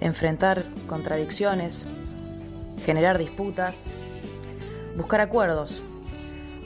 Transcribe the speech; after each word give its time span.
enfrentar 0.00 0.62
contradicciones, 0.88 1.86
generar 2.84 3.18
disputas, 3.18 3.84
buscar 4.96 5.20
acuerdos. 5.20 5.82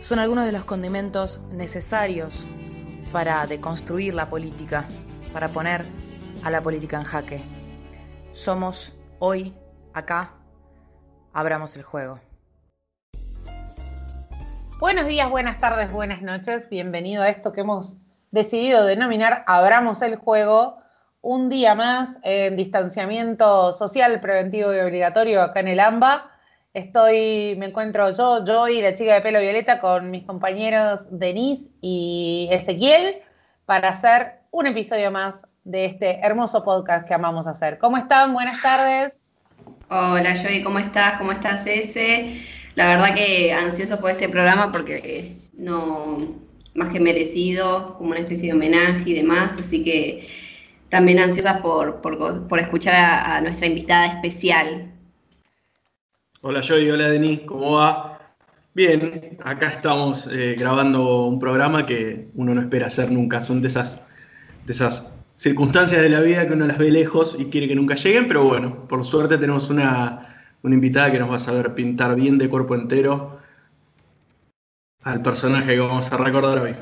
Son 0.02 0.18
algunos 0.18 0.46
de 0.46 0.52
los 0.52 0.64
condimentos 0.64 1.40
necesarios 1.50 2.46
para 3.12 3.46
deconstruir 3.46 4.14
la 4.14 4.28
política, 4.28 4.86
para 5.32 5.48
poner 5.48 5.84
a 6.42 6.50
la 6.50 6.62
política 6.62 6.96
en 6.96 7.04
jaque. 7.04 7.40
Somos 8.32 8.92
hoy, 9.18 9.54
acá, 9.92 10.32
abramos 11.32 11.76
el 11.76 11.82
juego. 11.82 12.20
Buenos 14.80 15.06
días, 15.06 15.30
buenas 15.30 15.60
tardes, 15.60 15.90
buenas 15.90 16.20
noches. 16.20 16.68
Bienvenido 16.68 17.22
a 17.22 17.28
esto 17.28 17.52
que 17.52 17.62
hemos 17.62 17.96
decidido 18.32 18.84
denominar 18.84 19.44
Abramos 19.46 20.02
el 20.02 20.16
juego. 20.16 20.83
Un 21.26 21.48
día 21.48 21.74
más 21.74 22.18
en 22.22 22.54
distanciamiento 22.54 23.72
social, 23.72 24.20
preventivo 24.20 24.74
y 24.74 24.78
obligatorio 24.78 25.40
acá 25.40 25.60
en 25.60 25.68
el 25.68 25.80
AMBA. 25.80 26.30
Estoy, 26.74 27.56
me 27.56 27.64
encuentro 27.64 28.10
yo, 28.10 28.44
yo 28.44 28.68
y 28.68 28.82
la 28.82 28.94
chica 28.94 29.14
de 29.14 29.22
pelo 29.22 29.40
violeta 29.40 29.80
con 29.80 30.10
mis 30.10 30.24
compañeros 30.24 31.06
Denise 31.10 31.70
y 31.80 32.50
Ezequiel 32.52 33.22
para 33.64 33.88
hacer 33.88 34.40
un 34.50 34.66
episodio 34.66 35.10
más 35.10 35.46
de 35.64 35.86
este 35.86 36.20
hermoso 36.20 36.62
podcast 36.62 37.08
que 37.08 37.14
amamos 37.14 37.46
hacer. 37.46 37.78
¿Cómo 37.78 37.96
están? 37.96 38.34
Buenas 38.34 38.60
tardes. 38.60 39.46
Hola 39.88 40.34
Joey, 40.38 40.62
¿cómo 40.62 40.78
estás? 40.78 41.14
¿Cómo 41.16 41.32
estás 41.32 41.66
Ese? 41.66 42.42
La 42.74 42.86
verdad 42.86 43.14
que 43.14 43.50
ansioso 43.50 43.98
por 43.98 44.10
este 44.10 44.28
programa 44.28 44.70
porque 44.70 45.38
no, 45.54 46.18
más 46.74 46.90
que 46.90 47.00
merecido, 47.00 47.96
como 47.96 48.10
una 48.10 48.20
especie 48.20 48.48
de 48.48 48.52
homenaje 48.52 49.08
y 49.08 49.14
demás, 49.14 49.54
así 49.58 49.80
que 49.82 50.43
también 50.94 51.18
ansiosa 51.18 51.60
por, 51.60 52.60
escuchar 52.60 52.94
a, 52.94 53.40
nuestra 53.40 53.66
invitada 53.66 54.06
especial. 54.06 54.92
Hola 56.40 56.60
Joey, 56.64 56.88
hola 56.88 57.08
Denis, 57.08 57.40
¿cómo 57.40 57.72
va? 57.72 58.36
Bien, 58.74 59.36
acá 59.42 59.70
estamos 59.70 60.28
eh, 60.28 60.54
grabando 60.56 61.24
un 61.24 61.40
programa 61.40 61.84
que 61.84 62.28
uno 62.36 62.54
no 62.54 62.60
espera 62.60 62.86
hacer 62.86 63.10
nunca, 63.10 63.40
son 63.40 63.60
de 63.60 63.66
esas, 63.66 64.06
de 64.66 64.72
esas 64.72 65.18
circunstancias 65.34 66.00
de 66.00 66.10
la 66.10 66.20
vida 66.20 66.46
que 66.46 66.52
uno 66.52 66.64
las 66.64 66.78
ve 66.78 66.92
lejos 66.92 67.36
y 67.40 67.46
quiere 67.46 67.66
que 67.66 67.74
nunca 67.74 67.96
lleguen, 67.96 68.28
pero 68.28 68.44
bueno, 68.44 68.86
por 68.86 69.04
suerte 69.04 69.36
tenemos 69.36 69.70
una, 69.70 70.46
una 70.62 70.76
invitada 70.76 71.10
que 71.10 71.18
nos 71.18 71.28
va 71.28 71.36
a 71.36 71.40
saber 71.40 71.74
pintar 71.74 72.14
bien 72.14 72.38
de 72.38 72.48
cuerpo 72.48 72.76
entero 72.76 73.40
al 75.02 75.22
personaje 75.22 75.74
que 75.74 75.80
vamos 75.80 76.12
a 76.12 76.16
recordar 76.18 76.58
hoy. 76.60 76.76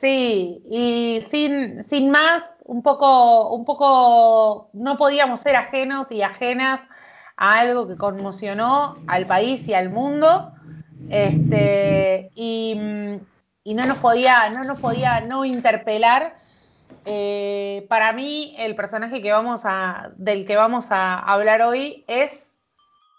Sí, 0.00 0.60
y 0.68 1.20
sin, 1.30 1.84
sin 1.84 2.10
más, 2.10 2.42
un 2.64 2.82
poco, 2.82 3.54
un 3.54 3.64
poco, 3.64 4.70
no 4.72 4.96
podíamos 4.96 5.40
ser 5.40 5.56
ajenos 5.56 6.10
y 6.10 6.22
ajenas 6.22 6.80
a 7.36 7.58
algo 7.60 7.88
que 7.88 7.96
conmocionó 7.96 8.94
al 9.06 9.26
país 9.26 9.66
y 9.68 9.74
al 9.74 9.90
mundo. 9.90 10.52
Este, 11.10 12.30
y, 12.34 12.74
no 12.76 13.86
nos 13.86 13.98
podía, 13.98 14.50
no 14.50 14.62
nos 14.62 14.80
podía 14.80 15.20
no 15.20 15.44
interpelar. 15.44 16.36
Eh, 17.04 17.86
para 17.88 18.12
mí, 18.12 18.54
el 18.58 18.76
personaje 18.76 19.20
que 19.20 19.32
vamos 19.32 19.62
a, 19.64 20.10
del 20.16 20.46
que 20.46 20.56
vamos 20.56 20.90
a 20.90 21.18
hablar 21.18 21.62
hoy 21.62 22.04
es, 22.06 22.56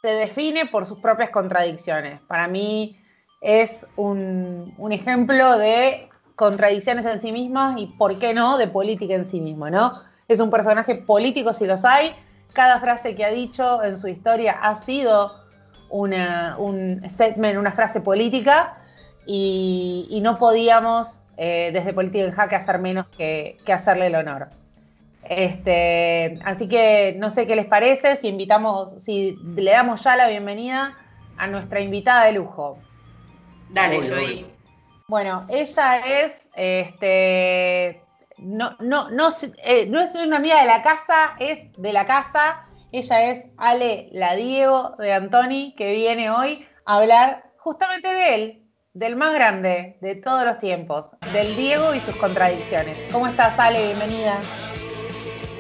se 0.02 0.10
define 0.10 0.66
por 0.66 0.86
sus 0.86 1.02
propias 1.02 1.30
contradicciones. 1.30 2.22
Para 2.22 2.48
mí, 2.48 2.98
es 3.44 3.86
un, 3.98 4.74
ejemplo 4.90 5.58
de 5.58 6.10
contradicciones 6.36 7.06
en 7.06 7.22
sí 7.22 7.32
mismas 7.32 7.80
y, 7.80 7.88
¿por 7.88 8.18
qué 8.20 8.34
no?, 8.34 8.58
de 8.58 8.68
política 8.68 9.14
en 9.14 9.26
sí 9.26 9.40
mismo, 9.40 9.70
¿no? 9.70 9.94
Es 10.28 10.40
un 10.40 10.50
personaje 10.50 10.96
político 10.96 11.54
si 11.54 11.66
los 11.66 11.86
hay. 11.86 12.16
Cada 12.54 12.80
frase 12.80 13.16
que 13.16 13.26
ha 13.26 13.30
dicho 13.30 13.84
en 13.84 13.98
su 13.98 14.08
historia 14.08 14.54
ha 14.62 14.76
sido 14.76 15.44
una, 15.90 16.56
un 16.58 17.02
statement, 17.08 17.58
una 17.58 17.72
frase 17.72 18.02
política 18.02 18.74
y, 19.26 20.20
no 20.22 20.38
podíamos 20.38 21.22
eh, 21.38 21.72
desde 21.74 21.94
Política 21.94 22.26
en 22.26 22.32
Jaque 22.32 22.56
hacer 22.56 22.80
menos 22.80 23.08
que, 23.08 23.58
que, 23.66 23.74
hacerle 23.74 24.08
el 24.08 24.16
honor. 24.16 24.50
Este, 25.24 26.40
así 26.44 26.68
que 26.68 27.16
no 27.18 27.30
sé 27.30 27.48
qué 27.48 27.56
les 27.56 27.66
parece, 27.66 28.18
si 28.18 28.28
invitamos, 28.28 29.02
si 29.02 29.38
le 29.56 29.72
damos 29.72 30.04
ya 30.04 30.16
la 30.16 30.28
bienvenida 30.28 30.98
a 31.38 31.48
nuestra 31.48 31.80
invitada 31.80 32.26
de 32.26 32.34
lujo. 32.34 32.78
Dale, 33.70 33.98
Joey. 34.08 34.53
Bueno, 35.14 35.46
ella 35.48 36.00
es, 36.00 36.32
este, 36.56 38.02
no, 38.40 38.76
no, 38.80 39.12
no, 39.12 39.30
eh, 39.64 39.86
no 39.88 40.02
es 40.02 40.16
una 40.16 40.38
amiga 40.38 40.60
de 40.60 40.66
la 40.66 40.82
casa, 40.82 41.36
es 41.38 41.72
de 41.78 41.94
la 41.94 42.08
casa. 42.08 42.66
Ella 42.92 43.30
es 43.30 43.46
Ale 43.58 44.10
la 44.12 44.34
Diego 44.34 44.96
de 44.98 45.14
Antoni, 45.14 45.76
que 45.76 45.92
viene 45.92 46.32
hoy 46.32 46.66
a 46.88 46.96
hablar 46.96 47.44
justamente 47.58 48.08
de 48.08 48.34
él, 48.34 48.64
del 48.96 49.16
más 49.16 49.36
grande 49.36 50.00
de 50.02 50.16
todos 50.16 50.46
los 50.46 50.58
tiempos, 50.58 51.12
del 51.32 51.56
Diego 51.56 51.94
y 51.94 52.00
sus 52.00 52.16
contradicciones. 52.16 52.98
¿Cómo 53.12 53.28
estás, 53.28 53.54
Ale? 53.60 53.86
Bienvenida. 53.86 54.40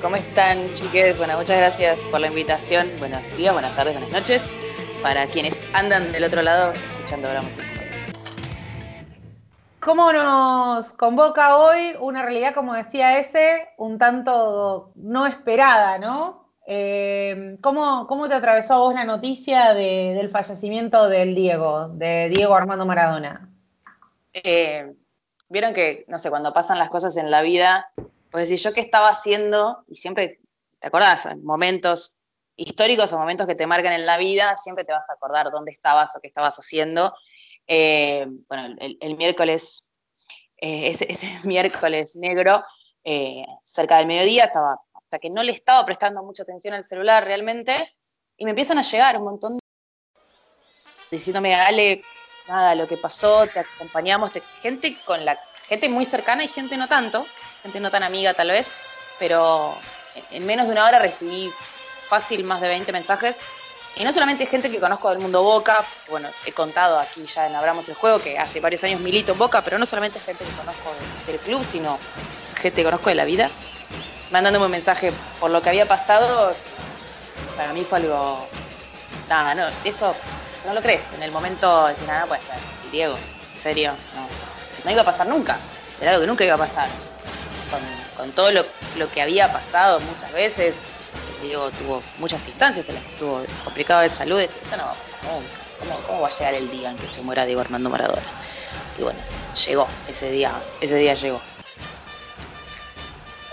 ¿Cómo 0.01 0.15
están, 0.15 0.73
chiques? 0.73 1.15
Bueno, 1.19 1.37
muchas 1.37 1.59
gracias 1.59 1.99
por 2.07 2.21
la 2.21 2.25
invitación. 2.25 2.89
Buenos 2.97 3.21
días, 3.37 3.53
buenas 3.53 3.75
tardes, 3.75 3.93
buenas 3.93 4.11
noches. 4.11 4.57
Para 5.03 5.27
quienes 5.27 5.59
andan 5.73 6.11
del 6.11 6.23
otro 6.23 6.41
lado 6.41 6.73
escuchando 6.73 7.27
ahora 7.27 7.43
música. 7.43 7.82
¿Cómo 9.83 10.13
nos 10.13 10.93
convoca 10.93 11.57
hoy 11.57 11.95
una 11.99 12.23
realidad, 12.23 12.53
como 12.53 12.73
decía 12.73 13.19
ese, 13.19 13.67
un 13.77 13.97
tanto 13.97 14.93
no 14.95 15.25
esperada, 15.25 15.97
¿no? 15.97 16.53
Eh, 16.65 17.57
¿cómo, 17.61 18.27
te 18.29 18.33
atravesó 18.33 18.75
a 18.75 18.77
vos 18.77 18.93
la 18.93 19.03
noticia 19.03 19.73
del 19.73 20.29
fallecimiento 20.29 21.09
del 21.09 21.35
Diego, 21.35 21.89
de 21.89 22.29
Diego 22.29 22.55
Armando 22.55 22.85
Maradona? 22.85 23.49
Eh, 24.31 24.93
vieron 25.49 25.73
que, 25.73 26.05
no 26.07 26.17
sé, 26.17 26.29
cuando 26.29 26.53
pasan 26.53 26.79
las 26.79 26.89
cosas 26.89 27.17
en 27.17 27.29
la 27.29 27.41
vida, 27.41 27.91
pues 28.31 28.47
decir, 28.47 28.59
yo 28.59 28.73
qué 28.73 28.79
estaba 28.79 29.09
haciendo, 29.09 29.83
y 29.89 29.97
siempre, 29.97 30.39
¿te 30.79 30.87
acordás? 30.87 31.27
Momentos 31.43 32.15
históricos 32.55 33.11
o 33.11 33.19
momentos 33.19 33.47
que 33.47 33.55
te 33.55 33.67
marcan 33.67 33.91
en 33.91 34.05
la 34.05 34.17
vida, 34.17 34.55
siempre 34.55 34.85
te 34.85 34.93
vas 34.93 35.09
a 35.09 35.13
acordar 35.13 35.51
dónde 35.51 35.71
estabas 35.71 36.15
o 36.15 36.21
qué 36.21 36.27
estabas 36.27 36.55
haciendo. 36.55 37.13
Eh, 37.67 38.25
bueno, 38.47 38.75
el, 38.79 39.17
miércoles, 39.17 39.87
eh, 40.57 40.95
ese, 41.07 41.39
miércoles 41.43 42.15
negro, 42.15 42.63
eh, 43.03 43.45
cerca 43.63 43.97
del 43.97 44.07
mediodía, 44.07 44.45
estaba, 44.45 44.77
hasta 44.93 45.19
que 45.19 45.29
no 45.29 45.43
le 45.43 45.51
estaba 45.51 45.85
prestando 45.85 46.23
mucha 46.23 46.43
atención 46.43 46.73
al 46.73 46.85
celular 46.85 47.23
realmente, 47.23 47.95
y 48.37 48.45
me 48.45 48.51
empiezan 48.51 48.77
a 48.77 48.83
llegar 48.83 49.17
un 49.17 49.25
montón 49.25 49.53
de 49.53 49.59
diciéndome, 51.11 51.53
Ale, 51.53 52.03
nada, 52.47 52.75
lo 52.75 52.87
que 52.87 52.97
pasó, 52.97 53.45
te 53.47 53.59
acompañamos, 53.59 54.31
gente 54.61 54.97
con 55.05 55.23
la 55.23 55.39
gente 55.67 55.87
muy 55.87 56.05
cercana 56.05 56.43
y 56.43 56.47
gente 56.47 56.75
no 56.75 56.87
tanto, 56.87 57.25
gente 57.61 57.79
no 57.79 57.91
tan 57.91 58.03
amiga 58.03 58.33
tal 58.33 58.49
vez, 58.49 58.67
pero 59.19 59.77
en 60.31 60.45
menos 60.45 60.65
de 60.67 60.73
una 60.73 60.85
hora 60.85 60.99
recibí 60.99 61.49
fácil 62.07 62.43
más 62.43 62.61
de 62.61 62.67
20 62.69 62.91
mensajes 62.91 63.37
y 63.95 64.03
no 64.03 64.11
solamente 64.11 64.45
gente 64.47 64.71
que 64.71 64.79
conozco 64.79 65.09
del 65.09 65.19
mundo 65.19 65.43
Boca, 65.43 65.83
bueno, 66.09 66.29
he 66.45 66.51
contado 66.51 66.97
aquí 66.99 67.25
ya 67.25 67.45
en 67.45 67.55
Abramos 67.55 67.87
el 67.89 67.95
Juego 67.95 68.19
que 68.19 68.39
hace 68.39 68.59
varios 68.59 68.83
años 68.83 68.99
milito 69.01 69.33
en 69.33 69.37
Boca, 69.37 69.61
pero 69.61 69.77
no 69.77 69.85
solamente 69.85 70.19
gente 70.19 70.43
que 70.43 70.51
conozco 70.51 70.91
del 71.27 71.37
club, 71.39 71.63
sino 71.69 71.99
gente 72.55 72.77
que 72.77 72.83
conozco 72.83 73.09
de 73.09 73.15
la 73.15 73.25
vida, 73.25 73.51
mandándome 74.31 74.65
un 74.65 74.71
mensaje 74.71 75.13
por 75.39 75.51
lo 75.51 75.61
que 75.61 75.69
había 75.69 75.87
pasado, 75.87 76.55
para 77.55 77.73
mí 77.73 77.85
fue 77.87 77.99
algo... 77.99 78.47
Nada, 79.29 79.53
no, 79.53 79.63
eso 79.85 80.13
no 80.65 80.73
lo 80.73 80.81
crees. 80.81 81.03
En 81.15 81.23
el 81.23 81.31
momento 81.31 81.87
decís, 81.87 82.05
nada, 82.07 82.25
pues 82.25 82.41
Diego, 82.91 83.15
en 83.55 83.61
serio, 83.61 83.91
no, 84.15 84.27
no 84.85 84.91
iba 84.91 85.01
a 85.01 85.05
pasar 85.05 85.27
nunca, 85.27 85.57
era 86.01 86.11
algo 86.11 86.21
que 86.21 86.27
nunca 86.27 86.43
iba 86.43 86.55
a 86.55 86.57
pasar. 86.57 86.89
Con, 88.17 88.31
todo 88.31 88.51
lo, 88.51 88.63
lo 88.97 89.09
que 89.11 89.21
había 89.21 89.51
pasado 89.51 89.99
muchas 89.99 90.31
veces, 90.33 90.75
Diego 91.43 91.69
tuvo 91.71 92.01
muchas 92.19 92.47
instancias 92.47 92.87
en 92.89 92.95
las 92.95 93.03
que 93.03 93.11
estuvo 93.11 93.43
complicado 93.63 94.01
de 94.01 94.09
salud, 94.09 94.41
no. 94.71 94.93
¿Cómo, 96.07 96.21
va 96.21 96.27
a 96.29 96.31
llegar 96.31 96.53
el 96.53 96.71
día 96.71 96.91
en 96.91 96.97
que 96.97 97.07
se 97.07 97.21
muera 97.21 97.45
Diego 97.45 97.61
Armando 97.61 97.89
Maradona? 97.89 98.21
Y 98.97 99.03
bueno, 99.03 99.19
llegó, 99.67 99.87
ese 100.09 100.31
día, 100.31 100.51
ese 100.79 100.95
día 100.95 101.13
llegó. 101.13 101.41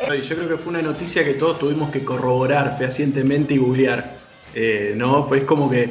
Yo 0.00 0.36
creo 0.36 0.48
que 0.48 0.56
fue 0.56 0.70
una 0.70 0.82
noticia 0.82 1.24
que 1.24 1.34
todos 1.34 1.58
tuvimos 1.58 1.90
que 1.90 2.04
corroborar 2.04 2.76
fehacientemente 2.78 3.54
y 3.54 3.58
googlear. 3.58 4.20
Eh, 4.54 4.94
¿no? 4.96 5.26
Pues 5.28 5.44
como 5.44 5.70
que 5.70 5.90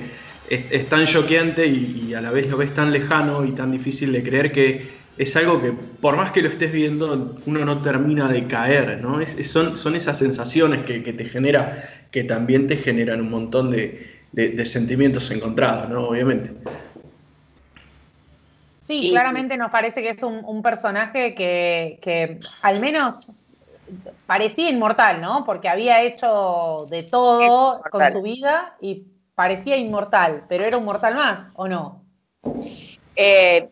es, 0.49 0.89
tan 0.89 1.05
choqueante 1.05 1.65
y, 1.67 2.13
a 2.13 2.21
la 2.21 2.31
vez 2.31 2.47
lo 2.47 2.57
ves 2.57 2.73
tan 2.73 2.91
lejano 2.91 3.45
y 3.45 3.51
tan 3.51 3.71
difícil 3.71 4.11
de 4.11 4.23
creer 4.23 4.51
que 4.51 4.98
es 5.19 5.35
algo 5.35 5.61
que 5.61 5.73
por 5.73 6.15
más 6.15 6.31
que 6.31 6.41
lo 6.41 6.47
estés 6.47 6.71
viendo, 6.71 7.35
uno 7.45 7.65
no 7.65 7.81
termina 7.81 8.29
de 8.29 8.47
caer, 8.47 9.01
¿no? 9.01 9.19
son, 9.25 9.75
son 9.75 9.95
esas 9.95 10.17
sensaciones 10.17 10.85
que, 10.85 11.01
te 11.01 11.25
genera, 11.25 11.77
que 12.09 12.23
también 12.23 12.67
te 12.67 12.77
generan 12.77 13.19
un 13.19 13.29
montón 13.29 13.69
de, 13.69 14.65
sentimientos 14.65 15.29
encontrados, 15.31 15.89
¿no? 15.89 16.07
Obviamente. 16.07 16.53
Sí, 18.83 19.09
claramente 19.09 19.57
nos 19.57 19.69
parece 19.71 20.01
que 20.01 20.11
es 20.11 20.23
un, 20.23 20.61
personaje 20.63 21.35
que, 21.35 22.39
al 22.61 22.79
menos 22.79 23.33
parecía 24.25 24.69
inmortal, 24.69 25.19
¿no? 25.19 25.43
Porque 25.45 25.67
había 25.67 26.01
hecho 26.01 26.87
de 26.89 27.03
todo 27.03 27.81
con 27.91 28.09
su 28.09 28.21
vida 28.21 28.77
y 28.79 29.03
parecía 29.35 29.75
inmortal, 29.75 30.45
pero 30.47 30.63
era 30.63 30.77
un 30.77 30.85
mortal 30.85 31.15
más, 31.15 31.49
¿o 31.55 31.67
no? 31.67 32.05
Eh, 33.17 33.69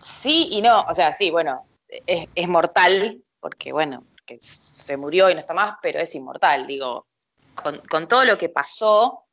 sí 0.00 0.48
y 0.52 0.62
no, 0.62 0.82
o 0.82 0.94
sea, 0.94 1.12
sí, 1.12 1.30
bueno, 1.30 1.66
es, 1.88 2.48
mortal, 2.48 3.22
porque 3.40 3.72
bueno, 3.72 4.04
que 4.26 4.38
se 4.40 4.96
murió 4.96 5.30
y 5.30 5.34
no 5.34 5.40
está 5.40 5.54
más, 5.54 5.76
pero 5.82 5.98
es 6.00 6.14
inmortal, 6.14 6.66
digo, 6.66 7.06
con, 7.54 8.08
todo 8.08 8.24
lo 8.24 8.38
que 8.38 8.48
pasó, 8.48 9.24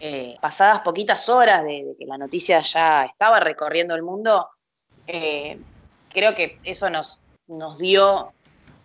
eh, 0.00 0.36
pasadas 0.40 0.80
poquitas 0.80 1.28
horas 1.28 1.64
de, 1.64 1.94
que 1.98 2.06
la 2.06 2.18
noticia 2.18 2.60
ya 2.60 3.04
estaba 3.04 3.40
recorriendo 3.40 3.94
el 3.94 4.02
mundo, 4.02 4.48
eh, 5.06 5.60
creo 6.10 6.34
que 6.34 6.58
eso 6.64 6.88
nos, 6.88 7.20
nos 7.46 7.78
dio 7.78 8.32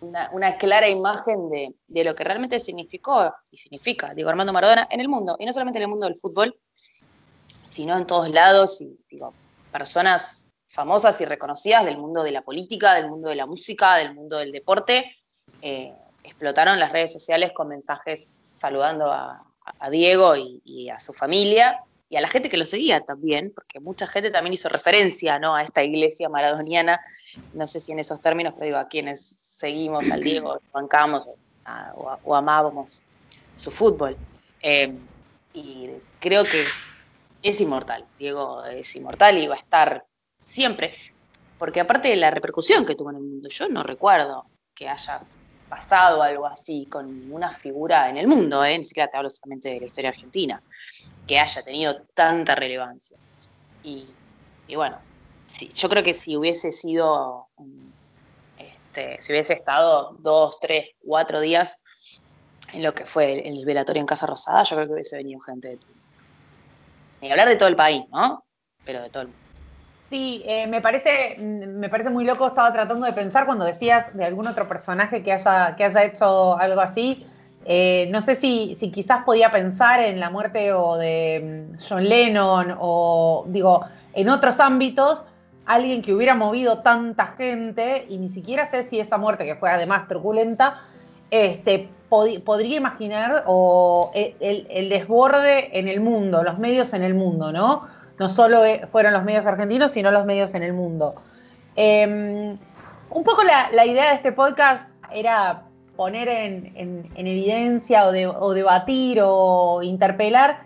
una, 0.00 0.58
clara 0.58 0.88
imagen 0.88 1.48
de, 1.50 2.04
lo 2.04 2.14
que 2.14 2.24
realmente 2.24 2.60
significó 2.60 3.32
y 3.50 3.56
significa, 3.56 4.14
digo, 4.14 4.28
Armando 4.28 4.52
Maradona 4.52 4.88
en 4.90 5.00
el 5.00 5.08
mundo, 5.08 5.36
y 5.38 5.46
no 5.46 5.52
solamente 5.52 5.78
en 5.78 5.84
el 5.84 5.88
mundo 5.88 6.06
del 6.06 6.16
fútbol, 6.16 6.58
sino 7.64 7.96
en 7.96 8.06
todos 8.06 8.28
lados, 8.30 8.80
y 8.80 8.98
digo, 9.08 9.32
personas 9.72 10.43
famosas 10.74 11.20
y 11.20 11.24
reconocidas 11.24 11.84
del 11.84 11.98
mundo 11.98 12.24
de 12.24 12.32
la 12.32 12.42
política, 12.42 12.94
del 12.94 13.08
mundo 13.08 13.28
de 13.28 13.36
la 13.36 13.46
música, 13.46 13.94
del 13.94 14.12
mundo 14.12 14.38
del 14.38 14.50
deporte, 14.50 15.14
eh, 15.62 15.94
explotaron 16.24 16.80
las 16.80 16.90
redes 16.90 17.12
sociales 17.12 17.52
con 17.54 17.68
mensajes 17.68 18.28
saludando 18.54 19.06
a, 19.10 19.46
Diego 19.90 20.34
y, 20.36 20.90
a 20.90 20.98
su 20.98 21.12
familia 21.12 21.80
y 22.10 22.16
a 22.16 22.20
la 22.20 22.28
gente 22.28 22.50
que 22.50 22.56
lo 22.56 22.66
seguía 22.66 23.00
también, 23.00 23.52
porque 23.54 23.78
mucha 23.78 24.06
gente 24.06 24.30
también 24.30 24.52
hizo 24.52 24.68
referencia 24.68 25.38
¿no? 25.38 25.54
a 25.54 25.62
esta 25.62 25.82
iglesia 25.84 26.28
maradoniana, 26.28 27.00
no 27.52 27.66
sé 27.66 27.78
si 27.80 27.92
en 27.92 28.00
esos 28.00 28.20
términos, 28.20 28.52
pero 28.54 28.66
digo, 28.66 28.78
a 28.78 28.88
quienes 28.88 29.20
seguimos 29.38 30.10
al 30.10 30.22
Diego, 30.22 30.60
bancamos 30.72 31.28
o, 32.24 32.34
amábamos 32.34 33.02
su 33.56 33.70
fútbol. 33.70 34.16
Eh, 34.60 34.92
y 35.54 35.90
creo 36.18 36.42
que 36.42 36.64
es 37.42 37.60
inmortal, 37.60 38.04
Diego 38.18 38.64
es 38.64 38.94
inmortal 38.96 39.38
y 39.38 39.46
va 39.46 39.54
a 39.54 39.58
estar 39.58 40.04
siempre, 40.54 40.94
porque 41.58 41.80
aparte 41.80 42.08
de 42.08 42.16
la 42.16 42.30
repercusión 42.30 42.86
que 42.86 42.94
tuvo 42.94 43.10
en 43.10 43.16
el 43.16 43.22
mundo, 43.22 43.48
yo 43.48 43.68
no 43.68 43.82
recuerdo 43.82 44.46
que 44.72 44.88
haya 44.88 45.20
pasado 45.68 46.22
algo 46.22 46.46
así 46.46 46.86
con 46.86 47.32
una 47.32 47.50
figura 47.50 48.08
en 48.08 48.16
el 48.16 48.28
mundo, 48.28 48.64
¿eh? 48.64 48.78
ni 48.78 48.84
siquiera 48.84 49.08
te 49.08 49.16
hablo 49.16 49.30
solamente 49.30 49.70
de 49.70 49.80
la 49.80 49.86
historia 49.86 50.10
argentina, 50.10 50.62
que 51.26 51.40
haya 51.40 51.62
tenido 51.62 52.02
tanta 52.14 52.54
relevancia. 52.54 53.18
Y, 53.82 54.06
bueno, 54.74 54.98
yo 55.74 55.88
creo 55.88 56.02
que 56.02 56.14
si 56.14 56.36
hubiese 56.36 56.70
sido, 56.70 57.48
este, 58.56 59.20
si 59.20 59.32
hubiese 59.32 59.54
estado 59.54 60.16
dos, 60.20 60.58
tres, 60.60 60.90
cuatro 61.04 61.40
días 61.40 61.82
en 62.72 62.82
lo 62.82 62.94
que 62.94 63.04
fue 63.04 63.46
el, 63.46 63.64
velatorio 63.64 64.00
en 64.00 64.06
Casa 64.06 64.26
Rosada, 64.26 64.62
yo 64.62 64.76
creo 64.76 64.86
que 64.86 64.94
hubiese 64.94 65.16
venido 65.16 65.40
gente 65.40 65.68
de 65.68 65.76
todo. 65.78 65.90
Ni 67.20 67.30
hablar 67.30 67.48
de 67.48 67.56
todo 67.56 67.68
el 67.68 67.76
país, 67.76 68.04
¿no? 68.10 68.44
Pero 68.84 69.02
de 69.02 69.10
todo 69.10 69.22
el 69.22 69.28
mundo. 69.28 69.43
Sí, 70.08 70.42
eh, 70.46 70.66
me, 70.66 70.80
parece, 70.80 71.36
mm, 71.38 71.78
me 71.78 71.88
parece 71.88 72.10
muy 72.10 72.24
loco, 72.24 72.46
estaba 72.46 72.72
tratando 72.72 73.06
de 73.06 73.12
pensar 73.12 73.46
cuando 73.46 73.64
decías 73.64 74.14
de 74.14 74.24
algún 74.24 74.46
otro 74.46 74.68
personaje 74.68 75.22
que 75.22 75.32
haya, 75.32 75.74
que 75.76 75.84
haya 75.84 76.04
hecho 76.04 76.58
algo 76.58 76.80
así. 76.80 77.26
Eh, 77.66 78.08
no 78.12 78.20
sé 78.20 78.34
si, 78.34 78.74
si, 78.76 78.90
quizás 78.90 79.24
podía 79.24 79.50
pensar 79.50 80.00
en 80.00 80.20
la 80.20 80.28
muerte 80.28 80.72
o 80.72 80.96
de 80.96 81.70
mm, 81.72 81.78
John 81.88 82.06
Lennon 82.06 82.76
o, 82.78 83.44
digo, 83.48 83.84
en 84.12 84.28
otros 84.28 84.60
ámbitos, 84.60 85.24
alguien 85.64 86.02
que 86.02 86.12
hubiera 86.12 86.34
movido 86.34 86.80
tanta 86.80 87.26
gente 87.26 88.06
y 88.10 88.18
ni 88.18 88.28
siquiera 88.28 88.66
sé 88.66 88.82
si 88.82 89.00
esa 89.00 89.16
muerte, 89.16 89.46
que 89.46 89.54
fue 89.56 89.70
además 89.70 90.06
truculenta, 90.08 90.82
este, 91.30 91.88
podría 92.10 92.76
imaginar 92.76 93.44
o 93.46 94.10
e, 94.14 94.36
el, 94.40 94.66
el 94.70 94.90
desborde 94.90 95.78
en 95.78 95.88
el 95.88 96.00
mundo, 96.00 96.42
los 96.42 96.58
medios 96.58 96.92
en 96.92 97.02
el 97.02 97.14
mundo, 97.14 97.50
¿no? 97.50 97.88
No 98.18 98.28
solo 98.28 98.64
eh, 98.64 98.86
fueron 98.90 99.12
los 99.12 99.24
medios 99.24 99.46
argentinos, 99.46 99.92
sino 99.92 100.10
los 100.10 100.24
medios 100.24 100.54
en 100.54 100.62
el 100.62 100.72
mundo. 100.72 101.14
Em, 101.76 102.58
un 103.10 103.24
poco 103.24 103.42
la, 103.42 103.86
idea 103.86 104.10
de 104.10 104.14
este 104.14 104.32
podcast 104.32 104.88
era 105.12 105.64
poner 105.96 106.28
en, 106.28 107.10
evidencia 107.14 108.06
o, 108.06 108.52
debatir 108.52 109.20
o 109.22 109.80
interpelar 109.82 110.64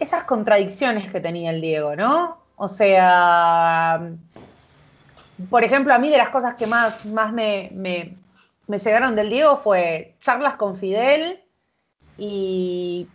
esas 0.00 0.24
contradicciones 0.24 1.10
que 1.10 1.20
tenía 1.20 1.50
el 1.50 1.60
Diego, 1.60 1.94
¿no? 1.96 2.38
O 2.56 2.68
sea, 2.68 4.10
por 5.50 5.64
ejemplo, 5.64 5.94
a 5.94 5.98
mí 5.98 6.10
de 6.10 6.18
las 6.18 6.30
cosas 6.30 6.54
que 6.54 6.66
más, 6.66 7.04
más 7.06 7.32
me, 7.32 7.70
me, 7.72 8.16
me 8.66 8.78
llegaron 8.78 9.14
del 9.16 9.30
Diego 9.30 9.58
fue 9.58 10.14
charlas 10.18 10.56
con 10.56 10.76
Fidel 10.76 11.40
y 12.18 13.08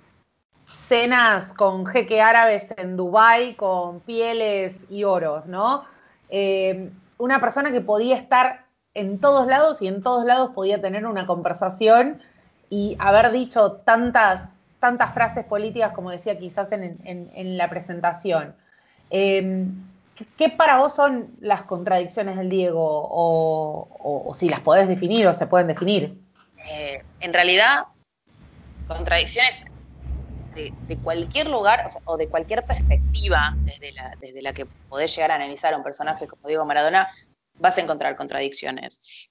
cenas 0.89 1.53
con 1.53 1.85
jeque 1.85 2.19
árabes 2.19 2.73
en 2.75 2.97
Dubái 2.97 3.53
con 3.53 3.99
pieles 3.99 4.87
y 4.89 5.03
oros, 5.03 5.45
¿no? 5.45 5.85
Eh, 6.29 6.89
una 7.19 7.39
persona 7.39 7.71
que 7.71 7.79
podía 7.79 8.15
estar 8.15 8.65
en 8.95 9.19
todos 9.19 9.45
lados 9.45 9.83
y 9.83 9.87
en 9.87 10.01
todos 10.01 10.25
lados 10.25 10.49
podía 10.55 10.81
tener 10.81 11.05
una 11.05 11.27
conversación 11.27 12.23
y 12.71 12.97
haber 12.99 13.31
dicho 13.31 13.73
tantas, 13.85 14.49
tantas 14.79 15.13
frases 15.13 15.45
políticas 15.45 15.91
como 15.91 16.09
decía 16.09 16.39
quizás 16.39 16.69
en, 16.71 17.57
la 17.57 17.69
presentación. 17.69 18.55
Eh, 19.11 19.67
¿Qué 20.37 20.49
para 20.49 20.77
vos 20.77 20.95
son 20.95 21.35
las 21.39 21.61
contradicciones 21.63 22.35
del 22.35 22.49
Diego? 22.49 23.07
O, 23.11 24.31
si 24.33 24.49
las 24.49 24.61
podés 24.61 24.87
definir 24.87 25.27
o 25.27 25.33
se 25.35 25.45
pueden 25.45 25.67
definir. 25.67 26.19
Eh, 26.67 27.03
en 27.19 27.31
realidad, 27.31 27.83
contradicciones 28.87 29.68
de, 30.87 30.97
cualquier 30.97 31.49
lugar 31.49 31.87
o, 32.05 32.17
de 32.17 32.27
cualquier 32.27 32.65
perspectiva 32.65 33.55
desde 33.59 33.91
la, 33.93 34.15
desde 34.19 34.41
la 34.41 34.53
que 34.53 34.65
podés 34.65 35.15
llegar 35.15 35.31
a 35.31 35.35
analizar 35.35 35.73
a 35.73 35.77
un 35.77 35.83
personaje 35.83 36.27
como 36.27 36.47
Diego 36.47 36.65
Maradona, 36.65 37.09
vas 37.55 37.77
a 37.77 37.81
encontrar 37.81 38.15
contradicciones. 38.15 39.29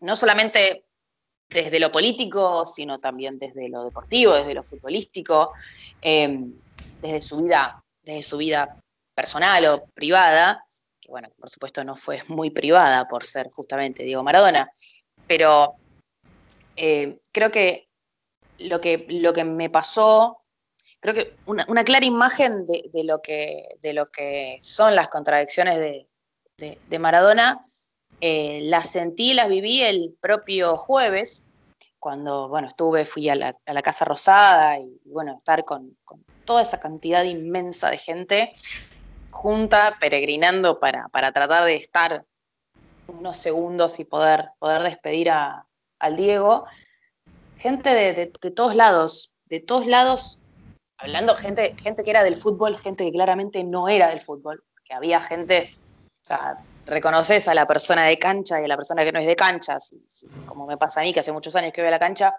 No 0.00 0.16
solamente 0.16 0.84
desde 1.48 1.80
lo 1.80 1.90
político, 1.90 2.64
sino 2.64 3.00
también 3.00 3.38
desde 3.38 3.68
lo 3.68 3.84
deportivo, 3.84 4.34
desde 4.34 4.54
lo 4.54 4.62
futbolístico, 4.62 5.52
em, 6.00 6.54
desde, 7.02 7.22
su 7.22 7.42
vida, 7.42 7.82
desde 8.02 8.22
su 8.22 8.36
vida 8.36 8.76
personal 9.14 9.64
o 9.66 9.84
privada, 9.86 10.64
que 11.00 11.10
bueno, 11.10 11.28
por 11.38 11.50
supuesto 11.50 11.82
no 11.84 11.96
fue 11.96 12.22
muy 12.28 12.50
privada 12.50 13.08
por 13.08 13.26
ser 13.26 13.50
justamente 13.50 14.04
Diego 14.04 14.22
Maradona, 14.22 14.70
pero 15.26 15.74
eh, 16.76 17.18
creo 17.32 17.50
que 17.50 17.88
lo, 18.58 18.80
que 18.80 19.06
lo 19.08 19.32
que 19.32 19.44
me 19.44 19.70
pasó 19.70 20.40
creo 21.00 21.14
que 21.14 21.34
una, 21.46 21.84
clara 21.84 22.04
imagen 22.04 22.66
de, 22.66 23.04
lo 23.04 23.20
que, 23.22 23.66
de 23.82 23.92
lo 23.94 24.10
que 24.10 24.58
son 24.62 24.94
las 24.94 25.08
contradicciones 25.08 25.78
de, 25.78 26.98
Maradona, 26.98 27.58
eh, 28.20 28.60
las 28.64 28.90
sentí, 28.90 29.32
las 29.32 29.48
viví 29.48 29.82
el 29.82 30.14
propio 30.20 30.76
jueves, 30.76 31.42
cuando 31.98 32.48
bueno, 32.48 32.68
estuve, 32.68 33.06
fui 33.06 33.30
a 33.30 33.34
la, 33.34 33.82
Casa 33.82 34.04
Rosada 34.04 34.78
y, 34.78 35.00
bueno, 35.06 35.36
estar 35.38 35.64
con, 35.64 35.96
toda 36.44 36.62
esa 36.62 36.80
cantidad 36.80 37.24
inmensa 37.24 37.90
de 37.90 37.98
gente 37.98 38.52
junta, 39.30 39.96
peregrinando 40.00 40.80
para, 40.80 41.08
tratar 41.10 41.64
de 41.64 41.76
estar 41.76 42.26
unos 43.06 43.38
segundos 43.38 43.98
y 44.00 44.04
poder, 44.04 44.50
poder 44.58 44.82
despedir 44.82 45.30
a, 45.30 45.66
al 45.98 46.16
Diego. 46.16 46.66
Gente 47.56 47.90
de, 47.90 48.32
de 48.40 48.50
todos 48.50 48.74
lados, 48.74 49.34
de 49.46 49.60
todos 49.60 49.86
lados 49.86 50.39
hablando 51.00 51.34
gente, 51.36 51.74
gente 51.82 52.04
que 52.04 52.10
era 52.10 52.22
del 52.22 52.36
fútbol, 52.36 52.78
gente 52.78 53.04
que 53.04 53.12
claramente 53.12 53.64
no 53.64 53.88
era 53.88 54.08
del 54.08 54.20
fútbol, 54.20 54.62
que 54.84 54.94
había 54.94 55.20
gente, 55.20 55.74
o 56.22 56.24
sea, 56.24 56.58
reconoces 56.86 57.48
a 57.48 57.54
la 57.54 57.66
persona 57.66 58.04
de 58.04 58.18
cancha 58.18 58.60
y 58.60 58.64
a 58.64 58.68
la 58.68 58.76
persona 58.76 59.02
que 59.04 59.12
no 59.12 59.18
es 59.18 59.26
de 59.26 59.36
cancha, 59.36 59.78
como 60.46 60.66
me 60.66 60.76
pasa 60.76 61.00
a 61.00 61.04
mí, 61.04 61.12
que 61.12 61.20
hace 61.20 61.32
muchos 61.32 61.54
años 61.56 61.72
que 61.72 61.80
voy 61.80 61.88
a 61.88 61.92
la 61.92 61.98
cancha, 61.98 62.34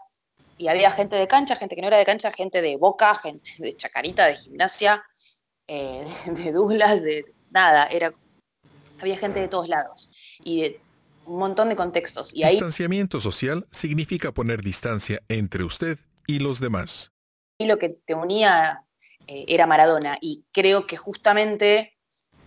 y 0.58 0.68
había 0.68 0.91
gente 0.91 1.15
de 1.15 1.27
cancha, 1.27 1.56
gente 1.56 1.75
que 1.75 1.82
no 1.82 1.88
era 1.88 1.98
de 1.98 2.06
cancha, 2.06 2.32
gente 2.32 2.62
de 2.62 2.77
boca, 2.77 3.15
gente 3.15 3.51
de 3.58 3.75
chacarita, 3.75 4.27
de 4.27 4.36
gimnasia, 4.36 5.03
eh, 5.68 6.06
de, 6.27 6.51
Douglas, 6.51 7.01
de 7.01 7.25
nada, 7.50 7.88
era, 7.88 8.13
había 9.00 9.18
gente 9.18 9.39
de 9.39 9.48
todos 9.48 9.68
lados 9.68 10.12
y 10.44 10.62
de 10.62 10.82
un 11.25 11.39
montón 11.39 11.70
de 11.70 11.75
contextos. 11.75 12.32
Y 12.36 12.44
Distanciamiento 12.44 13.20
social 13.20 13.65
significa 13.72 14.32
poner 14.32 14.62
distancia 14.62 15.22
entre 15.30 15.63
usted 15.63 15.98
y 16.27 16.39
los 16.39 16.60
demás 16.60 17.12
lo 17.65 17.77
que 17.77 17.89
te 17.89 18.13
unía 18.13 18.84
eh, 19.27 19.46
era 19.48 19.68
Maradona. 19.68 20.18
Y 20.22 20.44
creo 20.51 20.88
que 20.88 20.98
justamente 20.98 21.98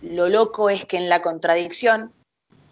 lo 0.01 0.29
loco 0.29 0.69
es 0.69 0.85
que 0.85 0.97
en 0.97 1.09
la 1.09 1.21
contradicción, 1.21 2.13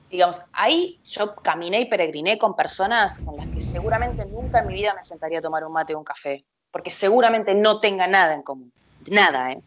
digamos, 0.09 0.41
ahí 0.51 0.99
yo 1.03 1.35
caminé 1.35 1.81
y 1.81 1.85
peregriné 1.85 2.37
con 2.37 2.55
personas 2.55 3.19
con 3.19 3.35
las 3.37 3.47
que 3.47 3.61
seguramente 3.61 4.25
nunca 4.25 4.59
en 4.59 4.67
mi 4.67 4.75
vida 4.75 4.93
me 4.93 5.03
sentaría 5.03 5.39
a 5.39 5.41
tomar 5.41 5.63
un 5.63 5.73
mate 5.73 5.95
o 5.95 5.97
un 5.97 6.03
café, 6.03 6.45
porque 6.71 6.91
seguramente 6.91 7.55
no 7.55 7.79
tenga 7.79 8.07
nada 8.07 8.33
en 8.33 8.43
común, 8.43 8.71
nada, 9.07 9.51
¿eh? 9.51 9.61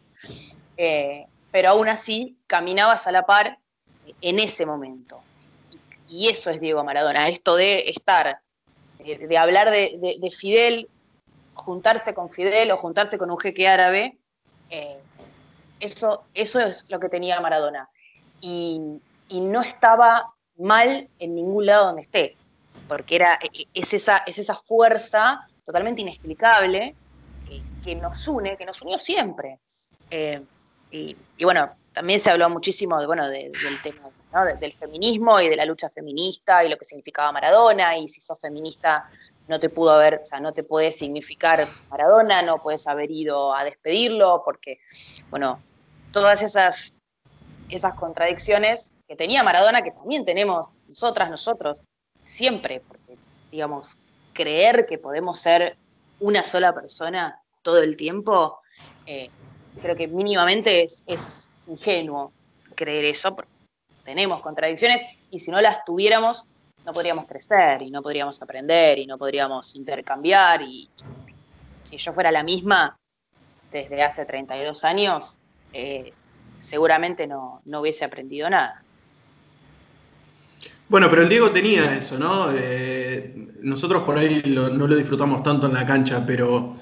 eh 0.77 1.27
pero 1.51 1.71
aún 1.71 1.89
así 1.89 2.37
caminabas 2.47 3.07
a 3.07 3.13
la 3.13 3.25
par 3.25 3.59
en 4.21 4.39
ese 4.39 4.67
momento. 4.67 5.23
Y 6.07 6.29
eso 6.29 6.51
es 6.51 6.61
Diego 6.61 6.85
Maradona, 6.85 7.29
esto 7.29 7.57
de 7.57 7.89
estar 7.89 8.41
de, 8.99 9.39
hablar 9.39 9.71
de, 9.71 10.33
Fidel, 10.37 10.89
juntarse 11.67 12.15
con 12.15 12.31
Fidel 12.31 12.71
o 12.71 12.77
juntarse 12.77 13.19
con 13.19 13.29
un 13.29 13.39
jeque 13.39 13.67
árabe, 13.67 14.17
eh, 14.71 15.01
eso, 15.81 16.25
eso 16.33 16.61
es 16.61 16.87
lo 16.89 17.01
que 17.01 17.09
tenía 17.09 17.41
Maradona. 17.41 17.91
Y, 18.41 19.01
no 19.33 19.61
estaba 19.61 20.33
mal 20.57 21.09
en 21.19 21.35
ningún 21.35 21.67
lado 21.67 21.87
donde 21.87 22.03
esté, 22.03 22.37
porque 22.87 23.17
era, 23.17 23.35
e, 23.43 23.47
e, 23.47 23.67
es, 23.75 23.93
esa, 23.93 24.19
es 24.19 24.39
esa 24.39 24.55
fuerza 24.55 25.49
totalmente 25.65 26.03
inexplicable 26.03 26.95
que, 27.85 27.95
nos 27.97 28.29
une, 28.29 28.57
que 28.57 28.65
nos 28.65 28.81
unió 28.83 28.99
siempre. 28.99 29.59
Eh, 30.11 30.41
y, 30.93 31.17
bueno, 31.43 31.73
también 31.93 32.21
se 32.21 32.31
habló 32.31 32.49
muchísimo 32.49 32.99
de, 33.01 33.07
bueno, 33.07 33.29
del 33.29 33.53
tema 33.83 34.13
del 34.61 34.75
feminismo 34.75 35.41
y 35.41 35.49
de 35.49 35.57
la 35.57 35.65
lucha 35.65 35.89
feminista 35.89 36.63
y 36.63 36.69
lo 36.69 36.77
que 36.77 36.85
significaba 36.85 37.33
Maradona, 37.33 37.97
y 37.97 38.09
si 38.09 38.21
sos 38.21 38.39
feminista 38.39 39.09
no 39.49 39.61
te 39.61 39.69
pudo 39.69 39.93
haber, 39.93 40.21
o 40.23 40.25
sea, 40.25 40.41
no 40.41 40.53
te 40.53 40.63
puede 40.63 40.93
significar 40.93 41.67
Maradona, 41.91 42.43
no 42.43 42.63
puedes 42.63 42.87
haber 42.87 43.11
ido 43.11 43.55
a 43.55 43.65
despedirlo, 43.65 44.43
porque, 44.45 44.79
bueno, 45.31 45.61
todas 46.13 46.43
esas, 46.43 46.95
esas 47.69 47.95
contradicciones 47.95 48.93
que 49.07 49.17
tenía 49.17 49.43
Maradona, 49.43 49.83
que 49.83 49.93
también 49.93 50.25
tenemos 50.25 50.69
nosotras, 50.89 51.31
nosotros, 51.31 51.83
siempre, 52.25 52.81
porque, 52.81 53.17
digamos, 53.51 53.97
creer 54.33 54.87
que 54.87 54.99
podemos 54.99 55.39
ser 55.39 55.77
una 56.21 56.43
sola 56.43 56.75
persona 56.75 57.41
todo 57.63 57.83
el 57.83 57.97
tiempo, 57.97 58.59
eh, 59.07 59.31
creo 59.81 59.95
que 59.95 60.09
mínimamente 60.09 60.85
es, 60.85 61.05
es 61.07 61.51
ingenuo 61.69 62.33
creer 62.75 63.05
eso, 63.05 63.35
porque 63.35 63.51
tenemos 64.05 64.41
contradicciones 64.41 65.03
y 65.31 65.41
si 65.41 65.51
no 65.51 65.61
las 65.61 65.85
tuviéramos 65.85 66.47
no 66.87 66.93
podríamos 66.93 67.27
crecer 67.27 67.83
y 67.83 67.91
no 67.91 68.01
podríamos 68.01 68.41
aprender 68.41 69.01
y 69.01 69.07
no 69.07 69.19
podríamos 69.19 69.75
intercambiar 69.75 70.63
y 70.63 70.89
si 71.83 71.97
yo 71.97 72.13
fuera 72.13 72.31
la 72.31 72.45
misma 72.45 72.97
desde 73.73 74.03
hace 74.03 74.25
32 74.25 74.85
años, 74.85 75.39
eh, 75.73 76.13
seguramente 76.61 77.27
no, 77.27 77.61
hubiese 77.67 78.05
aprendido 78.05 78.49
nada. 78.49 78.83
Bueno, 80.89 81.11
pero 81.11 81.23
el 81.23 81.29
Diego 81.29 81.51
tenía 81.51 81.93
eso, 81.93 82.17
¿no? 82.19 82.53
Eh, 82.55 83.35
nosotros 83.63 84.05
por 84.05 84.19
ahí 84.19 84.43
no 84.47 84.69
lo 84.69 84.97
disfrutamos 84.97 85.43
tanto 85.43 85.67
en 85.67 85.75
la 85.75 85.85
cancha, 85.85 86.25
pero 86.25 86.77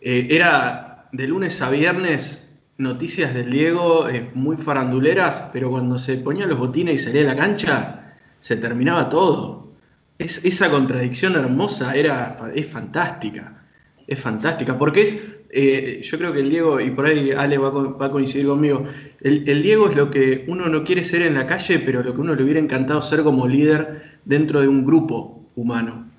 eh, 0.00 0.26
era 0.30 1.06
de 1.12 1.26
lunes 1.26 1.60
a 1.60 1.68
viernes 1.68 2.58
noticias 2.78 3.34
del 3.34 3.50
Diego 3.50 4.06
muy 4.32 4.56
faranduleras, 4.56 5.50
pero 5.52 5.68
cuando 5.68 5.98
se 5.98 6.16
ponía 6.16 6.46
los 6.46 6.58
botines 6.58 6.94
y 6.94 6.98
salía 6.98 7.22
a 7.22 7.34
la 7.34 7.36
cancha, 7.36 7.99
se 8.40 8.56
terminaba 8.56 9.08
todo. 9.08 9.70
Es, 10.18 10.44
esa 10.44 10.70
contradicción 10.70 11.36
hermosa 11.36 11.94
era, 11.94 12.50
es 12.54 12.66
fantástica, 12.66 13.62
es 14.06 14.18
fantástica, 14.18 14.76
porque 14.76 15.02
es, 15.02 15.38
eh, 15.50 16.00
yo 16.02 16.18
creo 16.18 16.32
que 16.32 16.40
el 16.40 16.50
Diego, 16.50 16.80
y 16.80 16.90
por 16.90 17.06
ahí 17.06 17.30
Ale 17.30 17.56
va, 17.56 17.68
a 18.04 18.10
coincidir 18.10 18.46
conmigo, 18.46 18.84
el, 19.20 19.48
el, 19.48 19.62
Diego 19.62 19.88
es 19.88 19.96
lo 19.96 20.10
que 20.10 20.44
uno 20.48 20.68
no 20.68 20.84
quiere 20.84 21.04
ser 21.04 21.22
en 21.22 21.34
la 21.34 21.46
calle, 21.46 21.78
pero 21.78 22.02
lo 22.02 22.12
que 22.12 22.20
uno 22.20 22.34
le 22.34 22.42
hubiera 22.42 22.60
encantado 22.60 23.00
ser 23.00 23.22
como 23.22 23.46
líder 23.46 24.18
dentro 24.24 24.60
de 24.60 24.68
un 24.68 24.84
grupo 24.84 25.46
humano 25.54 26.10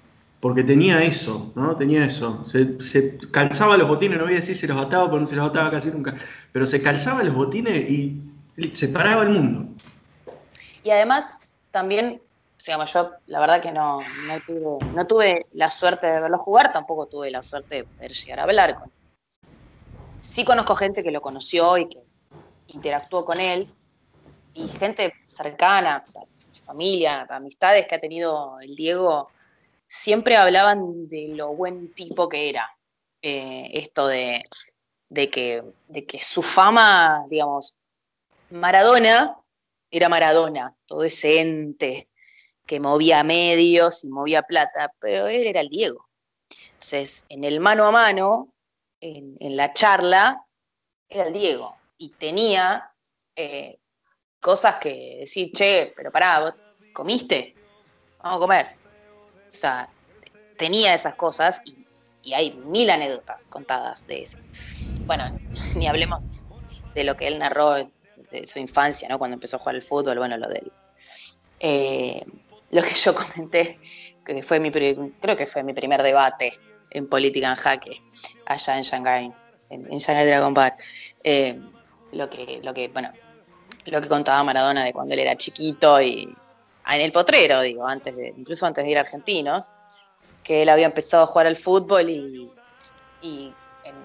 porque 0.42 0.64
tenía 0.64 1.04
eso, 1.04 1.54
¿no? 1.56 1.76
Tenía 1.76 2.04
eso. 2.04 2.44
Se, 2.46 3.18
calzaba 3.30 3.78
los 3.78 3.88
botines, 3.88 4.18
no 4.18 4.24
voy 4.26 4.34
a 4.34 4.38
decir 4.38 4.56
se 4.56 4.68
los 4.68 4.78
ataba 4.78 5.06
porque 5.06 5.22
no 5.22 5.28
se 5.28 5.36
los 5.36 5.48
ataba 5.48 5.70
casi 5.70 5.92
nunca, 5.92 6.16
pero 6.52 6.66
se 6.66 6.82
calzaba 6.82 7.24
los 7.24 7.36
botines 7.36 7.88
y 7.90 8.20
se 8.72 8.88
paraba 8.90 9.22
el 9.22 9.30
mundo. 9.30 9.70
Y 10.84 10.90
además, 10.90 11.41
también, 11.72 12.22
digamos, 12.66 12.94
yo 12.94 13.12
la 13.26 13.40
verdad 13.40 13.62
que 13.62 13.72
no, 13.72 14.00
no, 14.94 15.08
tuve, 15.08 15.48
la 15.54 15.70
suerte 15.70 16.08
de 16.08 16.22
verlo 16.22 16.38
jugar, 16.38 16.72
tampoco 16.72 17.08
tuve 17.08 17.32
la 17.32 17.42
suerte 17.42 17.76
de 17.76 17.84
poder 17.86 18.12
llegar 18.12 18.40
a 18.40 18.44
hablar 18.44 18.76
con 18.76 18.90
él. 18.90 18.96
Sí 20.20 20.46
conozco 20.46 20.76
gente 20.76 21.02
que 21.04 21.12
lo 21.12 21.22
conoció 21.22 21.78
y 21.78 21.90
que 21.90 22.04
interactuó 22.68 23.26
con 23.26 23.40
él, 23.40 23.74
y 24.54 24.68
gente 24.68 25.14
cercana, 25.26 26.04
familia, 26.64 27.26
amistades 27.30 27.88
que 27.88 27.96
ha 27.96 28.00
tenido 28.00 28.60
el 28.60 28.76
Diego 28.76 29.32
siempre 29.88 30.38
hablaban 30.38 31.10
de 31.10 31.34
lo 31.36 31.54
buen 31.54 31.94
tipo 31.94 32.30
que 32.30 32.50
era. 32.50 32.70
Eh, 33.22 33.70
esto 33.74 34.08
de, 34.08 34.42
que, 35.10 35.64
de 35.88 36.06
que 36.06 36.20
su 36.20 36.42
fama, 36.42 37.26
digamos, 37.30 37.76
Maradona 38.50 39.38
era 39.92 40.10
Maradona, 40.10 40.76
todo 40.86 41.04
ese 41.04 41.42
ente 41.42 42.10
que 42.66 42.80
movía 42.80 43.24
medios 43.24 44.04
y 44.04 44.08
movía 44.08 44.44
plata, 44.44 44.94
pero 45.00 45.28
él 45.28 45.46
era 45.46 45.60
el 45.60 45.70
Diego. 45.70 46.10
Entonces, 46.74 47.26
en 47.30 47.44
el 47.44 47.60
mano 47.60 47.86
a 47.86 47.92
mano, 47.92 48.54
en, 49.02 49.58
la 49.58 49.74
charla, 49.74 50.46
era 51.10 51.26
el 51.26 51.34
Diego. 51.34 51.76
Y 51.98 52.10
tenía 52.10 52.92
eh, 53.36 53.78
cosas 54.40 54.76
que 54.76 55.18
decir, 55.22 55.52
che, 55.52 55.94
pero 55.96 56.12
pará, 56.12 56.40
¿vos 56.40 56.54
comiste? 56.94 57.56
Vamos 58.24 58.38
a 58.38 58.40
comer. 58.40 58.76
O 59.48 59.52
sea, 59.52 59.90
tenía 60.58 60.94
esas 60.94 61.16
cosas 61.16 61.62
y, 61.66 61.86
hay 62.34 62.52
mil 62.54 62.90
anécdotas 62.90 63.48
contadas 63.48 64.06
de 64.06 64.24
eso. 64.24 64.38
Bueno, 65.06 65.38
ni 65.76 65.88
hablemos 65.88 66.22
de 66.94 67.04
lo 67.04 67.18
que 67.18 67.28
él 67.28 67.40
narró 67.40 67.76
de 68.32 68.48
su 68.48 68.60
infancia, 68.60 69.08
¿no? 69.10 69.20
Cuando 69.20 69.36
empezó 69.36 69.58
a 69.58 69.60
jugar 69.60 69.76
al 69.76 69.82
fútbol, 69.82 70.18
bueno, 70.18 70.38
lo 70.38 70.48
de 70.48 70.60
él. 70.60 70.72
Eh, 71.60 72.26
lo 72.72 72.82
que 72.82 72.94
yo 72.94 73.14
comenté, 73.36 73.80
que 74.26 74.44
fue 74.44 74.60
mi, 74.60 74.72
creo 74.72 75.36
que 75.36 75.48
fue 75.48 75.64
mi 75.64 75.74
primer 75.74 76.02
debate 76.02 76.54
en 76.90 77.08
política 77.08 77.50
en 77.50 77.56
jaque, 77.56 78.02
allá 78.46 78.78
en 78.78 78.84
Shanghái, 78.84 79.34
en, 79.70 79.98
Shanghái 79.98 80.26
Dragon 80.26 80.54
Bar. 80.54 80.76
Eh, 81.24 81.60
lo 82.12 82.30
que, 82.30 82.60
lo 82.64 82.74
que, 82.74 82.88
bueno, 82.90 83.12
lo 83.86 84.02
que 84.02 84.08
contaba 84.08 84.44
Maradona 84.44 84.84
de 84.84 84.94
cuando 84.94 85.14
él 85.14 85.22
era 85.22 85.36
chiquito 85.38 86.02
y 86.02 86.36
en 86.94 87.02
el 87.02 87.12
potrero, 87.12 87.62
digo, 87.62 87.88
antes 87.88 88.16
de, 88.16 88.34
incluso 88.36 88.66
antes 88.66 88.84
de 88.84 88.92
ir 88.92 88.98
a 88.98 89.02
Argentinos, 89.02 89.70
que 90.44 90.64
él 90.64 90.70
había 90.70 90.88
empezado 90.88 91.24
a 91.24 91.28
jugar 91.28 91.48
al 91.48 91.56
fútbol 91.56 92.10
y, 92.10 92.52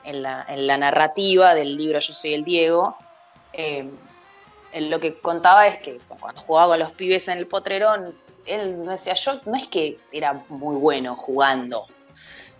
en, 0.04 0.22
la, 0.22 0.76
narrativa 0.78 1.54
del 1.54 1.76
libro 1.76 1.98
Yo 1.98 2.14
soy 2.14 2.34
el 2.34 2.44
Diego, 2.44 2.96
eh, 3.52 3.88
lo 4.74 5.00
que 5.00 5.18
contaba 5.18 5.66
es 5.66 5.78
que 5.78 6.00
cuando 6.20 6.40
jugaba 6.40 6.72
con 6.72 6.80
los 6.80 6.92
pibes 6.92 7.28
en 7.28 7.38
el 7.38 7.46
potrero, 7.46 7.94
él 8.46 8.84
no 8.84 8.90
decía, 8.90 9.14
yo 9.14 9.40
no 9.46 9.56
es 9.56 9.68
que 9.68 9.98
era 10.12 10.32
muy 10.48 10.76
bueno 10.76 11.16
jugando, 11.16 11.86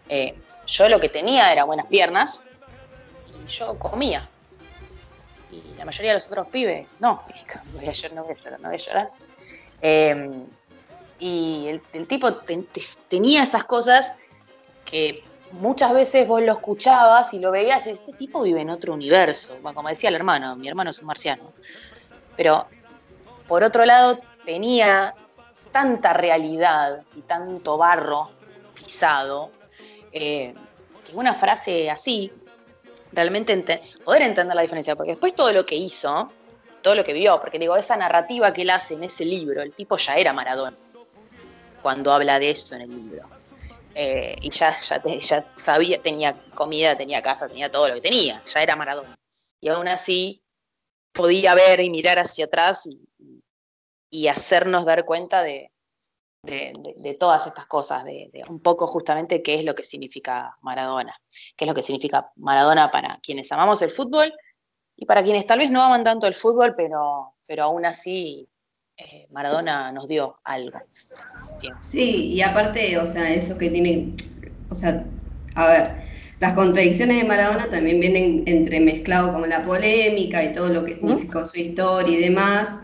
eh, 0.09 0.35
yo 0.67 0.89
lo 0.89 0.99
que 0.99 1.09
tenía 1.09 1.53
era 1.53 1.65
buenas 1.65 1.87
piernas 1.87 2.43
y 3.29 3.49
yo 3.49 3.79
comía. 3.79 4.29
Y 5.51 5.75
la 5.79 5.85
mayoría 5.85 6.11
de 6.11 6.17
los 6.17 6.27
otros 6.27 6.49
pibes, 6.49 6.87
no, 6.99 7.23
no 7.73 7.73
voy 7.79 7.87
a 7.87 7.93
llorar, 7.93 8.15
no 8.15 8.25
voy 8.25 8.33
a 8.33 8.37
llorar, 8.37 8.61
no 8.61 8.69
voy 8.69 8.77
a 8.77 8.79
llorar. 8.79 9.11
Em, 9.81 10.47
y 11.19 11.81
el, 11.93 12.07
tipo 12.07 12.35
tenía 13.09 13.43
esas 13.43 13.65
cosas 13.65 14.15
que 14.85 15.23
muchas 15.53 15.95
veces 15.95 16.27
vos 16.27 16.43
lo 16.43 16.53
escuchabas 16.53 17.33
y 17.33 17.39
lo 17.39 17.51
veías 17.51 17.87
y 17.87 17.91
este 17.91 18.13
tipo 18.13 18.43
vive 18.43 18.61
en 18.61 18.71
otro 18.71 18.93
universo. 18.93 19.57
como 19.63 19.89
decía 19.89 20.09
el 20.09 20.17
hermano, 20.17 20.57
mi 20.57 20.69
hermano 20.69 20.91
es 20.91 20.99
un 20.99 21.07
marciano. 21.07 21.53
Pero 22.37 22.67
por 23.47 23.63
otro 23.63 23.85
lado 23.85 24.21
tenía 24.45 25.15
tanta 25.73 26.13
realidad 26.13 27.03
y 27.15 27.23
tanto 27.23 27.77
barro 27.79 28.31
pisado 28.75 29.51
eh, 30.13 30.55
que 31.05 31.17
una 31.17 31.35
frase 31.35 31.91
así, 31.91 32.33
realmente 33.13 33.83
poder 34.05 34.23
entender 34.23 34.55
la 34.55 34.63
diferencia, 34.63 34.97
porque 34.97 35.13
después 35.13 35.35
todo 35.35 35.53
lo 35.53 35.65
que 35.65 35.77
hizo 35.77 36.31
todo 36.87 36.95
lo 36.95 37.03
que 37.03 37.15
vio, 37.15 37.41
porque 37.41 37.59
digo, 37.59 37.77
esa 37.77 37.97
narrativa 37.97 38.53
que 38.53 38.63
él 38.63 38.71
hace 38.71 38.95
en 38.95 39.03
ese 39.03 39.25
libro, 39.25 39.61
el 39.61 39.73
tipo 39.73 39.97
ya 39.97 40.15
era 40.15 40.33
Maradona 40.33 40.77
cuando 41.83 42.13
habla 42.13 42.39
de 42.39 42.51
eso 42.51 42.77
en 42.77 42.83
el 42.83 42.91
libro. 42.91 43.29
Eh, 43.93 44.37
y 44.41 44.51
ya, 44.51 44.73
ya, 44.81 45.53
sabía, 45.57 46.01
tenía 46.01 46.35
comida, 46.55 46.97
tenía 46.97 47.21
casa, 47.23 47.49
tenía 47.49 47.73
todo 47.73 47.89
lo 47.89 47.95
que 47.95 48.01
tenía, 48.01 48.41
ya 48.45 48.63
era 48.63 48.77
Maradona. 48.77 49.19
Y 49.61 49.69
aún 49.69 49.89
así 49.89 50.45
podía 51.17 51.55
ver 51.55 51.81
y 51.81 51.91
mirar 51.91 52.19
hacia 52.19 52.45
atrás 52.45 52.89
y, 52.89 54.29
hacernos 54.29 54.85
dar 54.85 55.05
cuenta 55.05 55.43
de, 55.43 55.71
todas 57.19 57.47
estas 57.47 57.67
cosas, 57.67 58.05
de, 58.05 58.31
un 58.49 58.61
poco 58.61 58.87
justamente 58.87 59.43
qué 59.43 59.57
es 59.57 59.65
lo 59.65 59.75
que 59.75 59.85
significa 59.85 60.57
Maradona, 60.63 61.15
qué 61.57 61.65
es 61.65 61.69
lo 61.69 61.75
que 61.75 61.83
significa 61.83 62.31
Maradona 62.37 62.91
para 62.91 63.19
quienes 63.23 63.51
amamos 63.53 63.83
el 63.83 63.91
fútbol 63.91 64.33
y 64.97 65.05
para 65.05 65.23
quienes 65.23 65.47
tal 65.47 65.59
vez 65.59 65.71
no 65.71 65.83
aman 65.83 66.05
tanto 66.05 66.27
el 66.27 66.35
fútbol, 66.35 66.75
pero, 66.75 67.35
pero 67.47 67.65
aún 67.65 67.85
así 67.85 68.49
eh, 68.97 69.27
Maradona 69.31 69.93
nos 69.93 70.09
dio 70.09 70.41
algo. 70.45 70.81
Sí, 71.83 72.33
y 72.33 72.41
aparte, 72.41 72.97
o 72.99 73.07
sea, 73.07 73.35
eso 73.35 73.59
que 73.59 73.69
tiene, 73.69 74.15
o 74.71 74.75
sea, 74.75 75.05
a 75.55 75.69
ver, 75.69 76.16
las 76.41 76.53
contradicciones 76.53 77.19
de 77.19 77.25
Maradona 77.25 77.69
también 77.69 78.01
vienen 78.01 78.43
entremezclado 78.47 79.33
con 79.33 79.49
la 79.49 79.65
polémica 79.65 80.45
y 80.45 80.53
todo 80.53 80.69
lo 80.69 80.85
que 80.85 80.95
significó 80.95 81.47
su 81.47 81.59
historia 81.59 82.19
y 82.19 82.21
demás. 82.23 82.79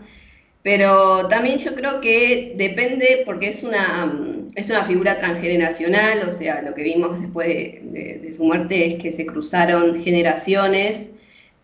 Pero 0.63 1.27
también 1.27 1.59
yo 1.59 1.75
creo 1.75 1.99
que 2.01 2.53
depende, 2.57 3.23
porque 3.25 3.49
es 3.49 3.63
una, 3.63 4.17
es 4.55 4.69
una 4.69 4.85
figura 4.85 5.19
transgeneracional, 5.19 6.27
o 6.27 6.31
sea, 6.31 6.61
lo 6.61 6.73
que 6.73 6.83
vimos 6.83 7.19
después 7.19 7.47
de, 7.47 8.33
su 8.35 8.45
muerte 8.45 8.87
es 8.87 8.95
que 8.95 9.11
se 9.11 9.25
cruzaron 9.25 10.01
generaciones 10.01 11.11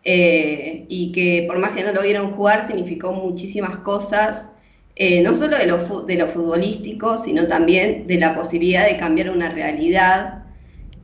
eh, 0.04 0.86
y 0.90 1.12
que 1.14 1.46
por 1.48 1.60
más 1.60 1.72
que 1.72 1.84
no 1.84 1.94
lo 1.94 2.02
vieron 2.02 2.32
jugar, 2.32 2.68
significó 2.68 3.14
muchísimas 3.14 3.78
cosas, 3.78 4.50
eh, 4.96 5.22
no 5.22 5.34
solo 5.34 5.58
de 5.58 5.66
lo, 5.66 6.04
de 6.04 6.16
lo 6.18 6.28
futbolístico, 6.28 7.18
sino 7.18 7.48
también 7.48 8.06
de 8.06 8.18
la 8.18 8.36
posibilidad 8.36 8.86
de 8.86 8.98
cambiar 8.98 9.30
una 9.30 9.50
realidad, 9.50 10.39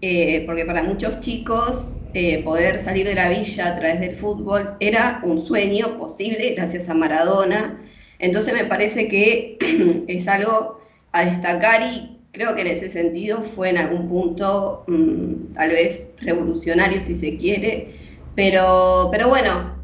eh, 0.07 0.43
porque 0.45 0.65
para 0.65 0.83
muchos 0.83 1.19
chicos 1.19 1.97
poder 2.45 2.79
salir 2.79 3.05
de 3.05 3.15
la 3.15 3.27
villa 3.27 3.67
a 3.67 3.75
través 3.75 3.99
del 3.99 4.15
fútbol 4.15 4.77
era 4.79 5.19
un 5.23 5.45
sueño 5.45 5.97
posible 5.97 6.53
gracias 6.55 6.87
a 6.87 6.93
Maradona. 6.93 7.83
Entonces 8.19 8.53
me 8.53 8.65
parece 8.65 9.07
que 9.09 9.57
es 10.07 10.27
algo 10.27 10.79
a 11.11 11.25
destacar 11.25 11.81
y 11.81 12.19
creo 12.31 12.53
que 12.55 12.61
en 12.61 12.67
ese 12.67 12.89
sentido 12.89 13.43
fue 13.43 13.69
en 13.69 13.77
algún 13.77 14.07
punto 14.07 14.83
mm, 14.87 15.53
tal 15.53 15.71
vez 15.71 16.09
revolucionario 16.17 17.01
si 17.01 17.15
se 17.15 17.37
quiere, 17.37 17.95
pero, 18.35 19.09
pero 19.11 19.29
bueno, 19.29 19.75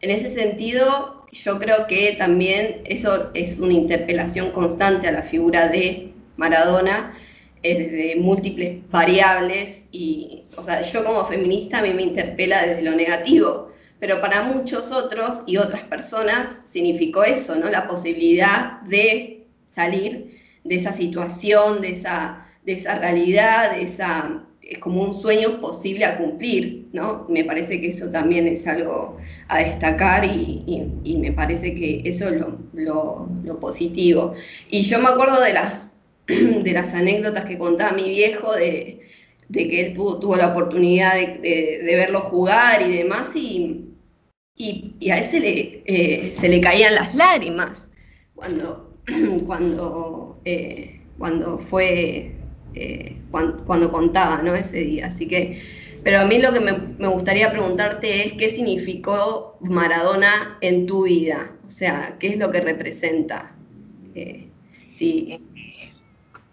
en 0.00 0.10
ese 0.10 0.30
sentido 0.30 1.26
yo 1.30 1.58
creo 1.58 1.86
que 1.86 2.16
también 2.18 2.82
eso 2.84 3.30
es 3.34 3.58
una 3.58 3.72
interpelación 3.72 4.50
constante 4.50 5.06
a 5.08 5.12
la 5.12 5.22
figura 5.22 5.68
de 5.68 6.12
Maradona 6.36 7.14
desde 7.62 8.16
múltiples 8.16 8.80
variables 8.90 9.84
y, 9.92 10.44
o 10.56 10.64
sea, 10.64 10.82
yo 10.82 11.04
como 11.04 11.24
feminista 11.24 11.78
a 11.78 11.82
mí 11.82 11.92
me 11.94 12.02
interpela 12.02 12.66
desde 12.66 12.82
lo 12.82 12.92
negativo, 12.92 13.70
pero 14.00 14.20
para 14.20 14.42
muchos 14.42 14.90
otros 14.90 15.42
y 15.46 15.58
otras 15.58 15.84
personas 15.84 16.62
significó 16.66 17.22
eso, 17.22 17.54
¿no? 17.54 17.70
La 17.70 17.86
posibilidad 17.86 18.80
de 18.82 19.46
salir 19.66 20.40
de 20.64 20.74
esa 20.74 20.92
situación, 20.92 21.80
de 21.80 21.90
esa, 21.90 22.46
de 22.64 22.72
esa 22.72 22.96
realidad, 22.96 23.76
de 23.76 23.82
esa, 23.82 24.44
es 24.60 24.78
como 24.78 25.02
un 25.02 25.20
sueño 25.20 25.60
posible 25.60 26.04
a 26.04 26.18
cumplir, 26.18 26.88
¿no? 26.92 27.26
Me 27.28 27.44
parece 27.44 27.80
que 27.80 27.88
eso 27.88 28.10
también 28.10 28.46
es 28.46 28.66
algo 28.66 29.18
a 29.48 29.58
destacar 29.58 30.24
y, 30.24 31.16
me 31.18 31.32
parece 31.32 31.74
que 31.74 32.02
eso 32.04 32.28
es 32.28 32.40
lo, 32.72 33.28
positivo. 33.60 34.34
Y 34.70 34.82
yo 34.82 34.98
me 34.98 35.08
acuerdo 35.08 35.40
de 35.40 35.52
las, 35.52 35.91
de 36.62 36.72
las 36.72 36.94
anécdotas 36.94 37.44
que 37.44 37.58
contaba 37.58 37.92
mi 37.92 38.08
viejo 38.08 38.52
de, 38.54 39.00
que 39.52 39.80
él 39.80 39.94
tuvo, 39.94 40.36
la 40.36 40.48
oportunidad 40.48 41.14
de, 41.14 41.80
verlo 41.84 42.20
jugar 42.20 42.82
y 42.82 42.96
demás, 42.96 43.28
y, 43.34 43.86
y, 44.56 45.10
a 45.10 45.18
él 45.18 45.26
se 45.26 45.40
le, 45.40 45.82
eh, 45.86 46.32
se 46.34 46.48
le 46.48 46.60
caían 46.60 46.94
las 46.94 47.14
lágrimas 47.14 47.88
cuando, 48.34 48.98
cuando 49.46 50.40
eh, 50.44 51.02
cuando 51.22 51.58
fue, 51.58 52.32
eh, 52.74 53.16
cuando, 53.30 53.92
contaba 53.92 54.42
¿no? 54.42 54.56
ese 54.56 54.78
día. 54.78 55.06
Así 55.06 55.26
que, 55.26 55.62
pero 56.02 56.20
a 56.20 56.24
mí 56.24 56.40
lo 56.40 56.52
que 56.52 56.60
me, 56.60 57.06
gustaría 57.06 57.52
preguntarte 57.52 58.26
es 58.26 58.32
qué 58.32 58.50
significó 58.50 59.56
Maradona 59.60 60.58
en 60.60 60.86
tu 60.86 61.04
vida, 61.04 61.52
o 61.64 61.70
sea, 61.70 62.16
qué 62.18 62.28
es 62.28 62.38
lo 62.38 62.50
que 62.50 62.60
representa. 62.60 63.54
Eh, 64.16 64.48
sí. 64.92 65.40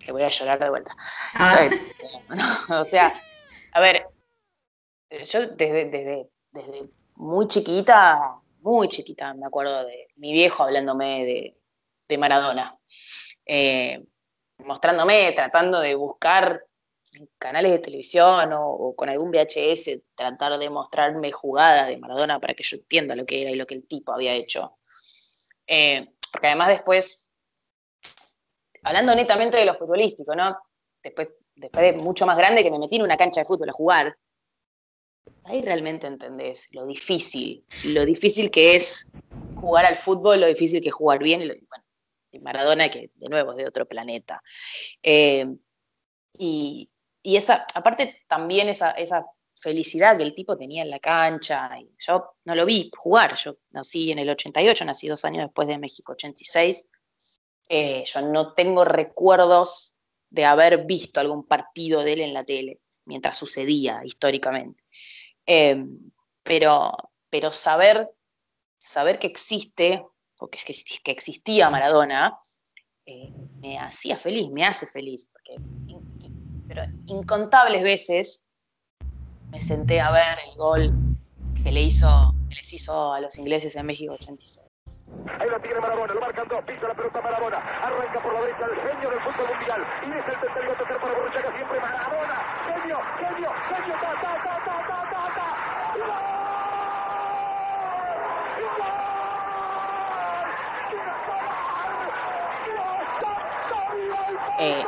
Que 0.10 0.14
voy 0.14 0.24
a 0.24 0.30
llorar 0.30 0.58
de 0.58 0.72
vuelta. 0.72 0.98
Ah. 1.36 1.70
o 2.82 2.84
sea, 2.84 3.14
a 3.74 3.80
ver, 3.80 4.08
yo 5.12 5.46
desde, 5.50 5.86
desde, 5.86 6.28
desde 6.50 6.90
muy 7.14 7.48
chiquita, 7.48 8.42
muy 8.62 8.88
chiquita, 8.88 9.36
me 9.36 9.46
acuerdo 9.46 9.86
de 9.86 10.08
mi 10.16 10.34
viejo 10.34 10.64
hablándome 10.64 11.26
de, 11.28 11.58
de 12.08 12.18
Maradona. 12.18 12.76
Eh, 13.46 14.04
mostrándome, 14.58 15.32
tratando 15.34 15.80
de 15.80 15.94
buscar 15.94 16.66
canales 17.38 17.72
de 17.72 17.78
televisión 17.78 18.50
o, 18.52 18.96
con 18.96 19.10
algún 19.10 19.30
VHS, 19.30 19.92
tratar 20.16 20.58
de 20.58 20.72
mostrarme 20.72 21.32
jugadas 21.32 21.86
de 21.86 21.98
Maradona 21.98 22.40
para 22.40 22.56
que 22.56 22.64
yo 22.64 22.78
entienda 22.78 23.16
lo 23.16 23.28
que 23.28 23.44
era 23.44 23.52
y 23.52 23.56
lo 23.56 23.68
que 23.68 23.76
el 23.76 23.88
tipo 23.88 24.12
había 24.12 24.34
hecho. 24.34 24.76
Eh, 25.68 26.16
porque 26.32 26.48
además 26.48 26.70
después, 26.70 27.29
hablando 28.84 29.16
netamente 29.16 29.58
de 29.58 29.66
lo 29.66 29.76
futbolístico, 29.76 30.36
¿no? 30.36 30.58
Después, 31.02 31.30
después 31.56 31.84
de 31.84 32.02
mucho 32.02 32.26
más 32.26 32.38
grande 32.38 32.64
que 32.64 32.72
me 32.72 32.80
metí 32.80 32.98
en 32.98 33.04
una 33.04 33.18
cancha 33.18 33.42
de 33.42 33.46
fútbol 33.46 33.70
a 33.70 33.74
jugar, 33.74 34.18
ahí 35.44 35.62
realmente 35.62 36.08
entendés 36.08 36.68
lo 36.74 36.86
difícil, 36.86 37.66
lo 37.86 38.06
difícil 38.06 38.52
que 38.52 38.76
es 38.76 39.08
jugar 39.56 39.86
al 39.86 39.98
fútbol, 39.98 40.42
lo 40.42 40.48
difícil 40.48 40.82
que 40.82 40.90
es 40.90 40.96
jugar 40.96 41.20
bien, 41.20 41.42
y 41.42 41.46
lo, 41.46 41.54
bueno, 41.54 41.86
Maradona, 42.42 42.90
que 42.90 43.12
de 43.16 43.28
nuevo 43.28 43.52
es 43.52 43.58
de 43.58 43.68
otro 43.68 43.88
planeta. 43.88 44.42
Eh, 45.02 45.46
y, 46.34 46.90
esa, 47.24 47.66
aparte 47.76 48.24
también 48.28 48.70
esa, 48.70 48.92
esa, 48.92 49.26
felicidad 49.62 50.16
que 50.16 50.24
el 50.24 50.34
tipo 50.34 50.58
tenía 50.58 50.84
en 50.84 50.90
la 50.90 51.00
cancha, 51.00 51.70
y 51.78 51.92
yo 52.00 52.36
no 52.46 52.56
lo 52.56 52.66
vi 52.66 52.90
jugar, 52.96 53.36
yo 53.36 53.58
nací 53.72 54.10
en 54.10 54.20
el 54.20 54.30
88, 54.30 54.86
nací 54.86 55.10
dos 55.10 55.26
años 55.26 55.44
después 55.44 55.68
de 55.68 55.78
México 55.78 56.14
86, 56.14 56.86
eh, 57.70 58.04
yo 58.04 58.22
no 58.22 58.54
tengo 58.54 58.84
recuerdos 58.84 59.96
de 60.30 60.46
haber 60.46 60.86
visto 60.86 61.20
algún 61.20 61.46
partido 61.46 62.04
de 62.04 62.14
él 62.14 62.22
en 62.22 62.34
la 62.34 62.44
tele 62.44 62.80
mientras 63.06 63.38
sucedía 63.38 64.02
históricamente. 64.04 64.84
Eh, 65.46 65.86
pero, 66.44 66.92
pero 67.30 67.52
saber, 67.52 68.10
saber 68.78 69.20
que 69.20 69.28
existe 69.28 70.04
o 70.40 70.50
que, 70.50 70.60
que 71.04 71.12
existía 71.12 71.70
Maradona, 71.70 72.38
eh, 73.06 73.34
me 73.62 73.78
hacía 73.78 74.18
feliz, 74.18 74.50
me 74.52 74.66
hace 74.66 74.88
feliz. 74.88 75.28
Porque, 75.32 75.58
pero 76.68 76.84
incontables 77.08 77.84
veces 77.84 78.44
me 79.50 79.62
senté 79.62 80.00
a 80.00 80.12
ver 80.12 80.38
el 80.48 80.56
gol 80.58 80.94
que, 81.64 81.72
le 81.72 81.82
hizo, 81.82 82.34
que 82.50 82.56
les 82.56 82.74
hizo 82.74 83.14
a 83.14 83.20
los 83.20 83.38
ingleses 83.38 83.76
en 83.76 83.86
México 83.86 84.14
86. 84.14 84.69
Ahí 85.40 85.50
lo 85.50 85.60
tiene 85.62 85.80
Maradona, 85.80 86.14
lo 86.14 86.20
marcan 86.20 86.48
dos, 86.50 86.62
pisa 86.66 86.88
la 86.88 86.94
pelota 86.94 87.22
Maradona, 87.22 87.58
arranca 87.82 88.20
por 88.22 88.34
la 88.34 88.42
derecha 88.42 88.66
el 88.66 88.76
genio 88.76 89.10
del 89.10 89.20
fútbol 89.22 89.48
mundial, 89.48 89.86
y 90.04 90.12
es 90.12 90.28
el 90.28 90.40
tercero 90.40 90.72
a 90.74 90.78
tocar 90.78 91.00
para 91.00 91.14
Borruchaga 91.14 91.56
siempre 91.56 91.80
Maradona, 91.80 92.38
genio, 92.68 92.98
genio, 93.20 93.50
genio, 93.70 93.94
ta, 94.02 94.12
ta, 94.20 94.34
ta, 94.44 94.56
ta, 94.66 94.76
ta, 94.88 95.00
ta, 95.10 95.24
ta. 95.36 95.50
Eh, 104.62 104.84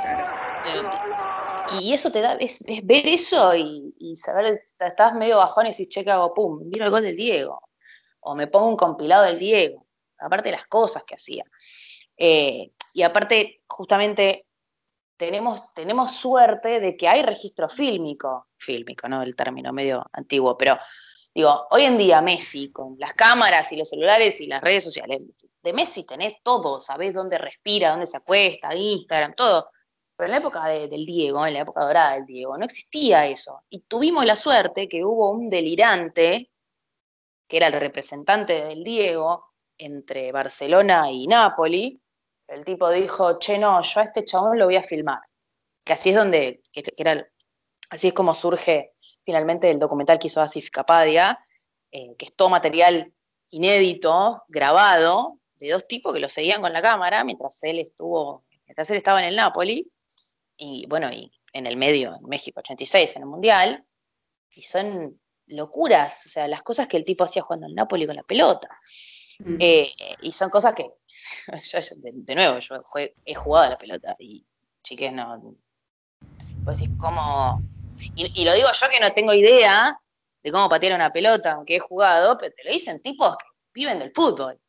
y 1.79 1.93
eso 1.93 2.11
te 2.11 2.19
da, 2.19 2.33
es, 2.33 2.61
ver 2.83 3.07
eso 3.07 3.55
y, 3.55 4.15
saber, 4.17 4.61
estás 4.77 5.13
medio 5.13 5.37
bajón 5.37 5.67
y 5.67 5.69
decís, 5.69 5.87
che, 5.87 6.09
hago? 6.11 6.33
Pum, 6.33 6.69
vino 6.69 6.83
el 6.83 6.91
gol 6.91 7.03
del 7.03 7.15
Diego. 7.15 7.61
O 8.19 8.35
me 8.35 8.47
pongo 8.47 8.67
un 8.67 8.75
compilado 8.75 9.23
del 9.23 9.39
Diego. 9.39 9.80
Aparte 10.21 10.49
de 10.49 10.55
las 10.55 10.67
cosas 10.67 11.03
que 11.03 11.15
hacía. 11.15 11.43
Eh, 12.17 12.71
y 12.93 13.01
aparte, 13.03 13.63
justamente, 13.67 14.45
tenemos, 15.17 15.73
tenemos 15.73 16.15
suerte 16.15 16.79
de 16.79 16.97
que 16.97 17.07
hay 17.07 17.21
registro 17.21 17.69
fílmico. 17.69 18.47
Fílmico, 18.57 19.07
¿no? 19.07 19.21
El 19.21 19.35
término 19.35 19.71
medio 19.71 20.03
antiguo, 20.13 20.57
pero 20.57 20.77
digo, 21.33 21.67
hoy 21.71 21.83
en 21.83 21.97
día 21.97 22.21
Messi, 22.21 22.71
con 22.71 22.95
las 22.97 23.13
cámaras 23.13 23.71
y 23.71 23.77
los 23.77 23.89
celulares 23.89 24.41
y 24.41 24.47
las 24.47 24.61
redes 24.61 24.83
sociales, 24.83 25.19
de 25.61 25.73
Messi 25.73 26.05
tenés 26.05 26.33
todo, 26.43 26.79
sabés 26.79 27.13
dónde 27.13 27.37
respira, 27.37 27.91
dónde 27.91 28.07
se 28.07 28.17
acuesta, 28.17 28.75
Instagram, 28.75 29.33
todo. 29.35 29.69
Pero 30.15 30.25
en 30.25 30.31
la 30.31 30.37
época 30.37 30.67
del 30.67 31.05
Diego, 31.05 31.45
en 31.45 31.53
la 31.53 31.61
época 31.61 31.85
dorada 31.85 32.13
del 32.13 32.25
Diego, 32.25 32.57
no 32.57 32.65
existía 32.65 33.25
eso. 33.25 33.63
Y 33.69 33.81
tuvimos 33.81 34.25
la 34.25 34.35
suerte 34.35 34.87
que 34.87 35.03
hubo 35.03 35.31
un 35.31 35.49
delirante, 35.49 36.51
que 37.47 37.57
era 37.57 37.67
el 37.67 37.73
representante 37.73 38.65
del 38.65 38.83
Diego, 38.83 39.50
entre 39.81 40.31
Barcelona 40.31 41.11
y 41.11 41.27
Nápoli. 41.27 41.99
El 42.47 42.63
tipo 42.65 42.89
dijo, 42.89 43.39
che, 43.39 43.57
no, 43.57 43.81
yo 43.81 43.99
a 43.99 44.03
este 44.03 44.23
chabón 44.23 44.57
lo 44.59 44.65
voy 44.65 44.75
a 44.75 44.83
filmar. 44.83 45.19
Que 45.83 45.93
así 45.93 46.09
es 46.09 46.15
donde, 46.15 46.61
que, 46.71 46.83
era, 46.97 47.27
así 47.89 48.09
es 48.09 48.13
como 48.13 48.33
surge 48.33 48.93
finalmente 49.23 49.69
el 49.69 49.79
documental 49.79 50.19
que 50.19 50.27
hizo 50.27 50.41
Asif 50.41 50.69
Kapadia, 50.69 51.39
eh, 51.91 52.15
que 52.17 52.25
es 52.25 52.35
todo 52.35 52.49
material 52.49 53.13
inédito, 53.49 54.43
grabado, 54.47 55.39
de 55.55 55.69
dos 55.69 55.87
tipos 55.87 56.13
que 56.13 56.19
lo 56.19 56.29
seguían 56.29 56.61
con 56.61 56.73
la 56.73 56.81
cámara 56.81 57.23
mientras 57.23 57.61
él 57.63 57.79
estuvo, 57.79 58.45
mientras 58.65 58.89
él 58.89 58.97
estaba 58.97 59.19
en 59.19 59.29
el 59.29 59.35
Napoli, 59.35 59.91
y 60.57 60.85
bueno, 60.87 61.11
y 61.11 61.31
en 61.53 61.67
el 61.67 61.77
medio, 61.77 62.15
en 62.15 62.29
México 62.29 62.59
86, 62.59 63.15
en 63.15 63.23
el 63.23 63.27
Mundial, 63.27 63.85
y 64.51 64.61
son 64.61 65.19
locuras, 65.47 66.25
o 66.25 66.29
sea, 66.29 66.47
las 66.47 66.61
cosas 66.61 66.87
que 66.87 66.97
el 66.97 67.03
tipo 67.03 67.23
hacía 67.23 67.41
jugando 67.41 67.67
al 67.67 67.75
Napoli 67.75 68.05
con 68.05 68.15
la 68.15 68.23
pelota. 68.23 68.69
Mm. 69.43 69.57
Eh, 69.59 69.91
y 70.21 70.31
son 70.31 70.49
cosas 70.49 70.73
que, 70.73 70.89
de, 71.97 72.35
nuevo, 72.35 72.59
yo 72.59 72.83
he 73.25 73.35
jugado 73.35 73.65
a 73.65 73.69
la 73.71 73.77
pelota 73.77 74.15
y 74.19 74.45
chiques, 74.83 75.11
no. 75.11 75.55
Pues 76.63 76.79
decís, 76.79 76.93
¿cómo? 76.99 77.61
Y, 78.15 78.45
lo 78.45 78.53
digo 78.53 78.67
yo 78.73 78.89
que 78.89 78.99
no 78.99 79.11
tengo 79.11 79.33
idea 79.33 79.99
de 80.43 80.51
cómo 80.51 80.69
patear 80.69 80.93
una 80.93 81.11
pelota, 81.11 81.53
aunque 81.53 81.75
he 81.75 81.79
jugado, 81.79 82.37
pero 82.37 82.53
te 82.55 82.63
lo 82.63 82.71
dicen 82.71 83.01
tipos 83.01 83.35
que 83.37 83.45
viven 83.73 83.99
del 83.99 84.11
fútbol. 84.11 84.59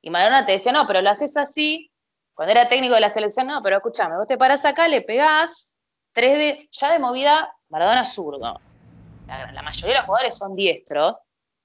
Y 0.00 0.10
Maradona 0.10 0.44
te 0.44 0.52
decía, 0.52 0.72
no, 0.72 0.86
pero 0.86 1.00
lo 1.00 1.10
haces 1.10 1.36
así. 1.36 1.90
Cuando 2.34 2.52
era 2.52 2.68
técnico 2.68 2.94
de 2.94 3.00
la 3.00 3.10
selección, 3.10 3.46
no, 3.46 3.62
pero 3.62 3.76
escúchame, 3.76 4.16
vos 4.16 4.26
te 4.26 4.38
parás 4.38 4.64
acá, 4.64 4.88
le 4.88 5.02
pegás, 5.02 5.74
3D, 6.14 6.68
ya 6.72 6.92
de 6.92 6.98
movida, 6.98 7.54
Maradona 7.68 8.04
zurdo. 8.04 8.60
La, 9.26 9.62
mayoría 9.62 9.94
de 9.94 9.98
los 9.98 10.06
jugadores 10.06 10.36
son 10.36 10.54
diestros, 10.56 11.18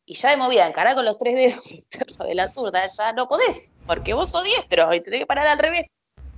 y 0.07 0.15
ya 0.15 0.31
de 0.31 0.37
movida, 0.37 0.65
encarar 0.65 0.95
con 0.95 1.05
los 1.05 1.17
tres 1.17 1.35
dedos 1.35 2.17
de 2.27 2.33
la 2.33 2.47
zurda, 2.47 2.87
ya 2.87 3.11
no 3.11 3.27
podés, 3.27 3.69
porque 3.85 4.13
vos 4.13 4.31
sos 4.31 4.43
diestro 4.43 4.91
y 4.93 4.99
te 4.99 5.05
tenés 5.05 5.19
que 5.19 5.25
parar 5.25 5.45
al 5.45 5.59
revés. 5.59 5.85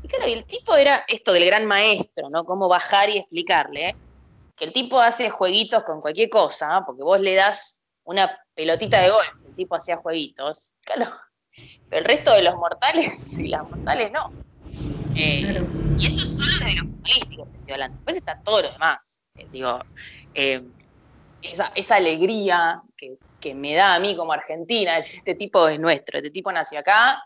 Y 0.02 0.08
claro, 0.08 0.28
y 0.28 0.34
el 0.34 0.46
tipo 0.46 0.76
era 0.76 1.06
esto 1.08 1.32
del 1.32 1.46
gran 1.46 1.66
maestro, 1.66 2.30
¿no? 2.30 2.46
Cómo 2.46 2.68
bajar 2.68 3.10
y 3.10 3.18
explicarle, 3.18 3.90
¿eh? 3.90 3.96
que 4.56 4.66
el 4.66 4.74
tipo 4.74 5.00
hace 5.00 5.30
jueguitos 5.30 5.84
con 5.84 6.02
cualquier 6.02 6.30
cosa, 6.30 6.84
porque 6.86 7.04
vos 7.04 7.20
le 7.20 7.36
das 7.36 7.80
una 8.04 8.38
pelotita 8.56 9.02
de 9.02 9.12
golf, 9.12 9.46
el 9.46 9.56
tipo 9.56 9.76
hacía 9.76 9.98
jueguitos, 9.98 10.74
claro, 10.82 11.12
pero 11.90 12.02
el 12.02 12.06
resto 12.06 12.34
de 12.34 12.42
los 12.42 12.56
mortales 12.56 13.38
y 13.38 13.50
las 13.50 13.64
mortales 13.64 14.12
no. 14.12 14.32
Eh, 15.16 15.64
y 15.98 16.06
eso 16.08 16.24
es 16.24 16.38
solo 16.38 16.52
desde 16.60 16.76
lo 16.76 16.86
futbolístico 16.88 17.46
te 17.46 17.58
estoy 17.58 17.74
hablando. 17.74 17.98
Después 17.98 18.18
está 18.18 18.42
todo 18.42 18.62
lo 18.62 18.72
demás. 18.72 19.22
Eh, 19.36 19.48
digo, 19.52 19.80
eh, 20.34 20.64
esa, 21.42 21.96
alegría 21.96 22.82
que, 22.98 23.18
me 23.56 23.74
da 23.74 23.96
a 23.96 24.00
mí 24.00 24.16
como 24.16 24.34
argentina, 24.34 24.98
es, 24.98 25.14
este 25.14 25.36
tipo 25.36 25.68
es 25.68 25.80
nuestro, 25.80 26.18
este 26.18 26.32
tipo 26.32 26.52
nació 26.52 26.80
acá, 26.80 27.24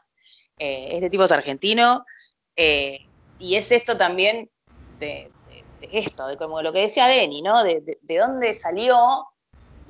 este 0.57 1.09
tipo 1.09 1.23
es 1.23 1.31
argentino, 1.31 2.05
y 2.55 3.55
es 3.55 3.71
esto 3.71 3.97
también 3.97 4.49
de, 4.99 5.31
esto, 5.91 6.27
de 6.27 6.37
como 6.37 6.61
lo 6.61 6.71
que 6.71 6.81
decía 6.81 7.07
Denny, 7.07 7.41
¿no? 7.41 7.63
De, 7.63 7.83
dónde 8.17 8.53
salió 8.53 9.27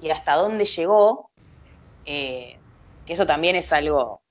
y 0.02 0.10
hasta 0.10 0.36
dónde 0.36 0.66
llegó, 0.66 1.30
que 2.06 2.58
eso 3.06 3.26
también 3.26 3.56
es 3.56 3.72
algo 3.74 4.24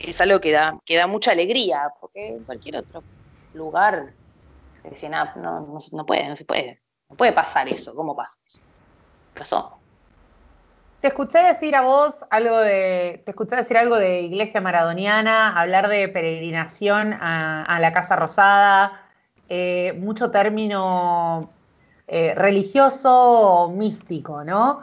es 0.00 0.20
algo 0.20 0.40
que 0.40 0.50
da, 0.50 0.80
que 0.84 0.96
da 0.96 1.06
mucha 1.06 1.32
alegría, 1.32 1.92
porque 2.00 2.28
en 2.28 2.44
cualquier 2.44 2.78
otro 2.78 3.02
lugar 3.52 4.14
decían, 4.82 5.14
ah, 5.14 5.32
no, 5.36 5.60
no, 5.60 5.78
no, 5.92 6.06
puede, 6.06 6.28
no 6.28 6.36
se 6.36 6.44
puede, 6.44 6.80
no 7.08 7.16
puede 7.16 7.32
pasar 7.32 7.68
eso, 7.68 7.94
¿cómo 7.94 8.16
pasa 8.16 8.38
eso? 8.46 8.60
Pasó. 9.34 9.79
Te 11.00 11.08
escuché 11.08 11.38
decir 11.38 11.74
a 11.76 11.80
vos 11.80 12.26
algo 12.28 12.58
de, 12.58 13.22
te 13.24 13.30
escuché 13.30 13.56
decir 13.56 13.78
algo 13.78 13.96
de 13.96 14.20
iglesia 14.20 14.60
maradoniana, 14.60 15.58
hablar 15.58 15.88
de 15.88 16.08
peregrinación 16.08 17.14
a, 17.14 17.78
la 17.80 17.92
Casa 17.94 18.16
Rosada, 18.16 19.00
eh, 19.48 19.94
mucho 19.98 20.30
término 20.30 21.50
eh, 22.06 22.34
religioso 22.34 23.72
místico, 23.74 24.44
¿no? 24.44 24.80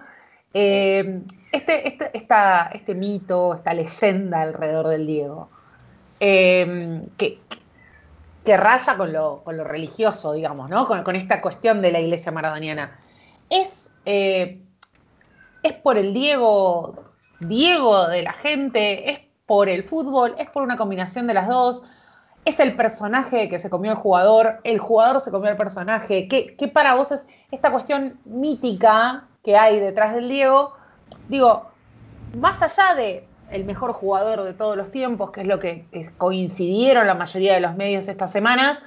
Eh, 0.56 1.22
este, 1.52 1.88
este, 1.88 2.10
este 2.14 2.96
mito, 2.96 3.54
esta 3.54 3.76
leyenda 3.76 4.42
alrededor 4.42 4.88
del 4.88 5.06
Diego, 5.06 5.50
em, 6.20 7.06
que, 7.18 7.38
que, 8.44 8.58
raya 8.58 8.98
con 8.98 9.14
lo, 9.14 9.44
religioso, 9.46 10.34
digamos, 10.34 10.68
¿no? 10.68 10.88
Con, 10.88 11.16
esta 11.16 11.42
cuestión 11.42 11.84
de 11.84 11.92
la 11.92 12.00
iglesia 12.00 12.32
maradoniana, 12.32 13.00
es, 13.52 13.92
es 15.64 15.74
por 15.74 15.98
el 15.98 16.14
Diego, 16.14 16.96
Diego 17.40 18.08
de 18.08 18.24
la 18.24 18.34
gente, 18.34 19.12
es 19.12 19.20
por 19.46 19.70
el 19.70 19.84
fútbol, 19.84 20.36
es 20.38 20.50
por 20.50 20.64
una 20.64 20.78
combinación 20.78 21.28
de 21.28 21.34
las 21.34 21.48
dos, 21.48 21.84
es 22.46 22.60
el 22.60 22.76
personaje 22.76 23.50
que 23.50 23.60
se 23.60 23.70
comió 23.70 23.92
el 23.92 23.98
jugador, 23.98 24.60
el 24.64 24.80
jugador 24.80 25.22
se 25.22 25.32
comió 25.32 25.50
el 25.50 25.58
personaje, 25.58 26.28
¿qué, 26.28 26.56
qué 26.56 26.68
para 26.68 26.96
vos 26.96 27.12
es 27.12 27.22
esta 27.52 27.72
cuestión 27.72 28.20
mítica 28.26 29.28
que 29.44 29.58
hay 29.58 29.80
detrás 29.80 30.14
del 30.14 30.30
Diego? 30.30 30.78
digo, 31.28 31.70
más 32.40 32.62
allá 32.62 32.96
de 32.96 33.28
el 33.52 33.64
mejor 33.64 33.94
jugador 33.94 34.44
de 34.44 34.54
todos 34.54 34.76
los 34.76 34.92
tiempos, 34.92 35.32
que 35.32 35.42
es 35.42 35.48
lo 35.48 35.60
que, 35.60 35.86
coincidieron 36.18 37.08
la 37.08 37.16
mayoría 37.16 37.54
de 37.54 37.62
los 37.62 37.76
medios 37.76 38.08
estas 38.08 38.32
semanas, 38.32 38.80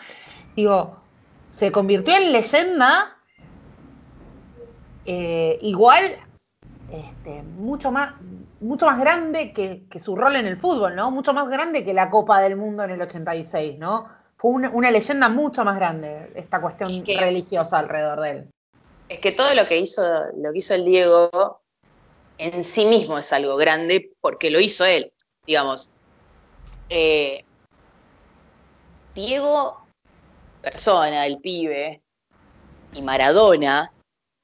digo, 0.55 0.97
se 1.49 1.73
convirtió 1.73 2.17
en 2.17 2.33
leyenda 2.33 3.17
eh, 5.07 5.59
igual 5.63 6.03
este, 6.93 7.43
mucho, 7.43 7.91
más, 7.91 8.15
mucho 8.61 8.87
más 8.87 8.99
grande 8.99 9.53
que, 9.53 9.87
su 9.99 10.17
rol 10.17 10.37
en 10.37 10.47
el 10.47 10.57
fútbol, 10.57 10.97
¿no? 10.97 11.11
Mucho 11.11 11.33
más 11.33 11.49
grande 11.49 11.85
que 11.85 11.95
la 11.95 12.11
Copa 12.11 12.41
del 12.41 12.57
Mundo 12.57 12.85
en 12.85 12.91
el 12.91 13.03
86, 13.03 13.79
¿no? 13.79 14.07
Fue 14.37 14.51
una, 14.51 14.91
leyenda 14.91 15.29
mucho 15.29 15.65
más 15.65 15.77
grande 15.77 16.33
esta 16.35 16.61
cuestión 16.61 17.05
religiosa 17.05 17.79
alrededor 17.79 18.21
de 18.21 18.31
él. 18.31 18.51
Es 19.09 19.19
que 19.19 19.33
todo 19.33 19.55
lo 19.55 19.67
que 19.67 19.79
hizo, 19.79 20.03
lo 20.37 20.53
que 20.53 20.59
hizo 20.59 20.75
el 20.75 20.85
Diego 20.85 21.61
en 22.39 22.65
sí 22.65 22.87
mismo 22.87 23.19
es 23.19 23.33
algo 23.33 23.57
grande 23.57 24.13
porque 24.21 24.51
lo 24.51 24.61
hizo 24.61 24.85
él. 24.85 25.13
Digamos, 25.47 25.91
eh, 26.89 27.45
Diego, 29.15 29.85
persona, 30.63 31.27
el 31.27 31.39
pibe, 31.41 32.03
y 32.95 33.03
Maradona, 33.03 33.93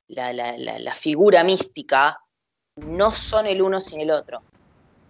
la, 0.08 0.94
figura 0.94 1.42
mística, 1.44 2.20
no 2.76 3.10
son 3.10 3.46
el 3.46 3.62
uno 3.62 3.80
sin 3.80 4.00
el 4.00 4.10
otro. 4.10 4.42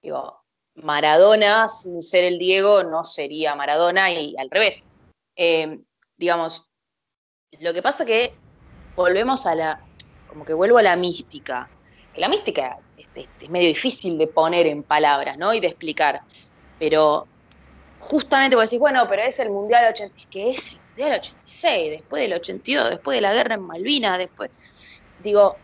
Digo, 0.03 0.43
Maradona, 0.75 1.69
sin 1.69 2.03
ser 2.03 2.25
el 2.25 2.39
Diego, 2.39 2.85
no 2.85 3.05
sería 3.05 3.55
Maradona 3.55 4.11
y 4.11 4.37
al 4.39 4.51
revés. 4.51 4.85
Eh, 5.37 5.81
digamos, 6.17 6.69
lo 7.61 7.75
que 7.75 7.83
pasa 7.83 8.05
que 8.05 8.35
volvemos 8.95 9.47
a 9.47 9.55
la, 9.55 9.85
como 10.29 10.45
que 10.45 10.55
vuelvo 10.55 10.79
a 10.79 10.83
la 10.83 10.97
mística 10.97 11.71
la 12.17 12.29
mística 12.29 12.79
este, 12.97 13.29
es 13.41 13.51
medio 13.51 13.69
difícil 13.69 14.19
de 14.19 14.27
poner 14.27 14.67
en 14.67 14.83
palabras, 14.83 15.37
¿no? 15.39 15.53
Y 15.55 15.61
de 15.61 15.69
explicar. 15.69 16.23
Pero 16.79 17.27
justamente 17.99 18.57
vos 18.57 18.65
decís, 18.65 18.79
bueno, 18.79 19.07
pero 19.09 19.23
es 19.23 19.39
el 19.39 19.51
Mundial 19.51 19.87
86, 19.93 20.17
es 20.17 20.27
que 20.27 20.51
es 20.51 20.73
el 20.73 20.79
Mundial 20.89 21.21
86, 21.21 21.91
después 21.91 22.23
del 22.23 22.33
82, 22.35 22.91
después 22.91 23.17
de 23.17 23.21
la 23.21 23.35
guerra 23.35 23.55
en 23.55 23.63
Malvinas, 23.63 24.19
después. 24.19 24.51
Digo, 25.23 25.57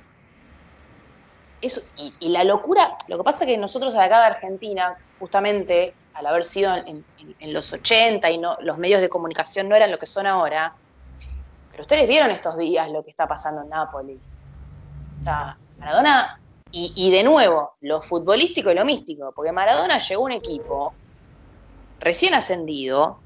y, 2.20 2.28
la 2.28 2.44
locura, 2.44 2.96
lo 3.08 3.16
que 3.18 3.24
pasa 3.24 3.44
es 3.44 3.50
que 3.50 3.56
nosotros 3.56 3.94
acá 3.94 4.18
de 4.20 4.26
Argentina, 4.26 4.96
justamente 5.18 5.94
al 6.14 6.26
haber 6.26 6.44
sido 6.44 6.74
en, 6.74 7.04
los 7.52 7.72
80 7.72 8.28
y 8.30 8.38
no, 8.38 8.56
los 8.60 8.78
medios 8.78 9.00
de 9.00 9.08
comunicación 9.08 9.68
no 9.68 9.76
eran 9.76 9.90
lo 9.90 9.98
que 9.98 10.06
son 10.06 10.26
ahora, 10.26 10.74
pero 11.70 11.82
ustedes 11.82 12.08
vieron 12.08 12.30
estos 12.30 12.56
días 12.58 12.90
lo 12.90 13.02
que 13.02 13.10
está 13.10 13.28
pasando 13.28 13.62
en 13.62 13.68
Nápoles. 13.68 14.18
O 15.20 15.24
sea, 15.24 15.56
Maradona 15.78 16.40
y, 16.74 17.10
de 17.10 17.22
nuevo, 17.22 17.76
lo 17.82 18.00
futbolístico 18.00 18.70
y 18.70 18.74
lo 18.74 18.84
místico, 18.84 19.32
porque 19.36 19.52
Maradona 19.52 19.98
llegó 19.98 20.22
a 20.22 20.24
un 20.24 20.32
equipo 20.32 20.94
recién 22.00 22.34
ascendido 22.34 23.20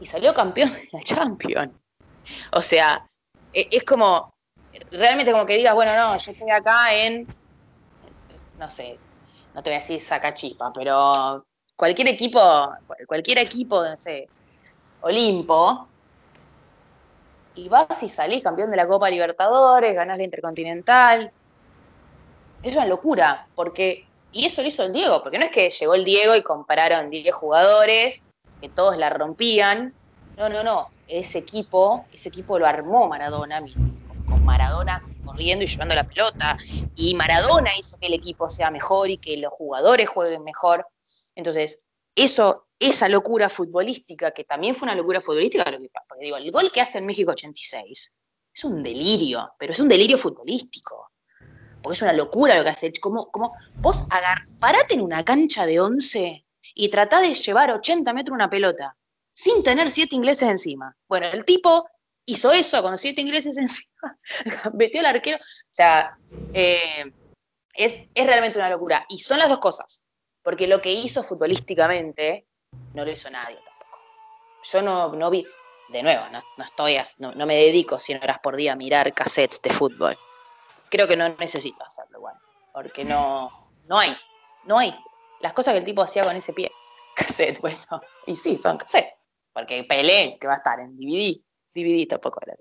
y 0.00 0.06
salió 0.06 0.32
campeón 0.32 0.72
de 0.72 0.88
la 0.90 1.02
Champions. 1.02 1.72
O 2.52 2.62
sea, 2.62 3.06
e, 3.52 3.68
es, 3.70 3.84
como, 3.84 4.34
realmente 4.98 5.32
como 5.32 5.46
que 5.46 5.56
digas, 5.56 5.74
bueno, 5.74 5.94
no, 5.96 6.18
yo 6.18 6.30
estoy 6.30 6.50
acá 6.50 6.94
en, 6.94 7.28
no 8.56 8.70
sé, 8.70 9.00
no 9.54 9.62
te 9.62 9.70
voy 9.70 9.76
a 9.76 9.80
decir 9.80 10.00
saca 10.00 10.34
chispa, 10.34 10.72
pero 10.72 11.46
cualquier 11.76 12.08
equipo, 12.08 12.40
cualquier 13.06 13.38
equipo, 13.38 13.82
no 13.82 13.96
sé, 13.96 14.30
Olimpo, 15.00 15.90
y 17.54 17.68
vas 17.68 18.02
y 18.02 18.08
salís 18.08 18.42
campeón 18.42 18.70
de 18.70 18.76
la 18.76 18.86
Copa 18.86 19.10
Libertadores, 19.10 19.94
ganás 19.94 20.18
la 20.18 20.24
Intercontinental, 20.24 21.32
es 22.62 22.74
una 22.74 22.86
locura, 22.86 23.48
porque, 23.54 24.08
y 24.30 24.44
eso 24.46 24.62
lo 24.62 24.68
hizo 24.68 24.84
el 24.84 24.92
Diego, 24.92 25.22
porque 25.22 25.38
no 25.38 25.44
es 25.44 25.50
que 25.50 25.70
llegó 25.70 25.94
el 25.94 26.04
Diego 26.04 26.34
y 26.34 26.42
compararon 26.42 27.10
10 27.10 27.34
jugadores, 27.34 28.26
que 28.60 28.68
todos 28.68 28.96
la 28.96 29.10
rompían, 29.10 29.94
no, 30.36 30.48
no, 30.48 30.62
no, 30.62 30.88
ese 31.06 31.38
equipo, 31.38 32.08
ese 32.10 32.28
equipo 32.28 32.58
lo 32.58 32.66
armó 32.66 33.08
Maradona, 33.08 33.60
con 34.26 34.44
Maradona 34.44 35.02
corriendo 35.24 35.64
y 35.64 35.68
llevando 35.68 35.94
la 35.94 36.04
pelota, 36.04 36.56
y 36.94 37.14
Maradona 37.14 37.70
hizo 37.78 37.96
que 37.98 38.06
el 38.06 38.14
equipo 38.14 38.48
sea 38.50 38.70
mejor 38.70 39.10
y 39.10 39.18
que 39.18 39.36
los 39.36 39.52
jugadores 39.52 40.08
jueguen 40.08 40.44
mejor. 40.44 40.86
Entonces, 41.34 41.84
eso, 42.14 42.68
esa 42.78 43.08
locura 43.08 43.48
futbolística, 43.48 44.30
que 44.32 44.44
también 44.44 44.74
fue 44.74 44.86
una 44.86 44.94
locura 44.94 45.20
futbolística, 45.20 45.64
porque 45.64 46.24
digo, 46.24 46.36
el 46.36 46.50
gol 46.52 46.70
que 46.70 46.80
hace 46.80 46.98
en 46.98 47.06
México 47.06 47.32
86 47.32 48.12
es 48.54 48.64
un 48.64 48.82
delirio, 48.82 49.52
pero 49.58 49.72
es 49.72 49.80
un 49.80 49.88
delirio 49.88 50.16
futbolístico 50.16 51.10
porque 51.86 51.94
es 51.94 52.02
una 52.02 52.12
locura 52.14 52.56
lo 52.56 52.64
que 52.64 52.70
hace. 52.70 52.92
Como, 53.00 53.30
como 53.30 53.52
vos 53.80 54.06
agar, 54.10 54.38
parate 54.58 54.94
en 54.94 55.02
una 55.02 55.24
cancha 55.24 55.66
de 55.66 55.78
11 55.78 56.44
y 56.74 56.88
tratá 56.88 57.20
de 57.20 57.32
llevar 57.32 57.70
80 57.70 58.12
metros 58.12 58.34
una 58.34 58.50
pelota 58.50 58.96
sin 59.32 59.62
tener 59.62 59.92
siete 59.92 60.16
ingleses 60.16 60.48
encima. 60.48 60.96
Bueno, 61.08 61.28
el 61.28 61.44
tipo 61.44 61.86
hizo 62.26 62.52
eso 62.52 62.82
con 62.82 62.98
siete 62.98 63.20
ingleses 63.20 63.56
encima, 63.58 64.18
metió 64.74 65.00
al 65.00 65.06
arquero. 65.06 65.38
O 65.38 65.74
sea, 65.74 66.16
eh, 66.52 67.12
es, 67.74 68.06
realmente 68.14 68.58
una 68.58 68.70
locura. 68.70 69.04
Y 69.08 69.18
son 69.18 69.38
las 69.38 69.48
dos 69.48 69.58
cosas, 69.58 70.02
porque 70.42 70.66
lo 70.66 70.82
que 70.82 70.92
hizo 70.92 71.22
futbolísticamente 71.22 72.46
no 72.94 73.04
lo 73.04 73.10
hizo 73.10 73.30
nadie 73.30 73.56
tampoco. 73.56 74.00
Yo 74.70 74.82
no, 74.82 75.12
no 75.12 75.30
vi, 75.30 75.46
de 75.88 76.02
nuevo, 76.02 76.24
no, 76.30 76.64
estoy, 76.64 76.98
no, 77.18 77.32
no, 77.32 77.46
me 77.46 77.56
dedico 77.56 77.98
100 77.98 78.22
horas 78.22 78.38
por 78.42 78.56
día 78.56 78.72
a 78.72 78.76
mirar 78.76 79.14
cassettes 79.14 79.62
de 79.62 79.70
fútbol 79.70 80.18
creo 80.88 81.08
que 81.08 81.16
no 81.16 81.28
necesito 81.28 81.82
hacerlo 81.84 82.18
igual, 82.18 82.34
porque 82.72 83.04
no, 83.04 83.70
no 83.86 83.98
hay, 83.98 84.16
no 84.64 84.78
hay. 84.78 84.94
las 85.40 85.52
cosas 85.52 85.74
que 85.74 85.78
el 85.78 85.84
tipo 85.84 86.02
hacía 86.02 86.24
con 86.24 86.36
ese 86.36 86.52
pie. 86.52 86.70
Cassette, 87.16 87.60
bueno, 87.60 87.80
y 88.26 88.36
sí, 88.36 88.58
son 88.58 88.76
cassette. 88.76 89.14
Porque 89.54 89.84
Pelé, 89.84 90.36
que 90.38 90.46
va 90.46 90.52
a 90.52 90.56
estar 90.56 90.78
en 90.80 90.94
DVD, 90.98 91.34
DVD 91.76 92.06
tampoco 92.08 92.40
era. 92.42 92.56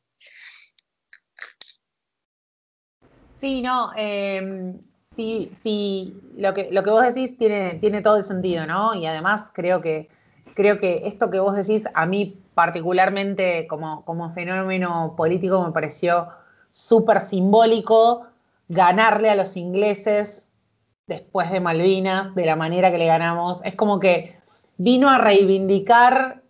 Sí, 3.37 3.61
no, 3.61 3.91
eh, 3.97 4.73
sí, 5.05 5.51
sí, 5.61 6.15
lo 6.37 6.53
que, 6.53 6.69
lo 6.71 6.83
que 6.83 6.89
vos 6.89 7.03
decís 7.03 7.37
tiene, 7.37 7.75
tiene 7.75 8.01
todo 8.01 8.17
el 8.17 8.23
sentido, 8.23 8.65
¿no? 8.65 8.95
Y 8.95 9.05
además 9.05 9.51
creo 9.53 9.81
que, 9.81 10.09
creo 10.55 10.77
que 10.77 11.01
esto 11.05 11.29
que 11.29 11.39
vos 11.39 11.55
decís, 11.55 11.83
a 11.93 12.05
mí 12.05 12.41
particularmente 12.53 13.67
como, 13.67 14.05
como 14.05 14.31
fenómeno 14.31 15.13
político 15.17 15.63
me 15.63 15.71
pareció 15.71 16.29
súper 16.71 17.21
simbólico 17.21 18.27
ganarle 18.69 19.29
a 19.29 19.35
los 19.35 19.57
ingleses 19.57 20.51
después 21.07 21.51
de 21.51 21.59
Malvinas, 21.59 22.33
de 22.33 22.45
la 22.45 22.55
manera 22.55 22.91
que 22.91 22.97
le 22.97 23.05
ganamos. 23.05 23.63
Es 23.63 23.75
como 23.75 23.99
que 23.99 24.39
vino 24.77 25.09
a 25.09 25.17
reivindicar 25.17 26.41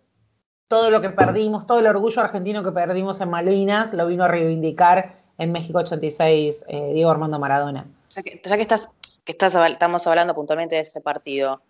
todo 0.68 0.90
lo 0.90 1.00
que 1.00 1.10
perdimos, 1.10 1.66
todo 1.66 1.78
el 1.78 1.86
orgullo 1.86 2.20
argentino 2.20 2.62
que 2.62 2.72
perdimos 2.72 3.20
en 3.20 3.30
Malvinas, 3.30 3.92
lo 3.92 4.06
vino 4.06 4.24
a 4.24 4.28
reivindicar 4.28 5.20
en 5.38 5.52
México 5.52 5.78
86 5.78 6.64
eh, 6.68 6.92
Diego 6.94 7.10
Armando 7.10 7.38
Maradona. 7.38 7.86
Ya 8.14 8.22
que, 8.22 8.40
estás, 8.62 8.88
que 9.24 9.32
estás, 9.32 9.54
estamos 9.54 10.06
hablando 10.06 10.34
puntualmente 10.34 10.76
de 10.76 10.82
ese 10.82 11.00
partido, 11.00 11.62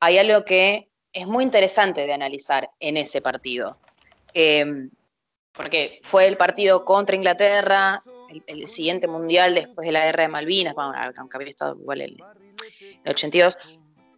hay 0.00 0.18
algo 0.18 0.44
que 0.44 0.88
es 1.12 1.26
muy 1.26 1.44
interesante 1.44 2.06
de 2.06 2.12
analizar 2.12 2.70
en 2.80 2.96
ese 2.96 3.20
partido. 3.20 3.78
Eh, 4.34 4.88
porque 5.52 6.00
fue 6.02 6.26
el 6.26 6.36
partido 6.36 6.84
contra 6.84 7.16
Inglaterra, 7.16 8.00
el, 8.28 8.42
el, 8.46 8.68
siguiente 8.68 9.08
mundial 9.08 9.54
después 9.54 9.86
de 9.86 9.92
la 9.92 10.04
guerra 10.04 10.24
de 10.24 10.28
Malvinas, 10.28 10.74
bueno, 10.74 10.92
aunque 11.16 11.36
había 11.36 11.48
estado 11.48 11.76
igual 11.80 12.02
en 12.02 12.16
el 13.04 13.10
82, 13.10 13.56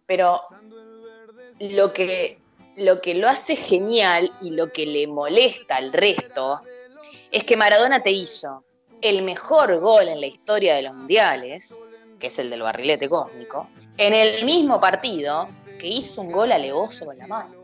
pero 0.05 0.41
lo 1.71 1.93
que, 1.93 2.38
lo 2.79 3.01
que 3.01 3.13
lo 3.13 3.27
hace 3.27 3.55
genial 3.55 4.31
y 4.41 4.51
lo 4.51 4.71
que 4.71 4.85
le 4.85 5.07
molesta 5.07 5.75
al 5.75 5.91
resto 5.91 6.61
es 7.31 7.43
que 7.43 7.57
Maradona 7.57 8.01
te 8.01 8.11
hizo 8.11 8.63
el 9.01 9.21
mejor 9.21 9.79
gol 9.79 10.07
en 10.07 10.19
la 10.19 10.27
historia 10.27 10.75
de 10.75 10.83
los 10.83 10.93
mundiales, 10.93 11.77
que 12.19 12.27
es 12.27 12.39
el 12.39 12.49
del 12.49 12.61
barrilete 12.61 13.09
cósmico, 13.09 13.69
en 13.97 14.13
el 14.13 14.45
mismo 14.45 14.79
partido 14.79 15.47
que 15.77 15.87
hizo 15.87 16.21
un 16.21 16.31
gol 16.31 16.51
alevoso 16.51 17.05
con 17.05 17.17
la 17.17 17.27
mano. 17.27 17.55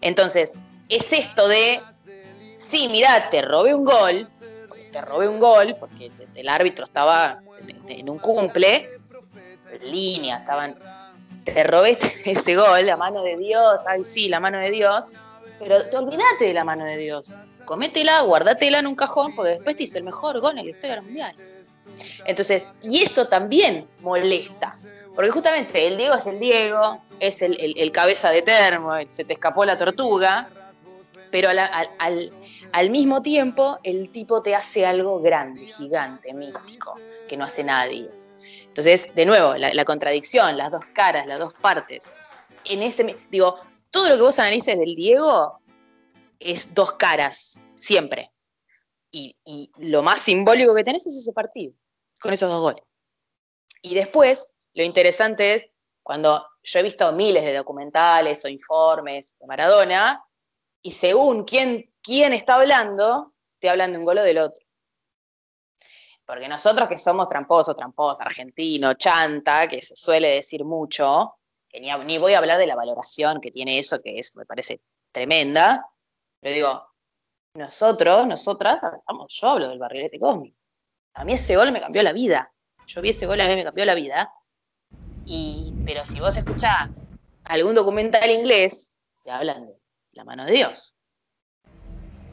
Entonces, 0.00 0.52
es 0.88 1.12
esto 1.12 1.48
de, 1.48 1.80
sí, 2.58 2.88
mirá, 2.88 3.28
te 3.30 3.42
robé 3.42 3.74
un 3.74 3.84
gol, 3.84 4.26
te 4.92 5.00
robé 5.00 5.28
un 5.28 5.38
gol, 5.38 5.76
porque 5.78 6.10
el 6.34 6.48
árbitro 6.48 6.84
estaba 6.84 7.40
en 7.88 8.08
un 8.08 8.18
cumple, 8.18 8.88
en 9.72 9.90
línea, 9.90 10.38
estaban, 10.38 10.76
te 11.52 11.64
robé 11.64 11.98
ese 12.24 12.54
gol, 12.56 12.86
la 12.86 12.96
mano 12.96 13.22
de 13.22 13.36
Dios, 13.36 13.80
ay 13.86 14.04
sí, 14.04 14.28
la 14.28 14.40
mano 14.40 14.58
de 14.58 14.70
Dios, 14.70 15.06
pero 15.58 15.86
te 15.86 15.96
olvidaste 15.96 16.46
de 16.46 16.54
la 16.54 16.64
mano 16.64 16.84
de 16.84 16.96
Dios. 16.96 17.36
Cométela, 17.64 18.20
guardátela 18.22 18.78
en 18.78 18.86
un 18.86 18.94
cajón, 18.94 19.34
porque 19.34 19.52
después 19.52 19.76
te 19.76 19.84
hice 19.84 19.98
el 19.98 20.04
mejor 20.04 20.40
gol 20.40 20.58
en 20.58 20.66
la 20.66 20.70
historia 20.70 20.96
del 20.96 21.04
mundial. 21.04 21.34
Entonces, 22.26 22.66
y 22.82 23.02
eso 23.02 23.26
también 23.26 23.86
molesta, 24.02 24.74
porque 25.14 25.30
justamente 25.30 25.86
el 25.86 25.96
Diego 25.96 26.14
es 26.14 26.26
el 26.26 26.38
Diego, 26.38 27.00
es 27.20 27.42
el, 27.42 27.92
cabeza 27.92 28.30
de 28.30 28.42
termo, 28.42 28.92
se 29.06 29.24
te 29.24 29.32
escapó 29.32 29.64
la 29.64 29.78
tortuga, 29.78 30.48
pero 31.30 31.48
al, 31.48 32.90
mismo 32.90 33.22
tiempo 33.22 33.78
el 33.82 34.10
tipo 34.10 34.42
te 34.42 34.54
hace 34.54 34.84
algo 34.84 35.20
grande, 35.20 35.66
gigante, 35.66 36.34
místico, 36.34 36.98
que 37.28 37.36
no 37.36 37.44
hace 37.44 37.64
nadie. 37.64 38.08
Entonces, 38.76 39.14
de 39.14 39.24
nuevo, 39.24 39.54
la, 39.54 39.84
contradicción, 39.86 40.58
las 40.58 40.70
dos 40.70 40.84
caras, 40.92 41.26
las 41.26 41.38
dos 41.38 41.54
partes. 41.54 42.12
En 42.62 42.82
ese, 42.82 43.16
digo, 43.30 43.58
todo 43.90 44.10
lo 44.10 44.16
que 44.16 44.22
vos 44.22 44.38
analices 44.38 44.78
del 44.78 44.94
Diego 44.94 45.62
es 46.38 46.74
dos 46.74 46.92
caras, 46.92 47.58
siempre. 47.78 48.30
Y, 49.10 49.34
y 49.46 49.70
lo 49.78 50.02
más 50.02 50.20
simbólico 50.20 50.74
que 50.74 50.84
tenés 50.84 51.06
es 51.06 51.16
ese 51.16 51.32
partido, 51.32 51.72
con 52.20 52.34
esos 52.34 52.50
dos 52.50 52.60
goles. 52.60 52.84
Y 53.80 53.94
después, 53.94 54.46
lo 54.74 54.84
interesante 54.84 55.54
es 55.54 55.66
cuando 56.02 56.46
yo 56.62 56.78
he 56.78 56.82
visto 56.82 57.10
miles 57.12 57.44
de 57.44 57.54
documentales 57.54 58.44
o 58.44 58.48
informes 58.48 59.34
de 59.40 59.46
Maradona, 59.46 60.22
y 60.82 60.90
según 60.90 61.44
quién, 61.44 61.90
quién 62.02 62.34
está 62.34 62.56
hablando, 62.56 63.32
te 63.58 63.70
hablan 63.70 63.92
de 63.92 63.98
un 63.98 64.04
gol 64.04 64.18
o 64.18 64.22
del 64.22 64.36
otro. 64.36 64.65
Porque 66.26 66.48
nosotros 66.48 66.88
que 66.88 66.98
somos 66.98 67.28
tramposos, 67.28 67.76
tramposos, 67.76 68.20
argentino, 68.20 68.94
chanta, 68.94 69.68
que 69.68 69.80
se 69.80 69.94
suele 69.94 70.28
decir 70.28 70.64
mucho, 70.64 71.36
que 71.68 71.80
ni, 71.80 72.18
voy 72.18 72.34
a 72.34 72.38
hablar 72.38 72.58
de 72.58 72.66
la 72.66 72.74
valoración 72.74 73.40
que 73.40 73.52
tiene 73.52 73.78
eso, 73.78 74.02
que 74.02 74.16
es, 74.16 74.34
me 74.34 74.44
parece 74.44 74.82
tremenda, 75.12 75.88
pero 76.40 76.54
digo, 76.54 76.88
nosotros, 77.54 78.26
nosotras, 78.26 78.80
vamos, 79.06 79.32
yo 79.32 79.48
hablo 79.48 79.68
del 79.68 79.78
barrilete 79.78 80.18
cósmico. 80.18 80.58
A 81.14 81.24
mí 81.24 81.34
ese 81.34 81.56
gol 81.56 81.72
me 81.72 81.80
cambió 81.80 82.02
la 82.02 82.12
vida. 82.12 82.52
Yo 82.86 83.00
vi 83.00 83.10
ese 83.10 83.26
gol, 83.26 83.40
a 83.40 83.48
mí 83.48 83.54
me 83.54 83.64
cambió 83.64 83.84
la 83.84 83.94
vida. 83.94 84.32
Y, 85.24 85.74
pero 85.84 86.04
si 86.04 86.20
vos 86.20 86.36
escuchás 86.36 87.06
algún 87.44 87.74
documental 87.74 88.28
inglés, 88.30 88.92
te 89.24 89.30
hablan 89.30 89.66
de 89.66 89.76
la 90.12 90.24
mano 90.24 90.44
de 90.44 90.52
Dios. 90.52 90.94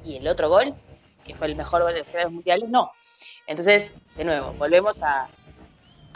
Y 0.03 0.17
el 0.17 0.27
otro 0.27 0.49
gol, 0.49 0.75
que 1.23 1.33
fue 1.35 1.47
el 1.47 1.55
mejor 1.55 1.83
gol 1.83 1.93
de 1.93 2.05
los 2.23 2.31
mundiales, 2.31 2.69
no. 2.69 2.91
Entonces, 3.47 3.93
de 4.15 4.23
nuevo, 4.23 4.53
volvemos 4.53 5.01
a, 5.03 5.27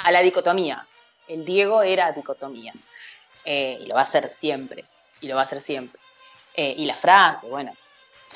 la 0.09 0.21
dicotomía. 0.21 0.85
El 1.27 1.43
Diego 1.45 1.81
era 1.81 2.11
dicotomía. 2.11 2.73
Eh, 3.43 3.79
y 3.81 3.85
lo 3.87 3.95
va 3.95 4.01
a 4.01 4.03
hacer 4.03 4.29
siempre. 4.29 4.85
Y 5.21 5.27
lo 5.27 5.35
va 5.35 5.41
a 5.41 5.43
hacer 5.45 5.61
siempre. 5.61 5.99
Eh, 6.53 6.75
y 6.77 6.85
la 6.85 6.93
frase, 6.93 7.47
bueno, 7.47 7.73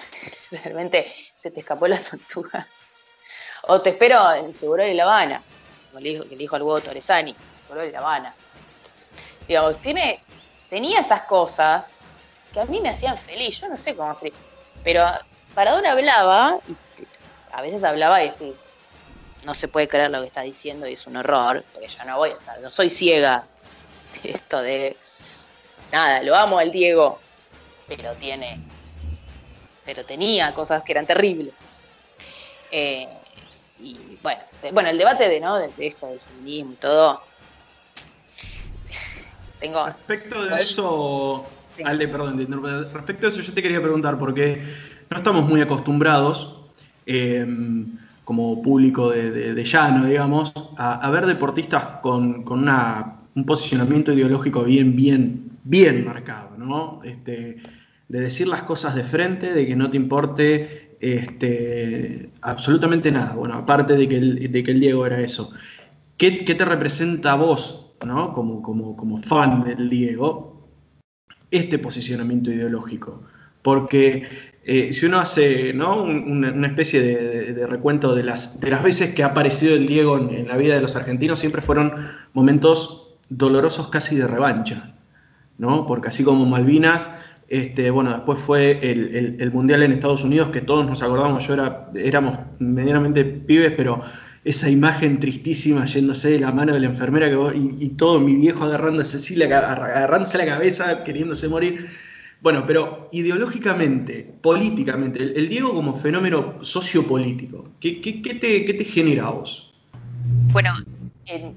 realmente 0.51 1.13
se 1.37 1.51
te 1.51 1.61
escapó 1.61 1.87
la 1.87 1.99
tortuga. 1.99 2.67
O 3.63 3.81
te 3.81 3.91
espero 3.91 4.33
en 4.33 4.53
Seguro 4.53 4.83
de 4.83 4.93
La 4.93 5.03
Habana, 5.03 5.41
como 5.89 6.01
le 6.01 6.09
dijo, 6.09 6.23
que 6.23 6.31
le 6.31 6.37
dijo 6.37 6.55
al 6.55 6.63
huevo 6.63 6.81
Torresani, 6.81 7.35
Seguro 7.63 7.81
de 7.81 7.91
La 7.91 7.99
Habana. 7.99 8.35
Digamos, 9.47 9.81
tiene, 9.81 10.23
tenía 10.69 11.01
esas 11.01 11.21
cosas 11.21 11.93
que 12.53 12.59
a 12.59 12.65
mí 12.65 12.79
me 12.81 12.89
hacían 12.89 13.17
feliz, 13.17 13.59
yo 13.61 13.69
no 13.69 13.77
sé 13.77 13.95
cómo 13.95 14.17
pero 14.83 15.05
Paradona 15.53 15.91
hablaba, 15.91 16.59
y 16.67 16.75
a 17.51 17.61
veces 17.61 17.83
hablaba 17.83 18.23
y 18.23 18.29
decís, 18.29 18.71
no 19.45 19.55
se 19.55 19.67
puede 19.67 19.87
creer 19.87 20.11
lo 20.11 20.21
que 20.21 20.27
está 20.27 20.41
diciendo 20.41 20.87
y 20.87 20.93
es 20.93 21.07
un 21.07 21.17
horror, 21.17 21.63
porque 21.73 21.87
yo 21.87 22.03
no 22.05 22.17
voy 22.17 22.31
a 22.31 22.39
saber, 22.39 22.61
no 22.61 22.71
soy 22.71 22.89
ciega. 22.89 23.45
Esto 24.23 24.61
de, 24.61 24.95
nada, 25.91 26.21
lo 26.21 26.35
amo 26.35 26.59
al 26.59 26.71
Diego, 26.71 27.19
pero 27.87 28.13
tiene, 28.13 28.59
pero 29.85 30.05
tenía 30.05 30.53
cosas 30.53 30.83
que 30.83 30.91
eran 30.91 31.05
terribles. 31.05 31.53
Eh, 32.71 33.07
y 33.79 34.17
bueno, 34.21 34.41
de, 34.61 34.71
bueno, 34.71 34.89
el 34.89 34.97
debate 34.97 35.27
de, 35.27 35.39
¿no? 35.39 35.57
de, 35.57 35.69
de 35.69 35.87
esto 35.87 36.07
del 36.07 36.19
feminismo 36.19 36.73
y 36.73 36.75
todo. 36.75 37.23
Tengo. 39.59 39.85
Respecto 39.85 40.43
de 40.45 40.61
eso, 40.61 41.45
sí. 41.75 41.83
Alde, 41.83 42.07
perdón, 42.07 42.91
respecto 42.93 43.27
de 43.27 43.33
eso 43.33 43.41
yo 43.41 43.53
te 43.53 43.61
quería 43.61 43.81
preguntar, 43.81 44.17
porque 44.17 44.63
no 45.09 45.17
estamos 45.17 45.43
muy 45.45 45.61
acostumbrados, 45.61 46.55
eh, 47.05 47.45
como 48.23 48.61
público 48.61 49.09
de, 49.09 49.53
de, 49.53 49.63
llano, 49.63 50.05
digamos, 50.05 50.53
a, 50.77 51.05
a, 51.05 51.09
ver 51.09 51.25
deportistas 51.25 51.83
con, 52.01 52.43
con 52.43 52.59
una, 52.59 53.21
un 53.35 53.45
posicionamiento 53.45 54.13
ideológico 54.13 54.63
bien, 54.63 54.95
bien, 54.95 55.57
bien 55.63 56.05
marcado, 56.05 56.57
¿no? 56.57 57.01
Este, 57.03 57.57
de 58.07 58.19
decir 58.19 58.47
las 58.47 58.63
cosas 58.63 58.95
de 58.95 59.03
frente, 59.03 59.53
de 59.53 59.65
que 59.65 59.75
no 59.75 59.89
te 59.89 59.97
importe 59.97 60.97
este, 60.99 62.29
absolutamente 62.41 63.11
nada. 63.11 63.33
Bueno, 63.35 63.55
aparte 63.55 63.95
de 63.95 64.07
que 64.07 64.17
el, 64.17 64.51
de 64.51 64.63
que 64.63 64.71
el 64.71 64.79
Diego 64.79 65.05
era 65.05 65.19
eso. 65.21 65.51
¿Qué, 66.17 66.45
qué 66.45 66.53
te 66.55 66.65
representa 66.65 67.31
a 67.31 67.35
vos, 67.35 67.93
¿no? 68.05 68.33
como, 68.33 68.61
como, 68.61 68.95
como 68.95 69.17
fan 69.17 69.61
del 69.61 69.89
Diego, 69.89 70.69
este 71.49 71.79
posicionamiento 71.79 72.51
ideológico? 72.51 73.23
Porque 73.61 74.27
eh, 74.63 74.93
si 74.93 75.05
uno 75.05 75.19
hace 75.19 75.73
una, 75.73 76.67
especie 76.67 77.01
de, 77.01 77.67
recuento 77.67 78.15
de 78.15 78.23
las, 78.23 78.59
de 78.59 78.69
las 78.69 78.83
veces 78.83 79.13
que 79.13 79.23
ha 79.23 79.27
aparecido 79.27 79.75
el 79.75 79.87
Diego 79.87 80.17
en, 80.17 80.29
en 80.29 80.47
la 80.47 80.57
vida 80.57 80.75
de 80.75 80.81
los 80.81 80.95
argentinos, 80.95 81.39
siempre 81.39 81.61
fueron 81.61 81.93
momentos 82.33 83.15
dolorosos 83.29 83.89
casi 83.89 84.15
de 84.15 84.27
revancha. 84.27 84.95
¿no? 85.57 85.85
Porque 85.85 86.09
así 86.09 86.23
como 86.23 86.45
Malvinas 86.45 87.09
este, 87.51 87.91
bueno, 87.91 88.11
después 88.11 88.39
fue 88.39 88.79
el, 88.81 89.35
el, 89.37 89.51
Mundial 89.51 89.83
en 89.83 89.91
Estados 89.91 90.23
Unidos, 90.23 90.51
que 90.51 90.61
todos 90.61 90.85
nos 90.85 91.03
acordamos, 91.03 91.45
yo 91.45 91.53
era, 91.55 91.91
éramos 91.95 92.39
medianamente 92.59 93.25
pibes, 93.25 93.73
pero 93.75 93.99
esa 94.45 94.69
imagen 94.69 95.19
tristísima 95.19 95.83
yéndose 95.83 96.29
de 96.29 96.39
la 96.39 96.53
mano 96.53 96.73
de 96.73 96.79
la 96.79 96.85
enfermera 96.85 97.29
que, 97.29 97.35
y, 97.53 97.89
todo 97.89 98.21
mi 98.21 98.37
viejo 98.37 98.63
agarrándose, 98.63 99.17
así, 99.17 99.35
la, 99.35 99.47
agarrándose 99.47 100.37
la 100.37 100.45
cabeza, 100.45 101.03
queriéndose 101.03 101.49
morir. 101.49 101.89
Bueno, 102.41 102.65
pero 102.65 103.07
ideológicamente, 103.11 104.23
políticamente, 104.41 105.21
el, 105.21 105.37
el 105.37 105.47
Diego 105.47 105.73
como 105.73 105.95
fenómeno 105.95 106.63
sociopolítico, 106.63 107.69
¿qué, 107.79 108.01
qué, 108.01 108.21
qué, 108.21 108.33
te, 108.33 108.65
¿qué, 108.65 108.73
te, 108.73 108.83
genera 108.83 109.27
a 109.27 109.29
vos? 109.31 109.71
Bueno, 110.51 110.73
en, 111.27 111.55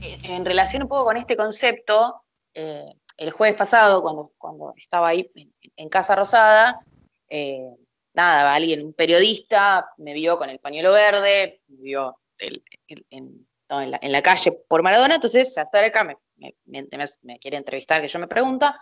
en 0.00 0.44
relación 0.44 0.82
un 0.82 0.88
poco 0.88 1.04
con 1.04 1.16
este 1.16 1.36
concepto, 1.36 2.22
eh, 2.54 2.92
el 3.16 3.30
jueves 3.30 3.56
pasado, 3.56 4.02
cuando, 4.02 4.32
cuando 4.38 4.74
estaba 4.76 5.08
ahí 5.08 5.30
en, 5.76 5.88
Casa 5.88 6.16
Rosada, 6.16 6.80
eh, 7.28 7.70
nada, 8.14 8.54
alguien, 8.54 8.84
un 8.84 8.92
periodista, 8.92 9.90
me 9.98 10.14
vio 10.14 10.38
con 10.38 10.50
el 10.50 10.58
pañuelo 10.58 10.92
verde, 10.92 11.60
me 11.68 11.82
vio 11.82 12.18
en, 12.40 13.46
la, 13.68 14.22
calle 14.22 14.52
por 14.66 14.82
Maradona, 14.82 15.16
entonces 15.16 15.52
se 15.54 15.60
acerca, 15.60 16.02
me, 16.02 16.16
me, 16.64 17.38
quiere 17.38 17.58
entrevistar, 17.58 18.00
que 18.00 18.08
yo 18.08 18.18
me 18.18 18.26
pregunta, 18.26 18.80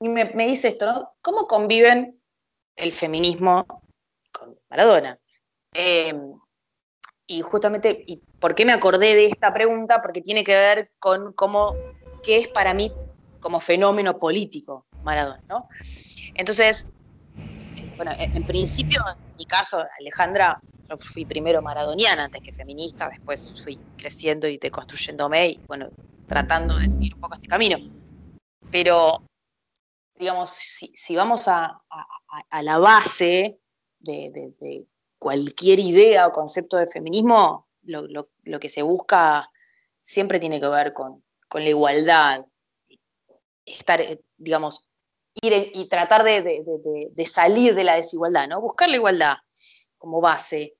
y 0.00 0.08
me, 0.08 0.24
dice 0.46 0.68
esto, 0.68 0.86
¿no? 0.86 1.14
¿Cómo 1.22 1.46
conviven 1.46 2.20
el 2.76 2.92
feminismo 2.92 3.66
con 4.32 4.58
Maradona? 4.68 5.18
Eh, 5.74 6.14
y 7.26 7.40
justamente, 7.40 8.04
¿y 8.06 8.22
por 8.38 8.54
qué 8.54 8.64
me 8.64 8.72
acordé 8.72 9.14
de 9.14 9.26
esta 9.26 9.52
pregunta? 9.52 10.00
Porque 10.00 10.20
tiene 10.20 10.44
que 10.44 10.54
ver 10.54 10.92
con 10.98 11.32
cómo, 11.32 11.74
qué 12.22 12.38
es 12.38 12.48
para 12.48 12.74
mí 12.74 12.92
como 13.40 13.60
fenómeno 13.60 14.18
político 14.18 14.86
Maradona, 15.02 15.42
¿no? 15.48 15.68
Entonces, 16.34 16.88
bueno, 17.96 18.12
en, 18.18 18.44
principio, 18.44 19.00
en 19.08 19.36
mi 19.38 19.46
caso, 19.46 19.82
Alejandra, 19.98 20.60
yo 20.88 20.96
fui 20.96 21.24
primero 21.24 21.62
maradoniana 21.62 22.24
antes 22.24 22.42
que 22.42 22.52
feminista, 22.52 23.08
después 23.08 23.60
fui 23.62 23.78
creciendo 23.96 24.46
y 24.46 24.58
deconstruyéndome 24.58 25.48
y, 25.48 25.60
bueno, 25.66 25.88
tratando 26.28 26.76
de 26.76 26.90
seguir 26.90 27.14
un 27.14 27.20
poco 27.20 27.34
este 27.34 27.48
camino. 27.48 27.78
Pero, 28.70 29.22
digamos, 30.18 30.50
si, 30.50 31.16
vamos 31.16 31.48
a, 31.48 31.82
la 32.62 32.78
base 32.78 33.58
de 34.00 34.86
cualquier 35.18 35.78
idea 35.78 36.26
o 36.26 36.32
concepto 36.32 36.76
de 36.76 36.86
feminismo, 36.86 37.66
lo, 37.82 38.60
que 38.60 38.70
se 38.70 38.82
busca 38.82 39.50
siempre 40.04 40.40
tiene 40.40 40.60
que 40.60 40.68
ver 40.68 40.92
con, 40.92 41.22
la 41.52 41.68
igualdad, 41.68 42.44
estar, 43.64 44.00
eh, 44.00 44.20
digamos, 44.36 44.88
ir 45.34 45.70
y 45.74 45.88
tratar 45.88 46.22
de, 46.22 47.24
salir 47.26 47.74
de 47.74 47.84
la 47.84 47.94
desigualdad, 47.94 48.46
¿no? 48.46 48.60
Buscar 48.60 48.90
la 48.90 48.96
igualdad 48.96 49.36
como 49.96 50.20
base. 50.20 50.76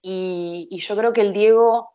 Y, 0.00 0.68
yo 0.70 0.96
creo 0.96 1.12
que 1.12 1.22
el 1.22 1.32
Diego, 1.32 1.90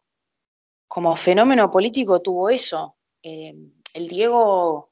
como 0.88 1.16
fenómeno 1.16 1.72
político, 1.72 2.22
tuvo 2.22 2.50
eso. 2.50 2.98
Eh, 3.24 3.56
el 3.94 4.08
Diego 4.08 4.89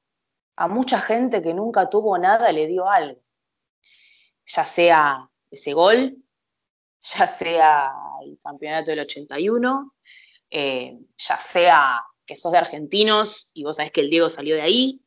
a 0.57 0.67
mucha 0.67 0.99
gente 0.99 1.41
que 1.41 1.53
nunca 1.53 1.89
tuvo 1.89 2.17
nada 2.17 2.51
le 2.51 2.67
dio 2.67 2.89
algo. 2.89 3.21
Ya 4.45 4.65
sea 4.65 5.29
ese 5.51 5.73
gol, 5.73 6.17
ya 7.01 7.27
sea 7.27 7.93
el 8.23 8.37
campeonato 8.39 8.91
del 8.91 9.01
81, 9.01 9.95
eh, 10.49 10.97
ya 11.17 11.37
sea 11.37 12.03
que 12.25 12.35
sos 12.35 12.51
de 12.51 12.57
argentinos 12.57 13.51
y 13.53 13.63
vos 13.63 13.77
sabés 13.77 13.91
que 13.91 14.01
el 14.01 14.09
Diego 14.09 14.29
salió 14.29 14.55
de 14.55 14.61
ahí, 14.61 15.01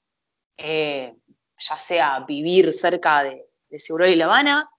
eh, 0.57 1.15
ya 1.59 1.77
sea 1.77 2.21
vivir 2.21 2.73
cerca 2.73 3.25
de, 3.25 3.47
de 3.69 3.81
Seguro 3.81 4.07
y 4.07 4.17
La 4.17 4.27
Habana, 4.27 4.71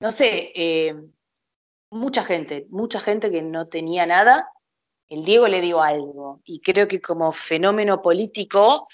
no 0.00 0.12
sé, 0.12 0.52
eh, 0.54 0.94
mucha 1.90 2.22
gente, 2.22 2.66
mucha 2.70 3.00
gente 3.00 3.30
que 3.30 3.42
no 3.42 3.68
tenía 3.68 4.06
nada, 4.06 4.48
el 5.08 5.24
Diego 5.24 5.48
le 5.48 5.60
dio 5.60 5.82
algo 5.82 6.40
y 6.44 6.60
creo 6.60 6.86
que 6.86 7.00
como 7.00 7.32
fenómeno 7.32 8.02
político 8.02 8.86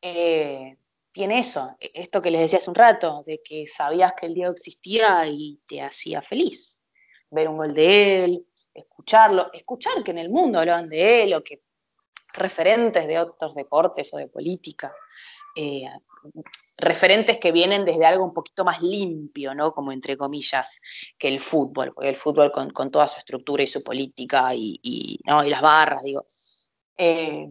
tiene 0.00 1.38
eso, 1.38 1.76
e, 1.80 1.90
esto 1.94 2.22
que 2.22 2.30
les 2.30 2.40
decía 2.42 2.58
hace 2.58 2.70
un 2.70 2.76
rato, 2.76 3.24
de 3.26 3.40
que 3.42 3.66
sabías 3.66 4.12
que 4.18 4.26
el 4.26 4.34
Diego 4.34 4.52
existía 4.52 5.26
y 5.26 5.60
te 5.66 5.82
hacía 5.82 6.22
feliz. 6.22 6.78
Ver 7.30 7.48
un 7.48 7.58
gol 7.58 7.72
de 7.72 8.24
él, 8.24 8.46
escucharlo, 8.74 9.52
escuchar 9.52 10.02
que 10.02 10.10
en 10.10 10.18
el 10.18 10.30
mundo 10.30 10.58
hablaban 10.58 10.88
de 10.88 11.22
él 11.22 11.34
o 11.34 11.44
que 11.44 11.62
referentes 12.32 13.06
de 13.06 13.18
otros 13.18 13.54
deportes 13.54 14.12
o 14.14 14.16
de 14.16 14.28
política, 14.28 14.94
eh, 15.56 15.84
referentes 16.76 17.38
que 17.38 17.52
vienen 17.52 17.84
desde 17.84 18.06
algo 18.06 18.24
un 18.24 18.32
poquito 18.32 18.64
más 18.64 18.80
limpio, 18.82 19.54
¿no? 19.54 19.72
Como 19.72 19.92
entre 19.92 20.16
comillas, 20.16 20.80
que 21.18 21.28
el 21.28 21.40
fútbol, 21.40 21.92
porque 21.92 22.08
el 22.08 22.16
fútbol 22.16 22.52
con, 22.52 22.90
toda 22.90 23.06
su 23.06 23.18
estructura 23.18 23.62
y 23.62 23.66
su 23.66 23.82
política 23.82 24.54
y, 24.54 25.20
¿no? 25.26 25.44
y 25.44 25.50
las 25.50 25.60
barras, 25.60 26.02
digo. 26.02 26.24
Eh, 26.96 27.48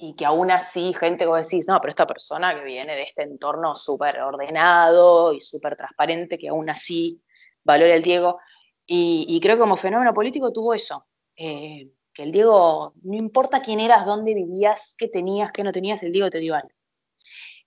y 0.00 0.14
que 0.14 0.24
aún 0.24 0.50
así 0.52 0.94
gente 0.94 1.24
como 1.24 1.36
decís, 1.36 1.66
no, 1.66 1.78
pero 1.80 1.90
esta 1.90 2.06
persona 2.06 2.54
que 2.54 2.62
viene 2.64 2.94
de 2.94 3.02
este 3.02 3.24
entorno 3.24 3.74
súper 3.74 4.20
ordenado 4.20 5.32
y 5.32 5.40
súper 5.40 5.74
transparente, 5.74 6.38
que 6.38 6.48
aún 6.48 6.70
así 6.70 7.20
valora 7.64 7.94
el 7.94 8.02
Diego. 8.02 8.38
Y, 8.86 9.38
creo 9.42 9.56
que 9.56 9.60
como 9.60 9.76
fenómeno 9.76 10.14
político 10.14 10.52
tuvo 10.52 10.72
eso, 10.72 11.08
eh, 11.36 11.90
que 12.14 12.22
el 12.22 12.32
Diego, 12.32 12.94
no 13.02 13.16
importa 13.16 13.60
quién 13.60 13.80
eras, 13.80 14.06
dónde 14.06 14.34
vivías, 14.34 14.94
qué 14.96 15.08
tenías, 15.08 15.52
qué 15.52 15.62
no 15.62 15.72
tenías, 15.72 16.02
el 16.02 16.12
Diego 16.12 16.30
te 16.30 16.38
dio 16.38 16.54
algo. 16.54 16.70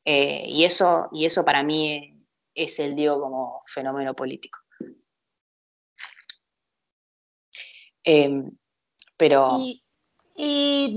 Eh, 0.06 0.44
y, 0.48 0.63
eso, 0.63 1.10
y 1.12 1.26
eso 1.26 1.46
para 1.46 1.63
mí 1.63 2.17
es 2.56 2.80
el 2.80 2.96
Diego 2.96 3.20
como 3.22 3.62
fenómeno 3.67 4.15
político. 4.15 4.58
Eh, 8.06 8.41
pero... 9.17 9.60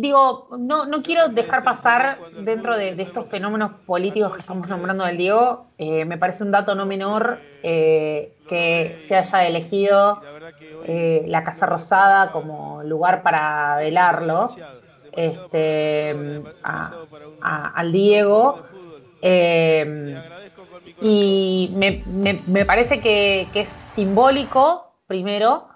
digo, 0.00 0.48
no, 0.59 0.87
no 0.87 1.02
quiero 1.02 1.28
dejar 1.28 1.64
pasar 1.64 2.18
dentro 2.40 2.76
de, 2.78 2.90
estos 3.02 3.28
fenómenos 3.28 3.72
políticos 3.87 4.33
que 4.33 4.40
estamos 4.40 4.68
nombrando 4.68 5.04
del 5.04 5.18
Diego, 5.18 5.66
eh, 5.76 6.07
me 6.07 6.16
parece 6.16 6.44
un 6.44 6.50
dato 6.50 6.74
no 6.74 6.87
menor 6.87 7.40
eh, 7.62 8.38
que 8.48 8.96
se 9.00 9.16
haya 9.16 9.46
elegido 9.46 10.22
eh, 10.87 11.24
la 11.26 11.44
Casa 11.44 11.66
Rosada 11.66 12.33
como 12.33 12.83
lugar 12.85 13.22
para 13.22 13.76
velarlo 13.76 14.48
este, 15.12 16.42
al 17.42 17.92
Diego. 17.92 18.62
y 21.02 21.70
me, 21.74 22.64
parece 22.64 23.00
que, 23.00 23.46
que, 23.52 23.61
es 23.61 23.68
simbólico, 23.68 24.94
primero, 25.07 25.68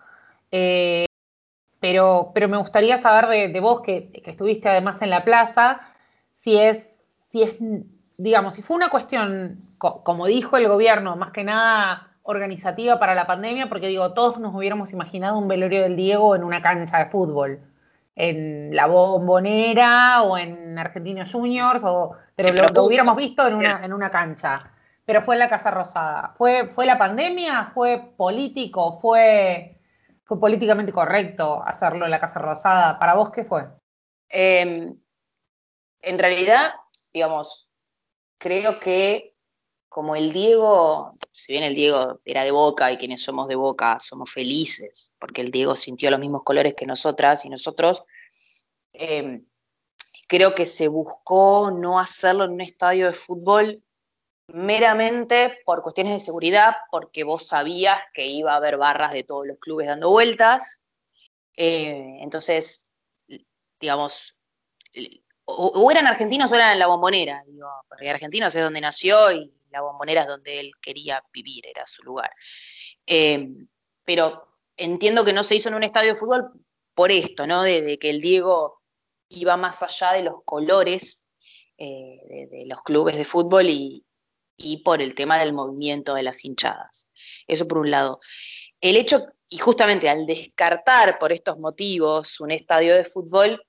pero, 1.81 2.33
pero 2.35 2.49
me 2.49 2.57
gustaría 2.57 2.99
saber 2.99 3.53
de, 3.53 3.61
vos, 3.61 3.83
que, 3.83 4.11
estuviste 4.25 4.69
además 4.69 5.01
en 5.03 5.11
la 5.11 5.25
plaza, 5.25 5.81
si 6.33 6.57
es, 6.57 6.87
si 7.31 7.43
es, 7.43 7.57
digamos, 8.17 8.55
si 8.55 8.63
fue 8.63 8.77
una 8.77 8.89
cuestión, 8.89 9.57
como 9.79 10.27
dijo 10.27 10.57
el 10.57 10.69
gobierno, 10.69 11.17
más 11.17 11.31
que 11.31 11.45
nada 11.45 12.09
organizativa 12.25 12.99
para 12.99 13.15
la 13.15 13.27
pandemia, 13.27 13.69
porque 13.69 13.87
digo, 13.87 14.13
todos 14.13 14.39
nos 14.39 14.55
hubiéramos 14.55 14.93
imaginado 14.93 15.39
un 15.39 15.49
velorio 15.49 15.83
del 15.83 15.97
Diego 15.97 16.35
en 16.35 16.45
una 16.45 16.61
cancha 16.61 16.99
de 16.99 17.07
fútbol, 17.07 17.61
en 18.17 18.75
la 18.75 18.87
bombonera 18.87 20.23
o 20.23 20.37
en 20.37 20.79
Argentinos 20.79 21.33
Juniors, 21.33 21.85
o, 21.85 22.17
pero 22.35 22.53
lo, 22.53 22.85
hubiéramos 22.85 23.17
visto 23.17 23.47
en 23.47 23.55
una, 23.55 23.85
en 23.85 23.93
una 23.93 24.11
cancha. 24.11 24.73
Pero 25.05 25.23
fue 25.23 25.37
en 25.37 25.39
la 25.39 25.49
Casa 25.49 25.71
Rosada. 25.71 26.33
¿Fue, 26.35 26.67
¿Fue 26.67 26.85
la 26.85 26.99
pandemia? 26.99 27.71
¿Fue 27.73 28.13
político? 28.15 28.93
¿Fue 28.93 29.78
fue 30.29 30.39
políticamente 30.39 30.93
correcto 30.93 31.63
hacerlo 31.65 32.05
en 32.05 32.11
la 32.11 32.21
Casa 32.21 32.39
Rosada. 32.39 32.99
¿Para 32.99 33.15
vos 33.15 33.31
qué 33.31 33.45
fue? 33.45 33.67
Em, 34.29 35.01
en 36.03 36.19
realidad, 36.19 36.75
digamos, 37.15 37.71
creo 38.37 38.79
que 38.79 39.33
como 39.89 40.15
el 40.15 40.31
Diego, 40.35 41.13
si 41.33 41.53
bien 41.53 41.65
el 41.65 41.75
Diego 41.75 42.21
era 42.27 42.45
de 42.45 42.51
Boca 42.51 42.93
y 42.93 42.99
quienes 42.99 43.23
somos 43.23 43.49
de 43.49 43.57
Boca 43.57 43.99
somos 44.01 44.31
felices, 44.31 45.15
porque 45.19 45.41
el 45.41 45.51
Diego 45.51 45.75
sintió 45.75 46.11
los 46.11 46.21
mismos 46.21 46.43
colores 46.45 46.75
que 46.75 46.85
nosotras 46.85 47.47
y 47.47 47.49
nosotros, 47.49 48.05
em, 48.93 49.47
creo 50.29 50.55
que 50.55 50.67
se 50.67 50.89
buscó 50.89 51.71
no 51.71 51.99
hacerlo 51.99 52.45
en 52.45 52.51
un 52.51 52.61
estadio 52.61 53.07
de 53.07 53.15
fútbol 53.15 53.83
meramente 54.49 55.61
por 55.65 55.83
cuestiones 55.83 56.15
de 56.15 56.21
seguridad, 56.21 56.77
porque 56.91 57.25
vos 57.25 57.47
sabías 57.47 58.01
que 58.15 58.27
iba 58.27 58.53
a 58.53 58.57
haber 58.57 58.77
barras 58.79 59.13
de 59.13 59.25
todos 59.25 59.47
los 59.47 59.59
clubes 59.59 59.87
dando 59.87 60.11
vueltas. 60.11 60.81
Eh, 61.57 62.19
entonces, 62.21 62.91
digamos, 63.79 64.39
o, 65.45 65.91
eran 65.91 66.07
argentinos 66.07 66.51
o 66.51 66.55
eran 66.55 66.73
en 66.73 66.79
la 66.79 66.87
bombonera, 66.87 67.43
digo, 67.47 67.69
porque 67.89 68.11
argentinos 68.11 68.55
es 68.55 68.63
donde 68.63 68.81
nació 68.81 69.33
y 69.33 69.53
la 69.71 69.83
bombonera 69.83 70.23
es 70.23 70.27
donde 70.27 70.61
él 70.61 70.73
quería 70.81 71.23
vivir, 71.33 71.67
era 71.67 71.87
su 71.87 72.03
lugar. 72.03 72.31
Eh, 73.07 73.49
pero 74.05 74.49
entiendo 74.77 75.25
que 75.25 75.33
no 75.33 75.45
se 75.45 75.57
hizo 75.57 75.69
en 75.69 75.75
un 75.75 75.85
estadio 75.85 76.15
de 76.15 76.19
fútbol 76.19 76.53
por 76.95 77.13
esto, 77.13 77.47
¿no? 77.47 77.63
De, 77.63 77.99
que 77.99 78.11
el 78.11 78.21
Diego 78.21 78.83
iba 79.29 79.57
más 79.57 79.83
allá 79.83 80.13
de 80.13 80.23
los 80.23 80.43
colores 80.45 81.27
eh, 81.77 82.49
de, 82.51 82.65
los 82.67 82.83
clubes 82.83 83.17
de 83.17 83.25
fútbol 83.25 83.67
y, 83.67 84.05
y 84.59 84.79
por 84.79 85.01
el 85.01 85.15
tema 85.15 85.39
del 85.39 85.53
movimiento 85.53 86.15
de 86.15 86.25
las 86.25 86.45
hinchadas. 86.45 87.07
Eso 87.47 87.67
por 87.67 87.79
un 87.79 87.91
lado. 87.91 88.21
El 88.81 88.97
hecho, 88.97 89.25
y 89.49 89.59
justamente 89.59 90.09
al 90.09 90.27
descartar 90.27 91.19
por 91.19 91.33
estos 91.33 91.59
motivos 91.59 92.41
un 92.41 92.51
estadio 92.51 92.95
de 92.95 93.05
fútbol, 93.05 93.63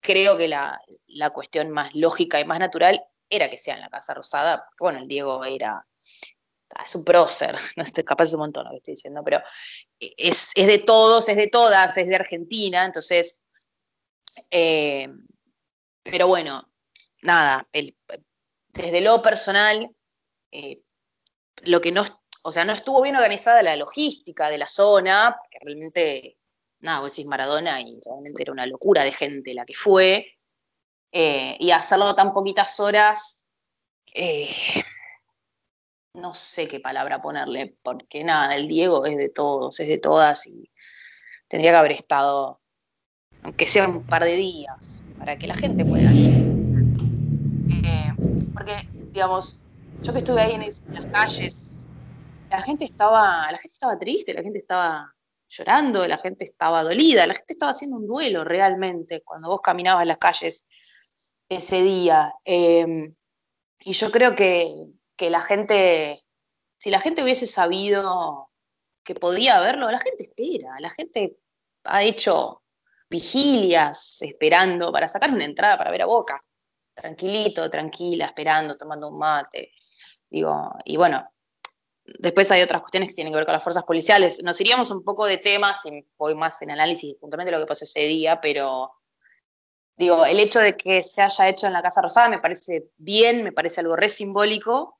creo 0.00 0.36
que 0.36 0.48
la, 0.48 0.80
cuestión 1.34 1.70
más 1.70 1.94
lógica 1.94 2.40
y 2.40 2.44
más 2.44 2.58
natural 2.58 3.04
era 3.28 3.50
que 3.50 3.58
sea 3.58 3.74
en 3.74 3.80
la 3.80 3.90
Casa 3.90 4.14
Rosada, 4.14 4.64
porque 4.64 4.84
bueno, 4.84 4.98
el 5.00 5.08
Diego 5.08 5.44
era, 5.44 5.86
ah, 6.74 6.82
es 6.84 6.94
un 6.94 7.04
prócer, 7.04 7.54
no 7.76 7.82
estoy 7.82 8.04
capaz 8.04 8.30
de 8.30 8.36
un 8.36 8.40
montón 8.40 8.64
lo 8.64 8.70
que 8.70 8.78
estoy 8.78 8.94
diciendo, 8.94 9.22
pero 9.24 9.40
es, 9.98 10.50
es 10.54 10.66
de 10.66 10.78
todos, 10.78 11.28
es 11.28 11.36
de 11.36 11.48
todas, 11.48 11.96
es 11.96 12.08
de 12.08 12.16
Argentina, 12.16 12.84
entonces 12.84 13.38
Eh, 14.50 15.08
pero 16.02 16.26
bueno, 16.26 16.72
nada, 17.22 17.68
desde 18.72 19.00
lo 19.00 19.22
personal, 19.22 19.90
eh, 20.50 20.82
lo 21.62 21.80
que 21.80 21.92
no, 21.92 22.04
o 22.42 22.52
sea, 22.52 22.64
no 22.64 22.72
estuvo 22.72 23.02
bien 23.02 23.16
organizada 23.16 23.62
la 23.62 23.76
logística 23.76 24.50
de 24.50 24.58
la 24.58 24.66
zona, 24.66 25.36
porque 25.38 25.58
realmente, 25.60 26.38
nada, 26.80 27.00
vos 27.00 27.12
decís 27.12 27.26
Maradona 27.26 27.80
y 27.80 28.00
realmente 28.04 28.42
era 28.42 28.52
una 28.52 28.66
locura 28.66 29.04
de 29.04 29.12
gente 29.12 29.54
la 29.54 29.64
que 29.64 29.74
fue, 29.74 30.32
eh, 31.12 31.56
y 31.60 31.70
hacerlo 31.70 32.14
tan 32.14 32.32
poquitas 32.32 32.80
horas, 32.80 33.46
no 36.14 36.34
sé 36.34 36.68
qué 36.68 36.80
palabra 36.80 37.22
ponerle, 37.22 37.76
porque 37.82 38.24
nada, 38.24 38.54
el 38.54 38.68
Diego 38.68 39.06
es 39.06 39.16
de 39.16 39.30
todos, 39.30 39.80
es 39.80 39.88
de 39.88 39.98
todas 39.98 40.46
y 40.46 40.70
tendría 41.48 41.72
que 41.72 41.76
haber 41.76 41.92
estado, 41.92 42.60
aunque 43.42 43.66
sea 43.66 43.88
un 43.88 44.06
par 44.06 44.24
de 44.24 44.36
días, 44.36 45.02
para 45.18 45.38
que 45.38 45.46
la 45.46 45.54
gente 45.54 45.84
pueda. 45.84 46.10
Eh, 46.10 48.01
porque, 48.52 48.88
digamos, 48.92 49.60
yo 50.02 50.12
que 50.12 50.18
estuve 50.18 50.40
ahí 50.40 50.54
en, 50.54 50.94
las 50.94 51.06
calles, 51.06 51.88
la 52.50 52.60
gente 52.60 52.84
estaba, 52.84 53.50
la 53.50 53.58
gente 53.58 53.72
estaba 53.72 53.98
triste, 53.98 54.34
la 54.34 54.42
gente 54.42 54.58
estaba 54.58 55.14
llorando, 55.48 56.06
la 56.06 56.18
gente 56.18 56.44
estaba 56.44 56.82
dolida, 56.82 57.26
la 57.26 57.34
gente 57.34 57.52
estaba 57.52 57.72
haciendo 57.72 57.96
un 57.96 58.06
duelo 58.06 58.44
realmente 58.44 59.22
cuando 59.22 59.48
vos 59.48 59.60
caminabas 59.60 60.02
en 60.02 60.08
las 60.08 60.18
calles 60.18 60.64
ese 61.48 61.82
día. 61.82 62.34
Eh, 62.44 63.12
y 63.80 63.92
yo 63.92 64.10
creo 64.10 64.34
que, 64.34 64.72
que 65.16 65.30
la 65.30 65.40
gente, 65.40 66.22
si 66.78 66.90
la 66.90 67.00
gente 67.00 67.22
hubiese 67.22 67.46
sabido 67.46 68.50
que 69.04 69.14
podía 69.14 69.56
haberlo, 69.56 69.90
la 69.90 69.98
gente 69.98 70.24
espera, 70.24 70.78
la 70.80 70.90
gente 70.90 71.36
ha 71.84 72.02
hecho 72.02 72.62
vigilias 73.10 74.22
esperando 74.22 74.90
para 74.90 75.08
sacar 75.08 75.30
una 75.30 75.44
entrada 75.44 75.76
para 75.76 75.90
ver 75.90 76.02
a 76.02 76.06
Boca, 76.06 76.42
tranquilito, 76.94 77.68
tranquila, 77.70 78.26
esperando, 78.26 78.76
tomando 78.76 79.08
un 79.08 79.18
mate. 79.18 79.72
Digo, 80.28 80.72
y 80.84 80.96
bueno, 80.96 81.28
después 82.04 82.50
hay 82.50 82.62
otras 82.62 82.82
cuestiones 82.82 83.08
que 83.08 83.14
tienen 83.14 83.32
que 83.32 83.36
ver 83.36 83.46
con 83.46 83.54
las 83.54 83.62
fuerzas 83.62 83.84
policiales. 83.84 84.42
Nos 84.42 84.60
iríamos 84.60 84.90
un 84.90 85.04
poco 85.04 85.26
de 85.26 85.38
temas 85.38 85.84
y 85.86 86.06
voy 86.16 86.34
más 86.34 86.60
en 86.62 86.70
análisis 86.70 87.14
puntualmente 87.16 87.52
de 87.52 87.58
lo 87.58 87.64
que 87.64 87.68
pasó 87.68 87.84
ese 87.84 88.00
día, 88.00 88.40
pero 88.40 88.92
digo, 89.96 90.24
el 90.24 90.40
hecho 90.40 90.58
de 90.58 90.76
que 90.76 91.02
se 91.02 91.22
haya 91.22 91.48
hecho 91.48 91.66
en 91.66 91.72
la 91.72 91.82
Casa 91.82 92.02
Rosada 92.02 92.28
me 92.28 92.38
parece 92.38 92.90
bien, 92.96 93.44
me 93.44 93.52
parece 93.52 93.80
algo 93.80 93.96
re 93.96 94.08
simbólico, 94.08 94.98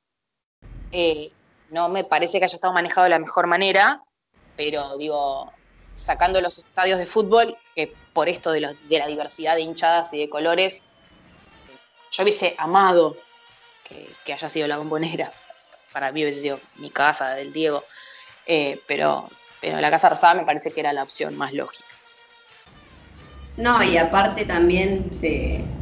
eh, 0.93 1.33
no 1.71 1.89
me 1.89 2.05
parece 2.05 2.39
que 2.39 2.45
haya 2.45 2.55
estado 2.55 2.75
manejado 2.75 3.05
de 3.05 3.11
la 3.11 3.19
mejor 3.19 3.47
manera, 3.47 4.03
pero 4.57 4.97
digo, 4.99 5.51
sacando 5.95 6.41
los 6.41 6.59
estadios 6.59 6.99
de 6.99 7.07
fútbol, 7.07 7.57
que 7.75 7.95
por 8.13 8.29
esto 8.29 8.53
de, 8.53 8.61
la 8.61 9.07
diversidad 9.07 9.57
de 9.57 9.63
hinchadas 9.63 10.13
y 10.13 10.19
de 10.19 10.29
colores, 10.29 10.85
yo 12.13 12.23
hubiese 12.23 12.55
amado 12.59 13.17
que, 14.25 14.33
haya 14.33 14.49
sido 14.49 14.69
la 14.69 14.79
bombonera. 14.79 15.33
Para 15.93 16.13
mí 16.13 16.23
hubiese 16.23 16.41
sido 16.41 16.61
mi 16.77 16.91
casa, 16.91 17.35
del 17.35 17.53
Diego. 17.53 17.85
Eh, 18.47 18.81
pero, 18.87 19.29
pero 19.61 19.81
la 19.81 19.91
Casa 19.91 20.09
Rosada 20.09 20.35
me 20.35 20.45
parece 20.45 20.71
que 20.71 20.81
era 20.81 20.93
la 20.93 21.03
opción 21.03 21.37
más 21.37 21.53
lógica. 21.53 21.85
No, 23.57 23.83
y 23.83 23.99
aparte 23.99 24.45
también 24.45 25.11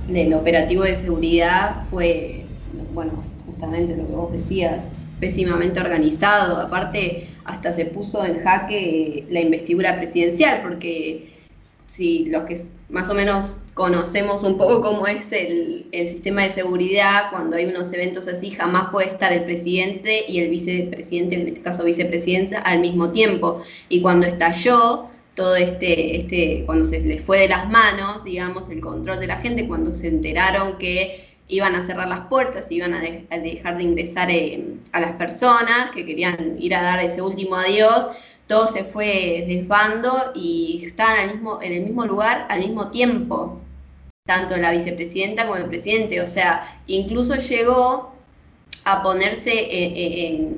el 0.08 0.34
operativo 0.34 0.82
de 0.82 0.96
seguridad 0.96 1.84
fue, 1.88 2.44
bueno, 2.92 3.24
justamente 3.46 3.96
lo 3.96 4.06
que 4.06 4.12
vos 4.12 4.32
decías, 4.32 4.84
pésimamente 5.20 5.80
organizado. 5.80 6.60
Aparte, 6.60 7.28
hasta 7.44 7.72
se 7.72 7.84
puso 7.84 8.24
en 8.24 8.42
jaque 8.42 9.26
la 9.30 9.40
investidura 9.40 9.96
presidencial, 9.96 10.62
porque 10.62 11.32
si 11.86 12.24
los 12.26 12.44
que 12.44 12.60
más 12.90 13.08
o 13.08 13.14
menos 13.14 13.56
conocemos 13.74 14.42
un 14.42 14.58
poco 14.58 14.82
cómo 14.82 15.06
es 15.06 15.32
el, 15.32 15.86
sistema 15.92 16.42
de 16.42 16.50
seguridad, 16.50 17.30
cuando 17.30 17.56
hay 17.56 17.66
unos 17.66 17.92
eventos 17.92 18.28
así, 18.28 18.50
jamás 18.50 18.90
puede 18.90 19.08
estar 19.08 19.32
el 19.32 19.44
presidente 19.44 20.24
y 20.28 20.40
el 20.40 20.50
vicepresidente, 20.50 21.36
en 21.36 21.48
este 21.48 21.62
caso 21.62 21.84
vicepresidencia, 21.84 22.60
al 22.60 22.80
mismo 22.80 23.10
tiempo. 23.10 23.62
Y 23.88 24.02
cuando 24.02 24.26
estalló 24.26 25.06
todo 25.34 25.56
este, 25.56 26.18
este, 26.18 26.64
cuando 26.66 26.84
se 26.84 27.00
les 27.00 27.22
fue 27.22 27.40
de 27.40 27.48
las 27.48 27.68
manos, 27.70 28.24
digamos, 28.24 28.68
el 28.68 28.80
control 28.80 29.20
de 29.20 29.26
la 29.28 29.38
gente, 29.38 29.66
cuando 29.66 29.94
se 29.94 30.08
enteraron 30.08 30.76
que 30.78 31.30
iban 31.48 31.74
a 31.74 31.86
cerrar 31.86 32.08
las 32.08 32.26
puertas, 32.26 32.70
iban 32.70 32.94
a, 32.94 33.00
dejar 33.00 33.76
de 33.76 33.82
ingresar 33.82 34.30
eh, 34.30 34.62
a 34.92 35.00
las 35.00 35.12
personas 35.12 35.90
que 35.92 36.06
querían 36.06 36.56
ir 36.58 36.74
a 36.74 36.82
dar 36.82 37.04
ese 37.04 37.22
último 37.22 37.56
adiós, 37.56 38.08
todo 38.50 38.66
se 38.66 38.82
fue 38.82 39.44
desbando 39.46 40.32
y 40.34 40.82
estaban 40.84 41.30
mismo, 41.30 41.62
en 41.62 41.72
el 41.72 41.82
mismo 41.82 42.04
lugar 42.04 42.48
al 42.50 42.58
mismo 42.58 42.90
tiempo, 42.90 43.60
tanto 44.26 44.56
la 44.56 44.72
vicepresidenta 44.72 45.46
como 45.46 45.56
el 45.56 45.66
presidente, 45.66 46.20
o 46.20 46.26
sea, 46.26 46.82
incluso 46.88 47.36
llegó 47.36 48.12
a 48.82 49.04
ponerse 49.04 49.52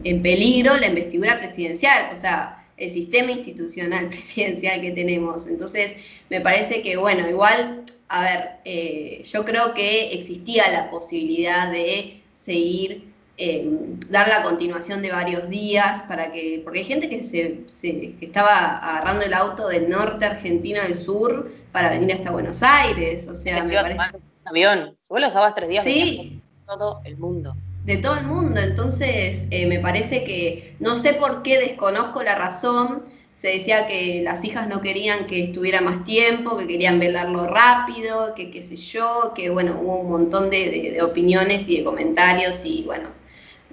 en, 0.04 0.22
peligro 0.22 0.74
la 0.78 0.86
investidura 0.86 1.38
presidencial, 1.38 2.14
o 2.14 2.16
sea, 2.16 2.64
el 2.78 2.90
sistema 2.90 3.30
institucional 3.30 4.08
presidencial 4.14 4.80
que 4.80 4.92
tenemos. 4.92 5.46
Entonces, 5.46 5.94
me 6.30 6.40
parece 6.40 6.80
que, 6.80 6.96
bueno, 6.96 7.28
igual 7.28 7.84
a 8.08 8.22
ver, 8.22 8.50
eh, 8.64 9.22
yo 9.30 9.44
creo 9.44 9.74
que 9.74 10.14
existía 10.14 10.64
la 10.72 10.90
posibilidad 10.90 11.70
de 11.70 12.22
seguir, 12.32 13.11
em, 13.36 13.98
dar 14.08 14.28
la 14.28 14.42
continuación 14.42 15.02
de 15.02 15.10
varios 15.10 15.48
días, 15.48 16.02
para 16.04 16.32
que, 16.32 16.60
porque 16.64 16.80
hay 16.80 16.84
gente 16.84 17.08
que, 17.08 17.22
se, 17.22 17.64
que 17.80 18.16
estaba 18.20 18.78
agarrando 18.78 19.24
el 19.24 19.34
auto 19.34 19.68
del 19.68 19.88
norte 19.88 20.24
argentino 20.24 20.80
al 20.80 20.94
sur 20.94 21.50
para 21.72 21.90
venir 21.90 22.12
hasta 22.12 22.30
Buenos 22.30 22.62
Aires, 22.62 23.26
o 23.28 23.34
sea, 23.34 23.62
me 23.64 23.74
parece... 23.74 24.00
Un 24.42 24.48
avión, 24.48 24.96
vos 25.08 25.20
lo 25.20 25.28
usabas 25.28 25.54
tres 25.54 25.68
días. 25.68 25.84
Sí. 25.84 26.40
todo 26.66 27.00
el 27.04 27.16
mundo 27.16 27.54
de 27.84 27.96
todo 27.96 28.16
el 28.16 28.26
mundo. 28.26 28.60
Entonces, 28.60 29.46
eh, 29.50 29.66
me 29.66 29.78
parece 29.78 30.24
que 30.24 30.76
no 30.78 30.96
sé 30.96 31.14
por 31.14 31.42
qué 31.42 31.58
desconozco 31.58 32.22
la 32.22 32.34
razón, 32.34 33.04
se 33.34 33.48
decía 33.48 33.88
que 33.88 34.22
las 34.22 34.44
hijas 34.44 34.68
no 34.68 34.80
querían 34.80 35.26
que 35.26 35.44
estuviera 35.44 35.80
más 35.80 36.04
tiempo, 36.04 36.56
que 36.56 36.68
querían 36.68 37.00
velarlo 37.00 37.48
rápido, 37.48 38.34
que 38.34 38.50
qué 38.50 38.62
sé 38.62 38.76
yo, 38.76 39.32
que 39.34 39.50
bueno, 39.50 39.80
hubo 39.82 39.96
un 39.96 40.10
montón 40.10 40.48
de, 40.48 41.00
opiniones 41.02 41.68
y 41.68 41.78
de 41.78 41.84
comentarios 41.84 42.64
y 42.64 42.82
bueno, 42.82 43.08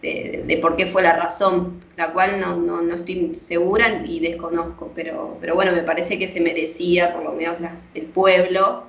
de, 0.02 0.60
por 0.62 0.76
qué 0.76 0.86
fue 0.86 1.02
la 1.02 1.16
razón, 1.16 1.80
la 1.97 2.14
cual 2.14 2.39
no, 2.39 2.58
no, 2.58 2.95
estoy 2.95 3.38
segura 3.41 4.04
y 4.06 4.20
desconozco, 4.20 4.91
pero, 4.95 5.38
pero 5.41 5.56
bueno, 5.56 5.72
me 5.74 5.84
parece 5.84 6.18
que 6.18 6.28
se 6.28 6.39
merecía, 6.41 7.14
por 7.14 7.24
lo 7.24 7.34
menos 7.34 7.58
el 7.93 8.06
pueblo, 8.06 8.86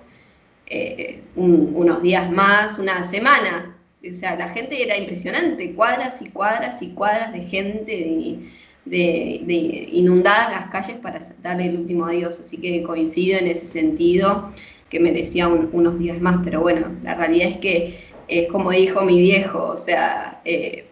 eh, 0.66 1.22
unos 1.34 2.02
días 2.02 2.30
más, 2.30 2.78
una 2.78 3.04
semana. 3.04 3.76
O 4.08 4.14
sea, 4.14 4.36
la 4.36 4.48
gente 4.48 4.82
era 4.82 4.96
impresionante, 4.96 5.74
cuadras 5.74 6.22
y 6.22 6.28
cuadras 6.30 6.80
y 6.82 6.90
cuadras 6.90 7.32
de 7.32 7.42
gente. 7.42 8.38
De 8.86 9.88
inundadas 9.92 10.50
las 10.50 10.70
calles 10.70 10.96
para 10.96 11.20
darle 11.42 11.66
el 11.66 11.80
último 11.80 12.06
adiós. 12.06 12.40
Así 12.40 12.56
que 12.56 12.82
coincido 12.82 13.38
en 13.38 13.46
ese 13.46 13.66
sentido 13.66 14.50
que 14.88 14.98
merecía 14.98 15.48
unos 15.48 15.98
días 15.98 16.20
más, 16.20 16.38
pero 16.42 16.60
bueno, 16.60 16.90
la 17.04 17.14
realidad 17.14 17.50
es 17.50 17.56
que 17.58 18.10
es 18.30 18.48
como 18.48 18.70
dijo 18.70 19.02
mi 19.02 19.20
viejo, 19.20 19.64
o 19.64 19.76
sea, 19.76 20.40
eh, 20.44 20.86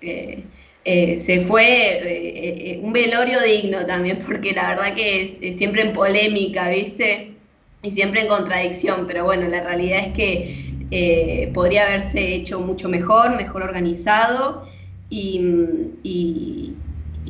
eh, 0.00 0.44
eh, 0.84 1.18
se 1.18 1.40
fue 1.40 2.78
un 2.82 2.92
velorio 2.92 3.40
digno 3.42 3.84
también, 3.86 4.18
porque 4.26 4.52
la 4.52 4.70
verdad 4.70 4.94
que 4.94 5.38
es, 5.40 5.56
siempre 5.56 5.82
en 5.82 5.92
polémica, 5.92 6.68
¿viste? 6.70 7.34
Y 7.82 7.90
siempre 7.90 8.22
en 8.22 8.28
contradicción, 8.28 9.06
pero 9.06 9.24
bueno, 9.24 9.48
la 9.48 9.62
realidad 9.62 10.06
es 10.06 10.12
que 10.12 11.50
podría 11.54 11.86
haberse 11.86 12.34
hecho 12.34 12.60
mucho 12.60 12.88
mejor, 12.88 13.36
mejor 13.36 13.62
organizado 13.62 14.66
y, 15.08 15.40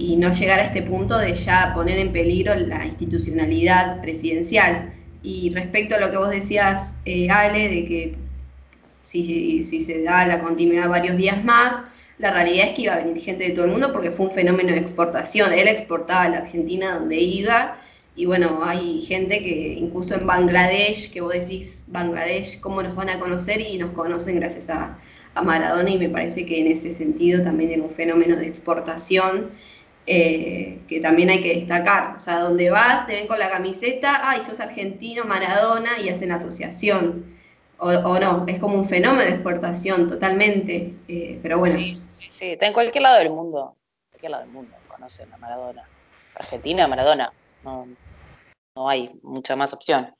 y 0.00 0.16
no 0.16 0.30
llegar 0.32 0.60
a 0.60 0.64
este 0.64 0.82
punto 0.82 1.18
de 1.18 1.34
ya 1.34 1.72
poner 1.74 1.98
en 1.98 2.12
peligro 2.12 2.54
la 2.54 2.86
institucionalidad 2.86 4.00
presidencial. 4.00 4.92
Y 5.22 5.50
respecto 5.54 5.96
a 5.96 6.00
lo 6.00 6.10
que 6.10 6.16
vos 6.16 6.30
decías, 6.30 6.96
eh, 7.04 7.28
Ale, 7.28 7.68
de 7.68 7.84
que 7.86 8.14
si, 9.02 9.62
si, 9.62 9.80
se 9.80 10.02
da 10.02 10.26
la 10.26 10.40
continuidad 10.40 10.88
varios 10.88 11.16
días 11.16 11.44
más, 11.44 11.84
la 12.20 12.32
realidad 12.32 12.68
es 12.68 12.74
que 12.74 12.82
iba 12.82 12.94
a 12.94 12.98
venir 12.98 13.20
gente 13.22 13.44
de 13.44 13.50
todo 13.50 13.64
el 13.64 13.70
mundo 13.70 13.92
porque 13.92 14.10
fue 14.10 14.26
un 14.26 14.32
fenómeno 14.32 14.72
de 14.72 14.78
exportación. 14.78 15.52
Él 15.52 15.68
exportaba 15.68 16.22
a 16.22 16.28
la 16.28 16.38
Argentina 16.38 16.94
donde 16.94 17.16
iba 17.16 17.78
y 18.16 18.26
bueno, 18.26 18.60
hay 18.62 19.00
gente 19.02 19.42
que 19.42 19.74
incluso 19.78 20.14
en 20.14 20.26
Bangladesh, 20.26 21.10
que 21.10 21.20
vos 21.20 21.32
decís, 21.32 21.84
Bangladesh, 21.86 22.60
¿cómo 22.60 22.82
nos 22.82 22.94
van 22.94 23.08
a 23.08 23.18
conocer? 23.18 23.60
Y 23.60 23.78
nos 23.78 23.92
conocen 23.92 24.36
gracias 24.36 24.68
a, 24.68 24.98
a 25.34 25.42
Maradona 25.42 25.90
y 25.90 25.98
me 25.98 26.08
parece 26.08 26.44
que 26.44 26.60
en 26.60 26.66
ese 26.66 26.90
sentido 26.90 27.42
también 27.42 27.70
era 27.70 27.82
un 27.82 27.90
fenómeno 27.90 28.36
de 28.36 28.46
exportación 28.46 29.50
eh, 30.06 30.80
que 30.88 31.00
también 31.00 31.30
hay 31.30 31.40
que 31.40 31.54
destacar. 31.54 32.14
O 32.16 32.18
sea, 32.18 32.40
donde 32.40 32.70
vas, 32.70 33.06
te 33.06 33.14
ven 33.14 33.26
con 33.26 33.38
la 33.38 33.48
camiseta, 33.48 34.28
ay, 34.28 34.40
sos 34.40 34.60
argentino, 34.60 35.24
Maradona, 35.24 35.90
y 36.04 36.08
hacen 36.08 36.32
asociación. 36.32 37.39
O, 37.82 38.18
no, 38.18 38.44
es 38.46 38.58
como 38.58 38.76
un 38.76 38.84
fenómeno 38.84 39.24
de 39.24 39.30
exportación 39.30 40.08
totalmente. 40.08 40.94
Eh, 41.08 41.38
pero 41.42 41.58
bueno. 41.58 41.78
Sí, 41.78 41.96
sí, 41.96 42.28
sí, 42.30 42.50
está 42.52 42.66
en 42.66 42.72
cualquier 42.72 43.02
lado 43.02 43.18
del 43.18 43.30
mundo. 43.30 43.76
En 44.04 44.10
cualquier 44.10 44.30
lado 44.32 44.44
del 44.44 44.52
mundo 44.52 44.76
conocen 44.86 45.32
a 45.32 45.38
Maradona. 45.38 45.88
Argentina, 46.34 46.86
Maradona. 46.86 47.32
No, 47.64 47.88
no 48.74 48.88
hay 48.88 49.10
mucha 49.22 49.56
más 49.56 49.72
opción. 49.72 50.14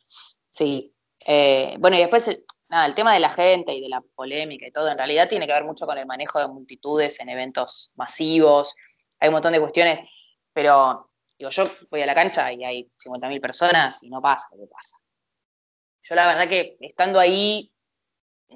Sí, 0.48 0.92
Eh, 1.26 1.76
bueno, 1.78 1.98
y 1.98 2.00
después, 2.00 2.30
nada, 2.70 2.86
el 2.86 2.94
tema 2.94 3.12
de 3.12 3.20
la 3.20 3.28
gente 3.28 3.74
y 3.74 3.82
de 3.82 3.90
la 3.90 4.00
polémica 4.14 4.66
y 4.66 4.72
todo, 4.72 4.88
en 4.88 4.96
realidad 4.96 5.28
tiene 5.28 5.46
que 5.46 5.52
ver 5.52 5.64
mucho 5.64 5.84
con 5.84 5.98
el 5.98 6.06
manejo 6.06 6.40
de 6.40 6.48
multitudes 6.48 7.20
en 7.20 7.28
eventos 7.28 7.92
masivos. 7.94 8.74
Hay 9.18 9.28
un 9.28 9.34
montón 9.34 9.52
de 9.52 9.60
cuestiones, 9.60 10.00
pero 10.54 11.10
digo, 11.38 11.50
yo 11.50 11.64
voy 11.90 12.00
a 12.00 12.06
la 12.06 12.14
cancha 12.14 12.50
y 12.52 12.64
hay 12.64 12.90
50.000 12.96 13.38
personas 13.40 14.02
y 14.02 14.08
no 14.08 14.22
pasa 14.22 14.48
lo 14.52 14.62
que 14.62 14.66
pasa. 14.66 14.96
Yo 16.02 16.14
la 16.14 16.26
verdad 16.26 16.48
que 16.48 16.76
estando 16.80 17.20
ahí 17.20 17.72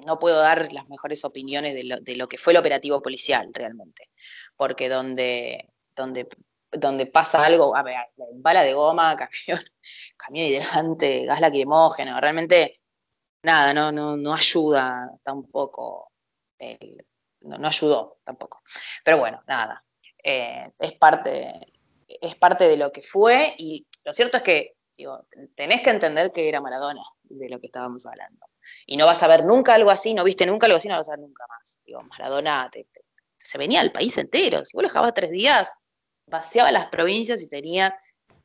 no 0.05 0.19
puedo 0.19 0.39
dar 0.39 0.71
las 0.73 0.89
mejores 0.89 1.23
opiniones 1.23 1.73
de 1.73 2.15
lo, 2.15 2.27
que 2.27 2.37
fue 2.37 2.53
el 2.53 2.57
operativo 2.57 3.01
policial 3.01 3.49
realmente, 3.53 4.09
porque 4.55 4.89
donde, 4.89 5.69
donde, 5.95 6.27
donde 6.71 7.05
pasa 7.05 7.45
algo, 7.45 7.75
a 7.75 7.83
ver, 7.83 7.95
bala 8.33 8.63
de 8.63 8.73
goma, 8.73 9.15
camión, 9.47 9.63
camión 10.17 10.45
hidrante, 10.47 11.25
gas 11.25 11.39
lacrimógeno, 11.39 12.19
realmente 12.19 12.81
nada, 13.43 13.73
no, 13.73 13.91
no, 13.91 14.17
no 14.17 14.33
ayuda 14.33 15.09
tampoco, 15.23 16.11
no, 17.41 17.67
ayudó 17.67 18.19
tampoco. 18.23 18.63
Pero 19.03 19.19
bueno, 19.19 19.41
nada, 19.47 19.83
eh, 20.23 20.67
es, 20.79 20.93
parte, 20.93 21.73
es 22.07 22.35
parte 22.35 22.67
de 22.67 22.77
lo 22.77 22.91
que 22.91 23.01
fue 23.01 23.55
y 23.57 23.87
lo 24.03 24.11
cierto 24.11 24.37
es 24.37 24.43
que 24.43 24.75
digo, 24.97 25.27
tenés 25.55 25.81
que 25.81 25.89
entender 25.89 26.31
que 26.31 26.47
era 26.47 26.61
Maradona 26.61 27.03
de 27.23 27.49
lo 27.49 27.59
que 27.59 27.67
estábamos 27.67 28.05
hablando. 28.05 28.45
Y 28.85 28.97
no 28.97 29.05
vas 29.05 29.21
a 29.23 29.27
ver 29.27 29.45
nunca 29.45 29.75
algo 29.75 29.91
así, 29.91 30.13
no 30.13 30.23
viste 30.23 30.45
nunca 30.45 30.65
algo 30.65 30.77
así, 30.77 30.87
no 30.87 30.95
vas 30.95 31.07
a 31.09 31.11
ver 31.11 31.19
nunca 31.19 31.45
más. 31.49 31.79
Digo, 31.85 32.01
Maradona 32.03 32.69
se 33.37 33.57
venía 33.57 33.81
al 33.81 33.91
país 33.91 34.17
entero. 34.17 34.65
Si 34.65 34.75
vos 34.75 34.83
lo 34.83 34.89
dejabas 34.89 35.13
tres 35.13 35.31
días, 35.31 35.69
vaciaba 36.27 36.71
las 36.71 36.87
provincias 36.87 37.41
y 37.41 37.47
tenía, 37.47 37.95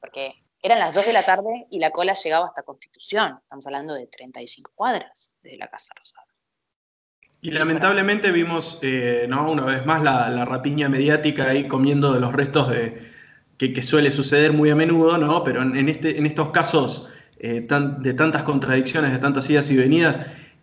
porque 0.00 0.34
eran 0.62 0.78
las 0.78 0.94
dos 0.94 1.06
de 1.06 1.12
la 1.12 1.24
tarde 1.24 1.66
y 1.70 1.78
la 1.78 1.90
cola 1.90 2.14
llegaba 2.14 2.46
hasta 2.46 2.62
Constitución. 2.62 3.38
Estamos 3.42 3.66
hablando 3.66 3.94
de 3.94 4.06
35 4.06 4.72
cuadras 4.74 5.32
de 5.42 5.56
la 5.56 5.68
Casa 5.68 5.94
Rosada. 5.96 6.26
Y 7.42 7.52
lamentablemente 7.52 8.32
vimos, 8.32 8.78
eh, 8.82 9.24
¿no? 9.26 9.50
una 9.50 9.64
vez 9.64 9.86
más, 9.86 10.02
la, 10.02 10.44
rapiña 10.44 10.90
mediática 10.90 11.48
ahí 11.48 11.66
comiendo 11.66 12.12
de 12.12 12.20
los 12.20 12.32
restos 12.34 12.68
de, 12.68 13.00
que, 13.68 13.82
suele 13.82 14.10
suceder 14.10 14.54
muy 14.54 14.70
a 14.70 14.74
menudo, 14.74 15.18
¿no? 15.18 15.44
Pero 15.44 15.60
en, 15.62 15.88
este, 15.88 16.16
en 16.16 16.24
estos 16.24 16.50
casos 16.50 17.10
eh, 17.38 17.66
de 18.00 18.14
tantas 18.14 18.42
contradicciones, 18.42 19.12
de 19.12 19.18
tantas 19.18 19.48
idas 19.50 19.70
y 19.70 19.76
venidas, 19.76 20.18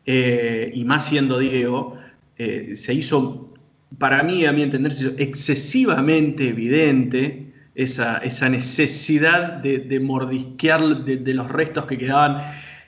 eh, 0.06 0.72
y 0.74 0.84
más 0.84 1.06
siendo 1.06 1.38
Diego, 1.38 1.96
eh, 2.38 2.76
se 2.76 2.96
hizo, 2.96 3.54
para 4.00 4.24
mí, 4.24 4.46
a 4.46 4.52
mi 4.52 4.64
entender, 4.64 4.92
excesivamente 5.20 6.50
evidente 6.50 7.54
esa, 7.76 8.18
esa 8.18 8.50
necesidad 8.50 9.58
de, 9.58 10.00
mordisquear 10.00 11.06
de, 11.06 11.34
los 11.36 11.50
restos 11.52 11.86
que 11.86 12.00
quedaban. 12.00 12.42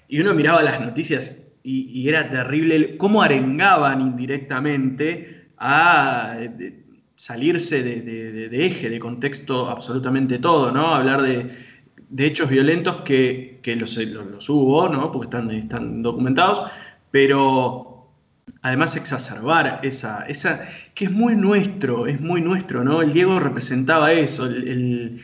Y 0.07 0.21
uno 0.21 0.33
miraba 0.33 0.63
las 0.63 0.81
noticias 0.81 1.37
y, 1.61 2.09
era 2.09 2.31
terrible 2.31 2.97
cómo 2.97 3.21
arengaban 3.21 4.01
indirectamente 4.01 5.49
a 5.59 6.39
salirse 7.19 7.83
de, 7.83 8.65
eje, 8.65 8.89
de 8.89 8.97
contexto 8.97 9.69
absolutamente 9.69 10.39
todo, 10.39 10.71
¿no? 10.71 10.95
Hablar 10.95 11.21
de, 11.21 11.51
hechos 12.17 12.49
violentos 12.49 13.01
que, 13.01 13.59
los, 13.77 14.49
hubo, 14.49 14.87
¿no? 14.87 15.11
porque 15.11 15.37
están, 15.59 16.01
documentados, 16.01 16.71
pero 17.11 18.07
además 18.61 18.95
exacerbar 18.95 19.81
esa, 19.83 20.23
esa, 20.27 20.61
que 20.93 21.05
es 21.05 21.11
muy 21.11 21.35
nuestro, 21.35 22.07
es 22.07 22.21
muy 22.21 22.39
nuestro, 22.39 22.85
¿no? 22.85 23.01
El 23.01 23.11
Diego 23.11 23.37
representaba 23.37 24.13
eso, 24.13 24.45
el, 24.45 25.19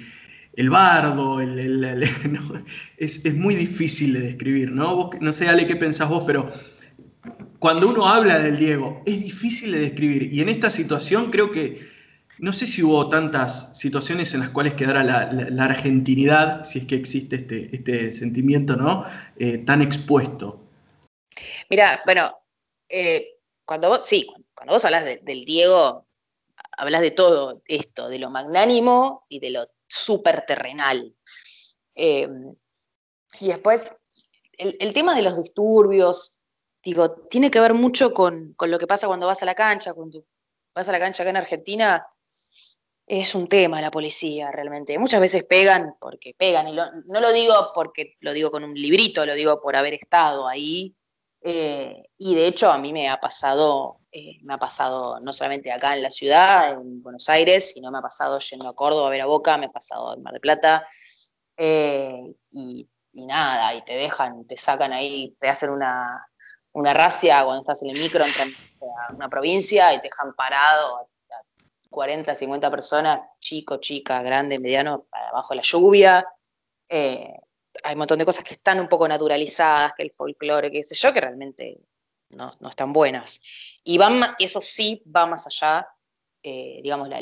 bardo, 0.70 1.40
el, 1.40 2.04
es, 2.98 3.36
muy 3.36 3.56
difícil 3.56 4.12
de 4.12 4.20
describir, 4.20 4.70
¿no? 4.70 5.12
no 5.22 5.32
sé, 5.32 5.48
Ale, 5.48 5.66
qué 5.66 5.78
pensás 5.78 6.10
vos, 6.10 6.26
pero 6.28 6.50
cuando 7.66 7.88
uno 7.88 8.06
habla 8.06 8.38
del 8.38 8.60
Diego, 8.60 9.02
es 9.08 9.24
difícil 9.24 9.72
de 9.72 9.80
describir. 9.80 10.32
Y 10.32 10.40
en 10.40 10.50
esta 10.50 10.70
situación 10.70 11.32
creo 11.32 11.52
que 11.52 11.90
no 12.38 12.54
sé 12.54 12.68
si 12.68 12.84
hubo 12.84 13.10
tantas 13.10 13.76
situaciones 13.76 14.32
en 14.36 14.42
las 14.42 14.50
cuales 14.52 14.76
quedara 14.76 15.02
la, 15.04 15.64
argentinidad, 15.64 16.64
si 16.64 16.78
es 16.78 16.86
que 16.86 16.94
existe 16.94 17.38
este, 17.38 17.76
este 17.76 18.12
sentimiento, 18.12 18.76
¿no? 18.76 19.04
Eh, 19.40 19.58
tan 19.66 19.82
expuesto. 19.82 20.62
Mira, 21.68 22.04
bueno, 22.06 22.38
eh, 22.88 23.40
cuando 23.66 23.90
vos, 23.90 24.02
sí, 24.06 24.28
cuando 24.54 24.76
vos 24.76 24.86
hablas 24.86 25.04
del 25.04 25.44
Diego, 25.44 26.06
hablas 26.78 27.02
de 27.02 27.10
todo 27.10 27.64
esto, 27.66 28.10
de 28.10 28.20
lo 28.20 28.30
magnánimo 28.30 29.26
y 29.28 29.40
de 29.40 29.50
lo 29.50 29.68
súper 29.88 30.46
terrenal. 30.46 31.16
Eh, 31.96 32.30
y 33.40 33.48
después, 33.48 33.92
el, 34.60 34.94
tema 34.94 35.16
de 35.16 35.24
los 35.24 35.42
disturbios, 35.42 36.35
digo, 36.86 37.12
tiene 37.30 37.52
que 37.52 37.60
ver 37.60 37.74
mucho 37.74 38.14
con, 38.14 38.54
con, 38.54 38.72
lo 38.72 38.78
que 38.78 38.88
pasa 38.88 39.08
cuando 39.08 39.28
vas 39.28 39.42
a 39.42 39.46
la 39.46 39.56
cancha, 39.56 39.94
cuando 39.94 40.24
vas 40.74 40.88
a 40.88 40.92
la 40.92 41.00
cancha 41.00 41.24
acá 41.24 41.32
en 41.32 41.38
Argentina, 41.38 42.08
es 43.08 43.36
un 43.36 43.48
tema 43.48 43.82
la 43.82 43.92
policía 43.92 44.52
realmente. 44.52 44.98
Muchas 44.98 45.20
veces 45.20 45.44
pegan 45.44 45.96
porque 46.00 46.36
pegan, 46.38 46.68
y 46.68 46.74
no 46.74 47.20
lo 47.20 47.32
digo 47.32 47.72
porque 47.74 48.16
lo 48.20 48.34
digo 48.34 48.52
con 48.52 48.64
un 48.64 48.74
librito, 48.74 49.26
lo 49.26 49.34
digo 49.34 49.60
por 49.60 49.76
haber 49.76 49.96
estado 49.96 50.48
ahí. 50.48 50.96
Eh, 51.42 52.04
y 52.18 52.34
de 52.34 52.48
hecho 52.48 52.72
a 52.72 52.80
mí 52.80 52.92
me 52.92 53.08
ha 53.08 53.20
pasado, 53.20 54.00
eh, 54.12 54.40
me 54.44 54.56
ha 54.56 54.58
pasado 54.58 55.20
no 55.20 55.32
solamente 55.34 55.72
acá 55.72 55.96
en 55.96 56.02
la 56.02 56.10
ciudad, 56.10 56.72
en 56.72 57.04
Buenos 57.04 57.30
Aires, 57.30 57.72
sino 57.72 57.92
me 57.92 58.00
ha 58.00 58.02
pasado 58.02 58.40
yendo 58.40 58.68
a 58.68 58.76
Córdoba 58.76 59.08
a 59.08 59.12
ver 59.12 59.22
a 59.22 59.28
Boca, 59.28 59.58
me 59.58 59.68
ha 59.68 59.72
pasado 59.72 60.16
en 60.16 60.24
Mar 60.24 60.34
del 60.34 60.42
Plata. 60.42 60.88
Eh, 61.58 62.34
y, 62.52 62.88
nada, 63.14 63.74
y 63.76 63.84
te 63.86 63.94
dejan, 63.96 64.46
te 64.48 64.58
sacan 64.58 64.92
ahí, 64.94 65.36
te 65.40 65.48
hacen 65.48 65.70
una, 65.70 66.28
una 66.76 66.94
racia 66.94 67.44
cuando 67.44 67.62
estás 67.62 67.82
en 67.84 67.90
el 67.90 68.00
micro, 68.00 68.24
entran 68.24 68.50
a 69.10 69.14
una 69.14 69.30
provincia 69.30 69.94
y 69.94 69.98
te 69.98 70.04
dejan 70.04 70.34
parado 70.36 71.08
40, 71.90 72.36
50 72.36 72.70
personas, 72.70 73.22
chico, 73.40 73.78
chica, 73.78 74.22
grande, 74.22 74.60
mediano, 74.60 75.08
abajo 75.32 75.56
la 75.56 75.62
lluvia. 75.62 76.28
Eh, 76.90 77.34
hay 77.84 77.94
un 77.94 78.00
montón 78.00 78.20
de 78.20 78.26
cosas 78.26 78.44
que 78.44 78.56
están 78.56 78.82
un 78.82 78.90
poco 78.90 79.08
naturalizadas, 79.08 79.94
que 79.96 80.04
el 80.04 80.12
folclore, 80.12 80.70
que 80.70 80.84
sé 80.84 80.96
yo, 80.96 81.14
que 81.14 81.22
realmente 81.22 81.80
no, 82.32 82.52
están 82.68 82.92
buenas. 82.92 83.42
Y 83.86 83.98
eso 84.40 84.60
sí 84.60 85.02
va 85.16 85.26
más 85.26 85.48
allá, 85.48 85.88
eh, 86.44 86.82
digamos, 86.84 87.08
la, 87.08 87.22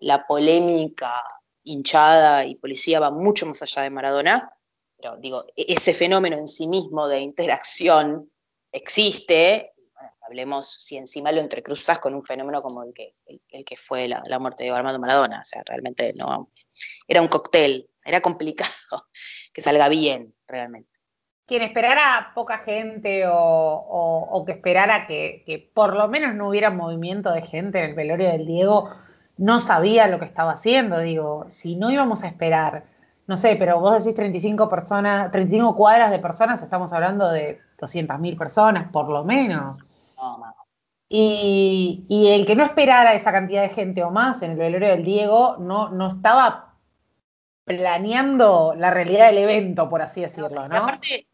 la, 0.00 0.26
polémica 0.26 1.24
hinchada 1.64 2.44
y 2.44 2.54
policía 2.54 3.00
va 3.00 3.10
mucho 3.10 3.46
más 3.46 3.60
allá 3.62 3.82
de 3.82 3.90
Maradona, 3.90 4.52
pero 4.98 5.16
digo, 5.16 5.46
e-, 5.56 5.72
ese 5.74 5.94
fenómeno 5.94 6.36
en 6.36 6.48
sí 6.48 6.66
mismo 6.66 7.08
de 7.08 7.20
interacción 7.20 8.30
existe 8.72 9.72
hablemos 10.28 10.70
si 10.78 10.96
encima 10.96 11.32
lo 11.32 11.40
entrecruzas 11.40 11.98
con 11.98 12.14
un 12.14 12.22
fenómeno 12.22 12.62
como 12.62 12.82
el 12.82 12.92
que, 12.92 13.12
el, 13.48 13.64
que 13.64 13.76
fue 13.76 14.08
la, 14.08 14.38
muerte 14.38 14.64
de 14.64 14.70
Armando 14.70 15.00
Maradona. 15.00 15.40
O 15.40 15.44
sea, 15.44 15.62
realmente 15.66 16.12
no. 16.14 16.50
Era 17.06 17.22
un 17.22 17.28
cóctel, 17.28 17.88
era 18.04 18.20
complicado 18.20 18.70
que 19.52 19.62
salga 19.62 19.88
bien, 19.88 20.34
realmente. 20.46 20.90
Quien 21.46 21.62
esperara 21.62 22.32
poca 22.34 22.58
gente 22.58 23.22
o, 23.26 24.44
que 24.44 24.52
esperara 24.52 25.06
que, 25.06 25.70
por 25.72 25.96
lo 25.96 26.06
menos 26.08 26.34
no 26.34 26.50
hubiera 26.50 26.70
movimiento 26.70 27.32
de 27.32 27.40
gente 27.40 27.78
en 27.78 27.86
el 27.86 27.94
velorio 27.94 28.28
del 28.28 28.46
Diego, 28.46 28.90
no 29.38 29.60
sabía 29.60 30.08
lo 30.08 30.18
que 30.18 30.26
estaba 30.26 30.52
haciendo. 30.52 30.98
Digo, 31.00 31.46
si 31.50 31.74
no 31.74 31.90
íbamos 31.90 32.22
a 32.22 32.28
esperar, 32.28 32.84
no 33.28 33.36
sé, 33.36 33.56
pero 33.56 33.78
vos 33.78 34.02
decís 34.02 34.16
35 34.16 34.68
personas, 34.68 35.30
35 35.30 35.76
cuadras 35.76 36.10
de 36.10 36.18
personas, 36.18 36.62
estamos 36.62 36.92
hablando 36.94 37.30
de 37.30 37.60
200.000 37.78 38.36
personas, 38.38 38.90
por 38.90 39.08
lo 39.08 39.22
menos. 39.22 39.78
Y, 41.10 42.04
el 42.10 42.46
que 42.46 42.56
no 42.56 42.64
esperara 42.64 43.14
esa 43.14 43.30
cantidad 43.30 43.62
de 43.62 43.68
gente 43.68 44.02
o 44.02 44.10
más 44.10 44.42
en 44.42 44.52
el 44.52 44.56
velorio 44.58 44.88
del 44.88 45.04
Diego 45.04 45.56
no, 45.58 45.90
no 45.90 46.08
estaba 46.08 46.74
planeando 47.64 48.74
la 48.74 48.90
realidad 48.90 49.26
del 49.26 49.38
evento, 49.38 49.90
por 49.90 50.00
así 50.00 50.22
decirlo, 50.22 50.66
¿no? 50.66 50.76
Aparte, 50.76 51.28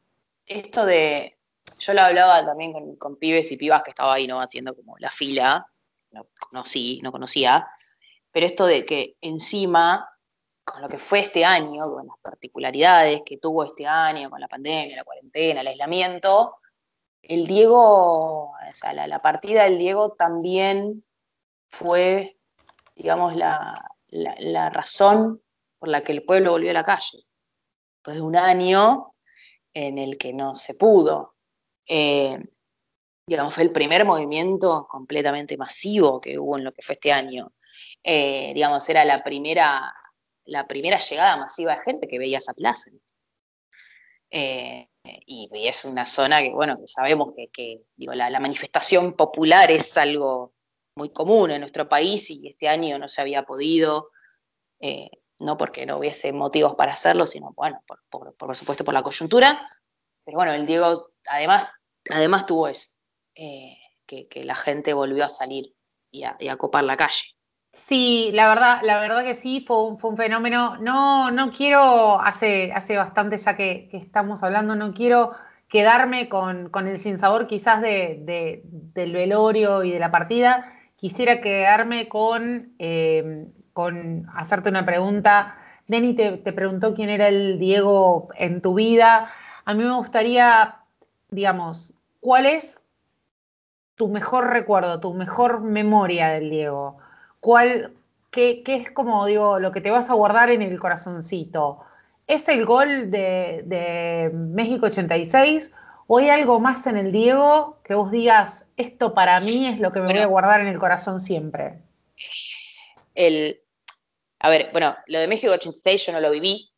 esto 0.44 0.84
de. 0.84 1.38
Yo 1.78 1.94
lo 1.94 2.02
hablaba 2.02 2.44
también 2.44 2.72
con, 2.96 3.16
pibes 3.16 3.50
y 3.52 3.56
pibas 3.56 3.84
que 3.84 3.90
estaba 3.90 4.14
ahí, 4.14 4.26
¿no? 4.26 4.40
Haciendo 4.40 4.74
como 4.74 4.98
la 4.98 5.10
fila. 5.10 5.66
No 6.10 6.26
conocí, 6.50 7.00
no 7.02 7.12
conocía. 7.12 7.68
Pero 8.32 8.46
esto 8.46 8.66
de 8.66 8.84
que 8.84 9.16
encima, 9.20 10.08
con 10.64 10.82
lo 10.82 10.88
que 10.88 10.98
fue 10.98 11.20
este 11.20 11.44
año, 11.44 11.90
con 11.90 12.06
las 12.06 12.16
particularidades 12.22 13.22
que 13.24 13.36
tuvo 13.36 13.64
este 13.64 13.86
año, 13.86 14.30
con 14.30 14.40
la 14.40 14.48
pandemia, 14.48 14.96
la 14.96 15.04
cuarentena, 15.04 15.60
el 15.60 15.68
aislamiento, 15.68 16.56
el 17.22 17.46
Diego, 17.46 18.50
o 18.50 18.74
sea, 18.74 18.92
la, 19.06 19.22
partida 19.22 19.64
del 19.64 19.78
Diego 19.78 20.12
también 20.12 21.04
fue, 21.68 22.38
digamos, 22.94 23.34
la, 23.36 23.90
razón 24.70 25.42
por 25.78 25.88
la 25.88 26.02
que 26.02 26.12
el 26.12 26.24
pueblo 26.24 26.52
volvió 26.52 26.70
a 26.70 26.74
la 26.74 26.84
calle. 26.84 27.24
Después 27.96 28.16
de 28.16 28.22
un 28.22 28.36
año 28.36 29.14
en 29.72 29.98
el 29.98 30.18
que 30.18 30.32
no 30.32 30.54
se 30.54 30.74
pudo. 30.74 31.34
Eh, 31.86 32.38
digamos, 33.26 33.54
fue 33.54 33.64
el 33.64 33.72
primer 33.72 34.04
movimiento 34.04 34.86
completamente 34.88 35.56
masivo 35.56 36.20
que 36.20 36.38
hubo 36.38 36.58
en 36.58 36.64
lo 36.64 36.72
que 36.72 36.82
fue 36.82 36.94
este 36.94 37.12
año. 37.12 37.52
Eh, 38.02 38.52
digamos, 38.54 38.88
era 38.88 39.04
la 39.04 39.22
primera, 39.24 39.92
la 40.44 40.66
primera 40.66 40.98
llegada 40.98 41.36
masiva 41.36 41.76
de 41.76 41.82
gente 41.82 42.08
que 42.08 42.18
veía 42.18 42.38
esa 42.38 42.54
plaza. 42.54 42.90
Eh, 44.30 44.88
y, 45.26 45.48
es 45.68 45.84
una 45.84 46.06
zona 46.06 46.40
que, 46.40 46.50
bueno, 46.50 46.78
que 46.78 46.86
sabemos 46.86 47.34
que, 47.52 47.82
digo, 47.94 48.14
la, 48.14 48.40
manifestación 48.40 49.14
popular 49.14 49.70
es 49.70 49.96
algo 49.96 50.54
muy 50.96 51.10
común 51.10 51.50
en 51.50 51.60
nuestro 51.60 51.88
país 51.88 52.30
y 52.30 52.48
este 52.48 52.68
año 52.68 52.98
no 52.98 53.08
se 53.08 53.20
había 53.20 53.44
podido, 53.44 54.10
eh, 54.80 55.10
no 55.38 55.56
porque 55.56 55.86
no 55.86 55.98
hubiese 55.98 56.32
motivos 56.32 56.74
para 56.74 56.92
hacerlo, 56.92 57.26
sino, 57.26 57.52
bueno, 57.54 57.82
por, 58.10 58.56
supuesto 58.56 58.84
por 58.84 58.94
la 58.94 59.02
coyuntura. 59.02 59.60
Pero 60.24 60.36
bueno, 60.36 60.52
el 60.52 60.66
Diego 60.66 61.12
además, 61.26 61.68
además 62.10 62.46
tuvo 62.46 62.68
eso, 62.68 62.90
eh, 63.34 63.76
que, 64.06 64.28
la 64.44 64.54
gente 64.54 64.94
volvió 64.94 65.24
a 65.24 65.28
salir 65.28 65.74
y 66.10 66.24
a, 66.24 66.56
copar 66.56 66.84
la 66.84 66.96
calle. 66.96 67.33
Sí, 67.74 68.30
la 68.32 68.48
verdad, 68.48 68.80
la 68.82 69.00
verdad 69.00 69.24
que 69.24 69.34
sí, 69.34 69.64
fue 69.66 69.84
un, 69.84 70.16
fenómeno. 70.16 70.76
No, 70.78 71.30
no 71.30 71.50
quiero, 71.52 72.20
hace, 72.20 72.72
hace 72.72 72.96
bastante 72.96 73.36
ya 73.36 73.54
que, 73.56 73.88
estamos 73.92 74.42
hablando, 74.42 74.76
no 74.76 74.94
quiero 74.94 75.32
quedarme 75.68 76.28
con, 76.28 76.70
el 76.86 76.98
sinsabor 77.00 77.46
quizás 77.48 77.82
de, 77.82 78.62
del 78.64 79.12
velorio 79.12 79.82
y 79.82 79.90
de 79.92 79.98
la 79.98 80.10
partida. 80.10 80.72
Quisiera 80.96 81.40
quedarme 81.40 82.08
con, 82.08 82.74
eh, 82.78 83.48
con 83.72 84.28
hacerte 84.34 84.68
una 84.70 84.86
pregunta. 84.86 85.56
Denny 85.88 86.14
te, 86.14 86.38
te 86.38 86.52
preguntó 86.52 86.94
quién 86.94 87.10
era 87.10 87.28
el 87.28 87.58
Diego 87.58 88.28
en 88.36 88.62
tu 88.62 88.74
vida. 88.74 89.30
A 89.64 89.74
mí 89.74 89.82
me 89.84 89.96
gustaría, 89.96 90.76
digamos, 91.28 91.92
¿cuál 92.20 92.46
es 92.46 92.80
tu 93.96 94.08
mejor 94.08 94.50
recuerdo, 94.50 95.00
tu 95.00 95.12
mejor 95.12 95.60
memoria 95.60 96.28
del 96.28 96.50
Diego? 96.50 96.98
¿Cuál, 97.44 97.92
qué, 98.30 98.62
es 98.64 98.90
como, 98.92 99.26
digo, 99.26 99.58
lo 99.58 99.70
que 99.70 99.82
te 99.82 99.90
vas 99.90 100.08
a 100.08 100.14
guardar 100.14 100.48
en 100.48 100.62
el 100.62 100.78
corazoncito? 100.78 101.84
¿Es 102.26 102.48
el 102.48 102.64
gol 102.64 103.10
de, 103.10 104.30
México 104.32 104.86
86 104.86 105.70
o 106.06 106.16
hay 106.16 106.30
algo 106.30 106.58
más 106.58 106.86
en 106.86 106.96
el 106.96 107.12
Diego 107.12 107.80
que 107.84 107.92
vos 107.92 108.10
digas, 108.10 108.64
esto 108.78 109.12
para 109.12 109.40
mí 109.40 109.68
es 109.68 109.78
lo 109.78 109.92
que 109.92 110.00
me 110.00 110.06
voy 110.06 110.20
a 110.20 110.26
guardar 110.26 110.62
en 110.62 110.68
el 110.68 110.78
corazón 110.78 111.20
siempre? 111.20 111.80
El, 113.14 113.60
a 114.38 114.48
ver, 114.48 114.70
bueno, 114.72 114.96
lo 115.04 115.18
de 115.18 115.28
México 115.28 115.52
86 115.52 116.06
yo 116.06 116.12
no 116.14 116.20
lo 116.20 116.30
viví, 116.30 116.72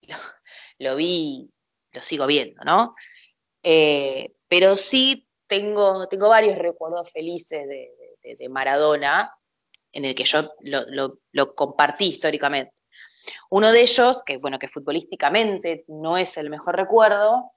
lo, 0.78 0.96
vi, 0.96 1.50
lo 1.92 2.00
sigo 2.00 2.26
viendo, 2.26 2.64
¿no? 2.64 2.94
Eh, 3.62 4.32
pero 4.48 4.78
sí 4.78 5.28
tengo, 5.46 6.08
tengo 6.08 6.30
varios 6.30 6.56
recuerdos 6.56 7.12
felices 7.12 7.68
de, 7.68 8.48
Maradona, 8.48 9.34
en 9.92 10.04
el 10.04 10.14
que 10.14 10.24
yo 10.24 10.52
lo, 10.62 11.54
compartí 11.54 12.06
históricamente. 12.06 12.72
Uno 13.50 13.72
de 13.72 13.82
ellos, 13.82 14.22
que 14.24 14.38
bueno, 14.38 14.58
que 14.58 14.68
futbolísticamente 14.68 15.84
no 15.88 16.16
es 16.16 16.36
el 16.36 16.50
mejor 16.50 16.76
recuerdo, 16.76 17.52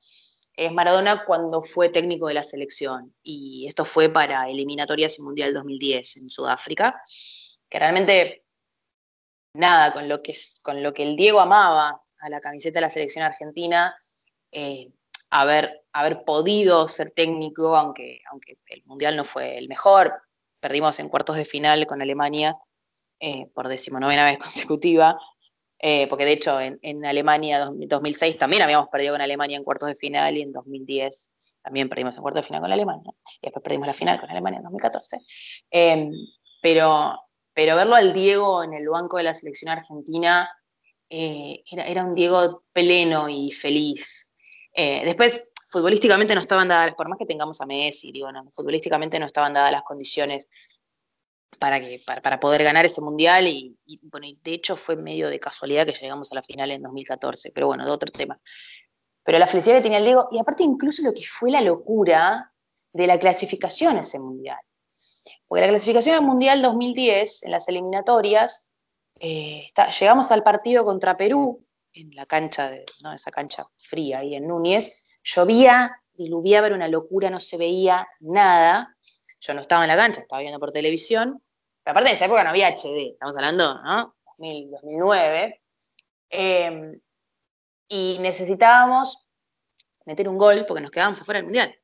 es 0.55 0.71
Maradona 0.71 1.25
cuando 1.25 1.63
fue 1.63 1.89
técnico 1.89 2.27
de 2.27 2.36
la 2.36 2.43
selección. 2.43 3.15
Y 3.23 3.65
esto 3.67 3.86
fue 3.86 4.09
para 4.09 4.49
eliminatorias 4.49 5.17
y 5.17 5.21
Mundial 5.21 5.53
2010 5.53 6.17
en 6.17 6.29
Sudáfrica, 6.29 7.01
que 7.69 7.79
realmente 7.79 8.45
nada, 9.55 9.91
con 9.93 10.07
lo 10.07 10.21
que, 10.21 10.36
con 10.61 10.84
lo 10.84 10.93
que 10.93 11.03
el 11.03 11.15
Diego 11.15 11.39
amaba 11.39 12.01
a 12.19 12.29
la 12.29 12.39
camiseta 12.39 12.75
de 12.75 12.81
la 12.81 12.89
selección 12.89 13.23
argentina, 13.23 13.95
eh, 14.51 14.91
haber, 15.29 15.84
haber 15.91 16.23
podido 16.23 16.88
ser 16.88 17.11
técnico, 17.11 17.75
aunque, 17.75 18.21
aunque 18.31 18.57
el 18.67 18.84
Mundial 18.86 19.15
no 19.15 19.25
fue 19.25 19.57
el 19.57 19.67
mejor. 19.67 20.13
Perdimos 20.64 20.97
en 20.99 21.09
cuartos 21.09 21.36
de 21.36 21.43
final 21.43 21.86
con 21.86 22.01
Alemania 22.01 22.55
eh, 23.20 23.47
por 23.53 23.68
decimonovena 23.68 24.24
vez 24.24 24.38
consecutiva, 24.39 25.20
eh, 25.78 26.07
porque 26.07 26.24
de 26.24 26.32
hecho 26.32 26.57
en, 26.61 27.05
Alemania 27.05 27.70
2006 27.70 28.38
también 28.38 28.61
habíamos 28.61 28.88
perdido 28.88 29.14
con 29.14 29.22
Alemania 29.22 29.57
en 29.57 29.66
cuartos 29.66 29.89
de 29.89 29.95
final 29.95 30.38
y 30.38 30.41
en 30.41 30.53
2010 30.53 31.32
también 31.61 31.89
perdimos 31.89 32.16
en 32.16 32.22
cuartos 32.22 32.43
de 32.43 32.47
final 32.47 32.61
con 32.61 32.72
Alemania 32.72 33.11
y 33.41 33.47
después 33.47 33.61
perdimos 33.61 33.88
la 33.88 33.93
final 33.93 34.22
con 34.22 34.30
Alemania 34.30 34.59
en 34.59 34.64
2014. 34.64 35.20
Em, 35.70 36.11
pero, 36.61 37.20
pero 37.53 37.76
verlo 37.76 37.95
al 37.95 38.14
Diego 38.14 38.64
en 38.64 38.74
el 38.74 38.88
banco 38.88 39.18
de 39.18 39.24
la 39.24 39.36
selección 39.36 39.70
argentina 39.70 40.49
eh, 41.09 41.61
era, 41.70 41.88
era, 41.88 42.05
un 42.05 42.16
Diego 42.16 42.64
pleno 42.72 43.28
y 43.28 43.51
feliz. 43.51 44.32
Eh, 44.74 45.01
después, 45.03 45.51
futbolísticamente 45.74 46.36
no 46.36 46.41
estaban 46.41 46.67
dadas, 46.67 46.93
por 46.93 47.09
más 47.09 47.17
que 47.17 47.26
tengamos 47.26 47.59
a 47.59 47.65
Messi, 47.65 48.11
digo, 48.11 48.32
no, 48.32 48.47
futbolísticamente 48.51 49.17
no 49.17 49.26
estaban 49.26 49.55
dadas 49.55 49.71
las 49.71 49.82
condiciones 49.82 50.47
para, 51.57 51.80
que, 51.80 51.99
para, 52.05 52.39
poder 52.39 52.63
ganar 52.63 52.86
ese 52.86 53.01
mundial 53.01 53.47
y, 53.47 53.76
bueno, 54.03 54.28
de 54.43 54.53
hecho 54.53 54.76
fue 54.76 54.95
medio 54.95 55.30
de 55.30 55.39
casualidad 55.39 55.88
que 55.88 55.93
llegamos 55.93 56.32
a 56.32 56.36
la 56.36 56.43
final 56.43 56.69
en 56.69 56.84
2014, 56.84 57.51
pero 57.51 57.67
bueno, 57.67 57.86
de 57.86 57.91
otro 57.91 58.11
tema. 58.11 58.39
Pero 59.24 59.39
la 59.39 59.47
felicidad 59.47 59.78
que 59.78 59.82
tenía 59.82 59.97
el 59.97 60.05
Diego, 60.05 60.28
y 60.32 60.38
aparte 60.38 60.61
incluso 60.61 61.01
lo 61.01 61.11
que 61.11 61.24
fue 61.24 61.49
la 61.49 61.61
locura 61.61 62.53
de 62.91 63.07
la 63.07 63.19
clasificación 63.19 63.97
a 63.97 64.01
ese 64.01 64.19
mundial. 64.19 64.59
Porque 65.47 65.61
la 65.61 65.69
clasificación 65.69 66.15
al 66.15 66.21
mundial 66.21 66.61
2010, 66.61 67.43
en 67.43 67.51
las 67.51 67.67
eliminatorias, 67.67 68.69
eh, 69.19 69.71
llegamos 69.99 70.30
al 70.30 70.43
partido 70.43 70.86
contra 70.86 71.17
Perú, 71.17 71.65
en 71.93 72.11
la 72.15 72.28
cancha, 72.28 72.69
de, 72.69 72.86
¿no? 73.01 73.11
esa 73.11 73.32
cancha 73.32 73.67
fría 73.78 74.19
ahí 74.19 74.36
en 74.36 74.47
Núñez, 74.47 75.03
llovía, 75.24 75.99
diluviaba, 76.13 76.67
era 76.67 76.76
una 76.76 76.88
locura, 76.88 77.30
no 77.30 77.39
se 77.39 77.57
veía 77.57 78.07
nada. 78.19 78.95
Yo 79.39 79.53
no 79.53 79.61
estaba 79.61 79.84
en 79.84 79.89
la 79.89 79.95
cancha, 79.95 80.21
estaba 80.21 80.41
viendo 80.41 80.59
por 80.59 80.71
televisión. 80.71 81.41
Pero 81.84 81.91
aparte 81.91 82.09
de 82.09 82.15
esa 82.15 82.26
época 82.26 82.43
no 82.43 82.51
había 82.51 82.69
HD, 82.69 83.13
estamos 83.13 83.36
hablando, 83.36 83.82
¿no? 83.84 84.15
2009. 84.38 85.61
Em, 86.30 86.99
y 87.88 88.17
necesitábamos 88.19 89.28
meter 90.05 90.28
un 90.28 90.38
gol 90.38 90.65
porque 90.67 90.82
nos 90.82 90.91
quedábamos 90.91 91.21
afuera 91.21 91.39
del 91.39 91.45
Mundial. 91.45 91.76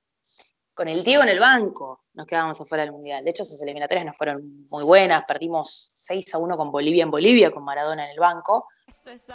Con 0.74 0.88
el 0.88 1.04
Diego 1.04 1.24
en 1.24 1.30
el 1.30 1.40
banco 1.40 2.06
nos 2.14 2.26
quedábamos 2.26 2.60
afuera 2.60 2.84
del 2.84 2.94
Mundial. 2.94 3.24
De 3.24 3.32
hecho, 3.32 3.44
esas 3.44 3.62
eliminatorias 3.62 4.06
no 4.06 4.14
fueron 4.14 4.68
muy 4.70 4.84
buenas. 4.84 5.26
Perdimos 5.26 5.92
6 5.96 6.34
a 6.34 6.38
1 6.38 6.58
con 6.58 6.72
Bolivia 6.72 7.04
en 7.04 7.12
Bolivia, 7.12 7.52
con 7.52 7.64
Maradona 7.64 8.06
en 8.06 8.12
el 8.12 8.20
banco. 8.20 8.68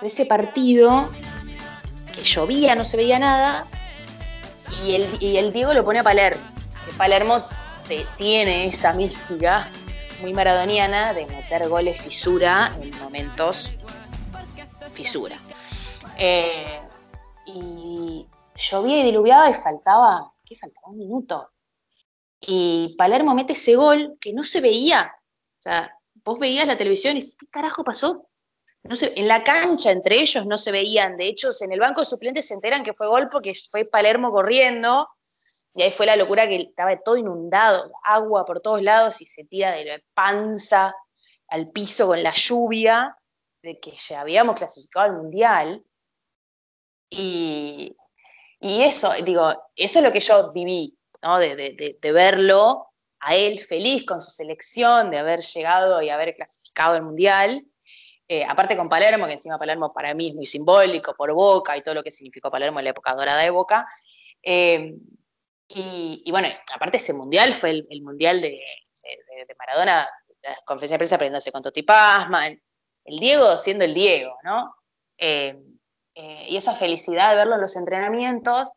ese 0.02 0.26
partido, 0.26 1.10
que 2.14 2.22
llovía, 2.22 2.74
no 2.74 2.84
se 2.84 2.96
veía 2.96 3.18
nada, 3.18 3.66
y 4.82 5.36
el, 5.36 5.52
Diego 5.52 5.72
lo 5.72 5.84
pone 5.84 6.00
a 6.00 6.02
Palermo. 6.02 6.42
Palermo 6.96 7.44
tiene 8.16 8.66
esa 8.66 8.92
mística 8.92 9.68
muy 10.20 10.32
maradoniana 10.32 11.12
de 11.12 11.26
meter 11.26 11.68
goles 11.68 12.00
fisura 12.00 12.72
en 12.80 12.96
momentos 12.98 13.72
fisura. 14.92 15.38
Eh, 16.18 16.80
y 17.46 18.26
llovía 18.54 19.00
y 19.00 19.04
diluviaba 19.04 19.50
y 19.50 19.54
faltaba, 19.54 20.32
¿qué 20.44 20.56
faltaba? 20.56 20.88
Un 20.88 20.98
minuto. 20.98 21.50
Y 22.40 22.94
Palermo 22.96 23.34
mete 23.34 23.54
ese 23.54 23.74
gol 23.74 24.16
que 24.20 24.32
no 24.32 24.44
se 24.44 24.60
veía. 24.60 25.12
O 25.58 25.62
sea, 25.62 25.98
vos 26.24 26.38
veías 26.38 26.66
la 26.66 26.76
televisión 26.76 27.16
y 27.16 27.20
dices, 27.20 27.36
¿qué 27.36 27.46
carajo 27.48 27.84
pasó? 27.84 28.28
No 28.84 28.94
en 29.00 29.28
la 29.28 29.42
cancha 29.42 29.90
entre 29.90 30.20
ellos 30.20 30.46
no 30.46 30.58
se 30.58 30.70
veían. 30.70 31.16
De 31.16 31.26
hecho, 31.26 31.50
en 31.60 31.72
el 31.72 31.80
banco 31.80 32.02
de 32.02 32.06
suplentes 32.06 32.46
se 32.46 32.54
enteran 32.54 32.84
que 32.84 32.92
fue 32.92 33.08
gol 33.08 33.30
porque 33.30 33.54
fue 33.70 33.86
Palermo 33.86 34.30
corriendo. 34.30 35.08
Y 35.74 35.82
ahí 35.82 35.90
fue 35.90 36.06
la 36.06 36.16
locura 36.16 36.46
que 36.46 36.56
estaba 36.56 36.96
todo 36.98 37.16
inundado, 37.16 37.90
agua 38.04 38.44
por 38.44 38.60
todos 38.60 38.82
lados 38.82 39.20
y 39.20 39.26
se 39.26 39.44
tira 39.44 39.72
de 39.72 39.84
la 39.84 40.00
panza 40.12 40.94
al 41.48 41.70
piso 41.70 42.06
con 42.06 42.22
la 42.22 42.32
lluvia 42.32 43.16
de 43.62 43.80
que 43.80 43.92
ya 43.92 44.20
habíamos 44.20 44.54
clasificado 44.54 45.06
al 45.06 45.16
mundial. 45.16 45.84
Y, 47.10 47.96
eso, 48.60 49.12
digo, 49.24 49.50
eso 49.74 49.98
es 49.98 50.04
lo 50.04 50.12
que 50.12 50.20
yo 50.20 50.52
viví, 50.52 50.96
¿no? 51.22 51.38
de, 51.38 51.56
de, 51.56 52.12
verlo 52.12 52.88
a 53.20 53.34
él 53.34 53.60
feliz 53.60 54.04
con 54.06 54.20
su 54.20 54.30
selección 54.30 55.10
de 55.10 55.18
haber 55.18 55.40
llegado 55.40 56.02
y 56.02 56.10
haber 56.10 56.34
clasificado 56.34 56.96
el 56.96 57.02
Mundial. 57.02 57.64
Eh, 58.26 58.44
aparte 58.48 58.76
con 58.76 58.88
Palermo, 58.88 59.26
que 59.26 59.32
encima 59.32 59.58
Palermo 59.58 59.92
para 59.92 60.14
mí 60.14 60.28
es 60.28 60.34
muy 60.34 60.46
simbólico 60.46 61.14
por 61.14 61.32
Boca 61.32 61.76
y 61.76 61.82
todo 61.82 61.94
lo 61.94 62.02
que 62.02 62.10
significó 62.10 62.50
Palermo 62.50 62.78
en 62.78 62.84
la 62.84 62.90
época 62.90 63.14
dorada 63.14 63.42
de 63.42 63.50
Boca. 63.50 63.86
Eh, 64.42 64.94
y, 65.68 66.30
bueno, 66.30 66.48
aparte 66.74 66.98
ese 66.98 67.12
Mundial 67.12 67.52
fue 67.52 67.70
el, 67.88 68.02
Mundial 68.02 68.40
de, 68.40 68.60
Maradona, 69.58 70.08
la 70.42 70.56
conferencia 70.64 70.94
de 70.94 70.98
prensa 70.98 71.16
aprendiéndose 71.16 71.52
con 71.52 71.62
Toti 71.62 71.82
Pazman, 71.82 72.60
el 73.04 73.18
Diego 73.18 73.56
siendo 73.58 73.84
el 73.84 73.94
Diego, 73.94 74.36
¿no? 74.44 74.74
Eh, 75.18 75.58
y 76.48 76.56
esa 76.56 76.74
felicidad 76.74 77.30
de 77.30 77.36
verlo 77.36 77.56
en 77.56 77.62
los 77.62 77.76
entrenamientos, 77.76 78.70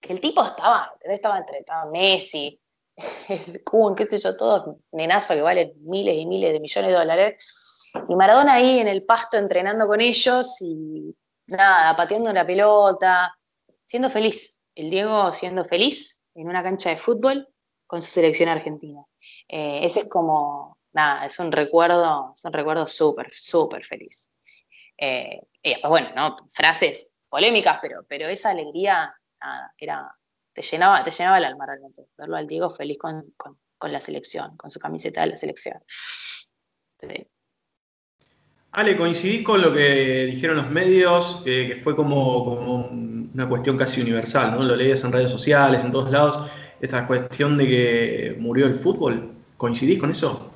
que 0.00 0.12
el 0.12 0.20
tipo 0.20 0.44
estaba, 0.44 0.94
estaba 1.00 1.38
entre 1.38 1.64
Messi, 1.90 2.60
el 3.28 3.62
qué 3.96 4.06
sé 4.06 4.18
yo, 4.18 4.36
todos 4.36 4.76
nenazos 4.92 5.36
que 5.36 5.42
valen 5.42 5.72
miles 5.80 6.16
y 6.16 6.26
miles 6.26 6.52
de 6.52 6.60
millones 6.60 6.92
de 6.92 6.98
dólares. 6.98 7.77
Y 8.08 8.14
Maradona 8.14 8.54
ahí 8.54 8.78
en 8.78 8.88
el 8.88 9.04
pasto 9.04 9.38
entrenando 9.38 9.86
con 9.86 10.00
ellos 10.00 10.56
y 10.60 11.14
nada, 11.46 11.96
pateando 11.96 12.32
la 12.32 12.46
pelota, 12.46 13.36
siendo 13.86 14.10
feliz. 14.10 14.58
El 14.74 14.90
Diego 14.90 15.32
siendo 15.32 15.64
feliz 15.64 16.22
en 16.34 16.48
una 16.48 16.62
cancha 16.62 16.90
de 16.90 16.96
fútbol 16.96 17.48
con 17.86 18.00
su 18.00 18.10
selección 18.10 18.48
argentina. 18.48 19.02
Eh, 19.48 19.80
ese 19.82 20.00
es 20.00 20.08
como, 20.08 20.78
nada, 20.92 21.26
es 21.26 21.38
un 21.38 21.50
recuerdo, 21.50 22.32
es 22.36 22.44
un 22.44 22.52
recuerdo 22.52 22.86
súper, 22.86 23.32
súper 23.32 23.84
feliz. 23.84 24.28
Eh, 24.96 25.40
y 25.62 25.70
después, 25.70 25.90
bueno, 25.90 26.10
¿no? 26.14 26.36
frases 26.50 27.10
polémicas, 27.28 27.78
pero, 27.80 28.04
pero 28.08 28.28
esa 28.28 28.50
alegría, 28.50 29.12
nada, 29.40 29.74
era, 29.78 30.16
te 30.52 30.62
llenaba, 30.62 31.02
te 31.02 31.10
llenaba 31.10 31.38
el 31.38 31.44
alma 31.44 31.66
realmente, 31.66 32.08
verlo 32.16 32.36
al 32.36 32.46
Diego 32.46 32.70
feliz 32.70 32.98
con, 32.98 33.22
la 33.80 34.00
selección, 34.00 34.56
con 34.56 34.70
su 34.70 34.78
camiseta 34.78 35.22
de 35.22 35.28
la 35.28 35.36
selección. 35.36 35.82
Ale, 38.72 38.96
¿coincidís 38.96 39.42
con 39.44 39.62
lo 39.62 39.72
que 39.72 40.26
dijeron 40.26 40.56
los 40.56 40.70
medios, 40.70 41.40
que 41.44 41.78
fue 41.82 41.96
como, 41.96 42.88
una 43.34 43.48
cuestión 43.48 43.76
casi 43.76 44.00
universal, 44.00 44.54
¿no? 44.54 44.62
Lo 44.62 44.76
leías 44.76 45.02
en 45.04 45.12
redes 45.12 45.30
sociales, 45.30 45.84
en 45.84 45.92
todos 45.92 46.10
lados, 46.10 46.50
esta 46.80 47.06
cuestión 47.06 47.56
de 47.56 47.66
que 47.66 48.36
murió 48.38 48.66
el 48.66 48.74
fútbol. 48.74 49.32
¿Coincidís 49.56 49.98
con 49.98 50.10
eso? 50.10 50.52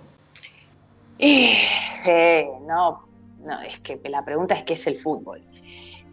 Eh, 1.18 2.48
no, 2.66 3.06
no, 3.44 3.60
es 3.62 3.78
que 3.78 4.00
la 4.08 4.24
pregunta 4.24 4.54
es 4.54 4.62
qué 4.64 4.74
es 4.74 4.86
el 4.86 4.96
fútbol. 4.96 5.42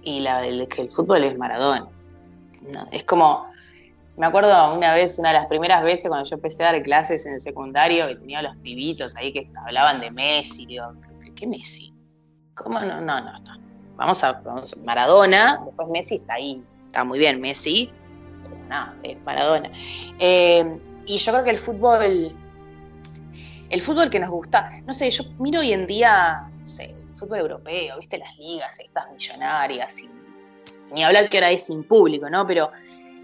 Y 0.03 0.21
la, 0.21 0.41
que 0.69 0.81
el 0.81 0.89
fútbol 0.89 1.23
es 1.23 1.37
Maradona. 1.37 1.87
es 2.91 3.03
como, 3.03 3.45
me 4.17 4.25
acuerdo 4.25 4.73
una 4.75 4.93
vez, 4.93 5.19
una 5.19 5.29
de 5.29 5.35
las 5.35 5.47
primeras 5.47 5.83
veces 5.83 6.07
cuando 6.07 6.29
yo 6.29 6.35
empecé 6.35 6.63
a 6.63 6.71
dar 6.71 6.83
clases 6.83 7.25
en 7.25 7.33
el 7.33 7.41
secundario, 7.41 8.07
que 8.07 8.15
tenía 8.15 8.41
los 8.41 8.55
pibitos 8.57 9.15
ahí 9.15 9.33
que 9.33 9.49
hablaban 9.65 9.99
de 9.99 10.11
Messi, 10.11 10.65
digo, 10.65 10.85
¿qué, 11.39 11.47
Messi? 11.47 11.93
¿Cómo 12.55 12.79
no? 12.79 12.99
No, 13.01 13.21
no, 13.21 13.39
no. 13.39 13.59
Vamos 13.95 14.23
a, 14.23 14.41
Maradona, 14.83 15.61
después 15.65 15.87
Messi 15.89 16.15
está 16.15 16.35
ahí, 16.35 16.63
está 16.87 17.03
muy 17.03 17.19
bien 17.19 17.41
Messi, 17.41 17.91
pero 18.43 18.55
nada, 18.67 18.95
es 19.03 19.21
Maradona. 19.23 19.71
Eh, 20.19 20.79
y 21.05 21.17
yo 21.17 21.31
creo 21.31 21.43
que 21.43 21.49
el 21.49 21.59
fútbol, 21.59 22.35
el 23.69 23.81
fútbol 23.81 24.09
que 24.09 24.19
nos 24.19 24.29
gusta, 24.29 24.69
no 24.85 24.93
sé, 24.93 25.09
yo 25.11 25.23
miro 25.39 25.59
hoy 25.59 25.73
en 25.73 25.85
día, 25.87 26.49
fútbol 27.15 27.39
europeo, 27.39 27.97
viste 27.97 28.17
las 28.17 28.37
ligas, 28.37 28.79
estas 28.79 29.11
millonarias, 29.11 29.95
ni 30.93 31.03
hablar 31.03 31.29
que 31.29 31.37
ahora 31.37 31.51
es 31.51 31.65
sin 31.65 31.83
público, 31.83 32.29
¿no? 32.29 32.47
Pero 32.47 32.71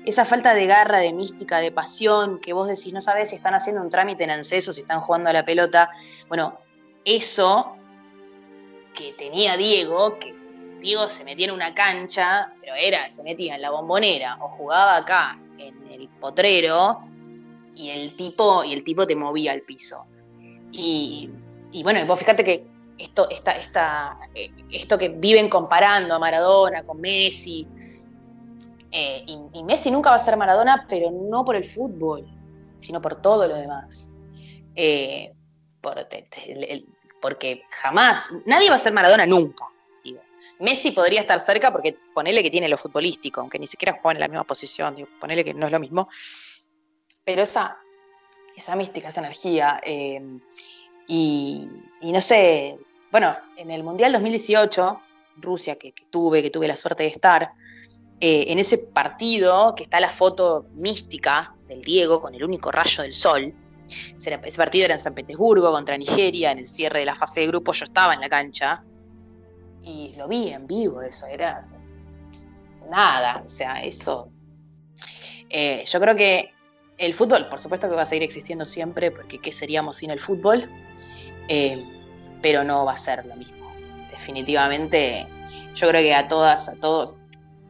esa 0.05 0.25
falta 0.25 0.53
de 0.53 0.65
garra, 0.67 0.99
de 0.99 1.13
mística, 1.13 1.59
de 1.59 1.71
pasión, 1.71 2.39
que 2.39 2.53
vos 2.53 2.67
decís, 2.67 2.93
no 2.93 3.01
sabes 3.01 3.29
si 3.29 3.37
están 3.37 3.55
haciendo 3.55 3.81
un 3.81 3.89
trámite 3.89 4.25
en 4.25 4.31
ANSESO, 4.31 4.73
si 4.73 4.81
están 4.81 4.99
jugando 4.99 5.29
a 5.29 5.33
la 5.33 5.45
pelota, 5.45 5.89
bueno, 6.27 6.57
eso 7.05 7.74
que 8.95 9.13
tenía 9.13 9.57
Diego, 9.57 10.17
que 10.19 10.33
Diego 10.79 11.09
se 11.09 11.23
metía 11.23 11.47
en 11.47 11.53
una 11.53 11.73
cancha, 11.73 12.53
pero 12.61 12.73
era, 12.75 13.09
se 13.11 13.23
metía 13.23 13.55
en 13.55 13.61
la 13.61 13.71
bombonera 13.71 14.37
o 14.41 14.49
jugaba 14.49 14.97
acá 14.97 15.39
en 15.57 15.91
el 15.91 16.07
potrero 16.09 17.01
y 17.75 17.89
el 17.89 18.15
tipo, 18.15 18.63
y 18.63 18.73
el 18.73 18.83
tipo 18.83 19.05
te 19.05 19.15
movía 19.15 19.51
al 19.51 19.61
piso. 19.61 20.07
Y, 20.71 21.29
y 21.71 21.83
bueno, 21.83 22.05
vos 22.05 22.19
fíjate 22.19 22.43
que 22.43 22.67
esto, 22.97 23.27
esta, 23.29 24.17
eh, 24.33 24.51
esto 24.71 24.97
que 24.97 25.09
viven 25.09 25.49
comparando 25.49 26.15
a 26.15 26.19
Maradona 26.19 26.83
con 26.83 26.99
Messi. 27.01 27.67
Eh, 28.91 29.25
y, 29.53 29.63
Messi 29.63 29.91
nunca 29.91 30.09
va 30.09 30.15
a 30.15 30.19
ser 30.19 30.37
Maradona, 30.37 30.85
pero 30.87 31.11
no 31.11 31.43
por 31.43 31.55
el 31.55 31.65
fútbol, 31.65 32.25
sino 32.79 33.01
por 33.01 33.21
todo 33.21 33.47
lo 33.47 33.55
demás. 33.55 34.09
Eh, 34.75 35.33
porque 37.25 37.63
jamás, 37.71 38.25
nadie 38.45 38.69
va 38.69 38.75
a 38.75 38.77
ser 38.77 38.93
Maradona 38.93 39.25
nunca. 39.25 39.65
Messi 40.59 40.91
podría 40.91 41.21
estar 41.21 41.39
cerca 41.39 41.71
porque 41.71 41.97
ponele 42.13 42.43
que 42.43 42.51
tiene 42.51 42.69
lo 42.69 42.77
futbolístico, 42.77 43.41
aunque 43.41 43.57
ni 43.57 43.65
siquiera 43.65 43.97
juega 43.99 44.11
en 44.11 44.19
la 44.19 44.27
misma 44.27 44.43
posición, 44.43 44.95
ponele 45.19 45.43
que 45.43 45.55
no 45.55 45.65
es 45.65 45.71
lo 45.71 45.79
mismo. 45.79 46.07
Pero 47.23 47.41
esa, 47.41 47.79
esa 48.55 48.75
mística, 48.75 49.09
esa 49.09 49.21
energía, 49.21 49.81
y, 51.07 51.67
no 52.03 52.21
sé, 52.21 52.77
bueno, 53.11 53.35
en 53.57 53.71
el 53.71 53.83
Mundial 53.83 54.11
2018, 54.11 55.01
Rusia, 55.37 55.77
que, 55.77 55.95
tuve, 56.11 56.43
que 56.43 56.51
tuve 56.51 56.67
la 56.67 56.77
suerte 56.77 57.01
de 57.01 57.09
estar, 57.09 57.53
eh, 58.19 58.45
en 58.49 58.59
ese 58.59 58.77
partido, 58.77 59.73
que 59.73 59.81
está 59.81 59.99
la 59.99 60.09
foto 60.09 60.67
mística 60.75 61.55
del 61.67 61.81
Diego 61.81 62.21
con 62.21 62.35
el 62.35 62.43
único 62.43 62.71
rayo 62.71 63.01
del 63.01 63.15
sol, 63.15 63.51
ese 63.87 64.57
partido 64.57 64.85
era 64.85 64.95
en 64.95 64.99
San 64.99 65.13
Petersburgo 65.13 65.71
contra 65.71 65.97
Nigeria, 65.97 66.51
en 66.51 66.59
el 66.59 66.67
cierre 66.67 66.99
de 66.99 67.05
la 67.05 67.15
fase 67.15 67.41
de 67.41 67.47
grupo 67.47 67.73
yo 67.73 67.85
estaba 67.85 68.13
en 68.13 68.21
la 68.21 68.29
cancha 68.29 68.83
y 69.83 70.13
lo 70.17 70.27
vi 70.27 70.49
en 70.49 70.65
vivo, 70.65 71.01
eso 71.01 71.27
era 71.27 71.67
nada, 72.89 73.41
o 73.45 73.49
sea, 73.49 73.83
eso... 73.83 74.29
Eh, 75.49 75.83
yo 75.85 75.99
creo 75.99 76.15
que 76.15 76.51
el 76.97 77.13
fútbol, 77.13 77.47
por 77.49 77.59
supuesto 77.59 77.87
que 77.89 77.95
va 77.95 78.01
a 78.01 78.05
seguir 78.05 78.23
existiendo 78.23 78.65
siempre, 78.65 79.11
porque 79.11 79.39
¿qué 79.39 79.51
seríamos 79.51 79.97
sin 79.97 80.09
el 80.09 80.19
fútbol? 80.19 80.69
Eh, 81.47 81.83
pero 82.41 82.63
no 82.63 82.85
va 82.85 82.93
a 82.93 82.97
ser 82.97 83.25
lo 83.25 83.35
mismo. 83.35 83.71
Definitivamente, 84.11 85.27
yo 85.75 85.87
creo 85.87 86.01
que 86.01 86.15
a 86.15 86.27
todas, 86.27 86.69
a 86.69 86.75
todos 86.75 87.15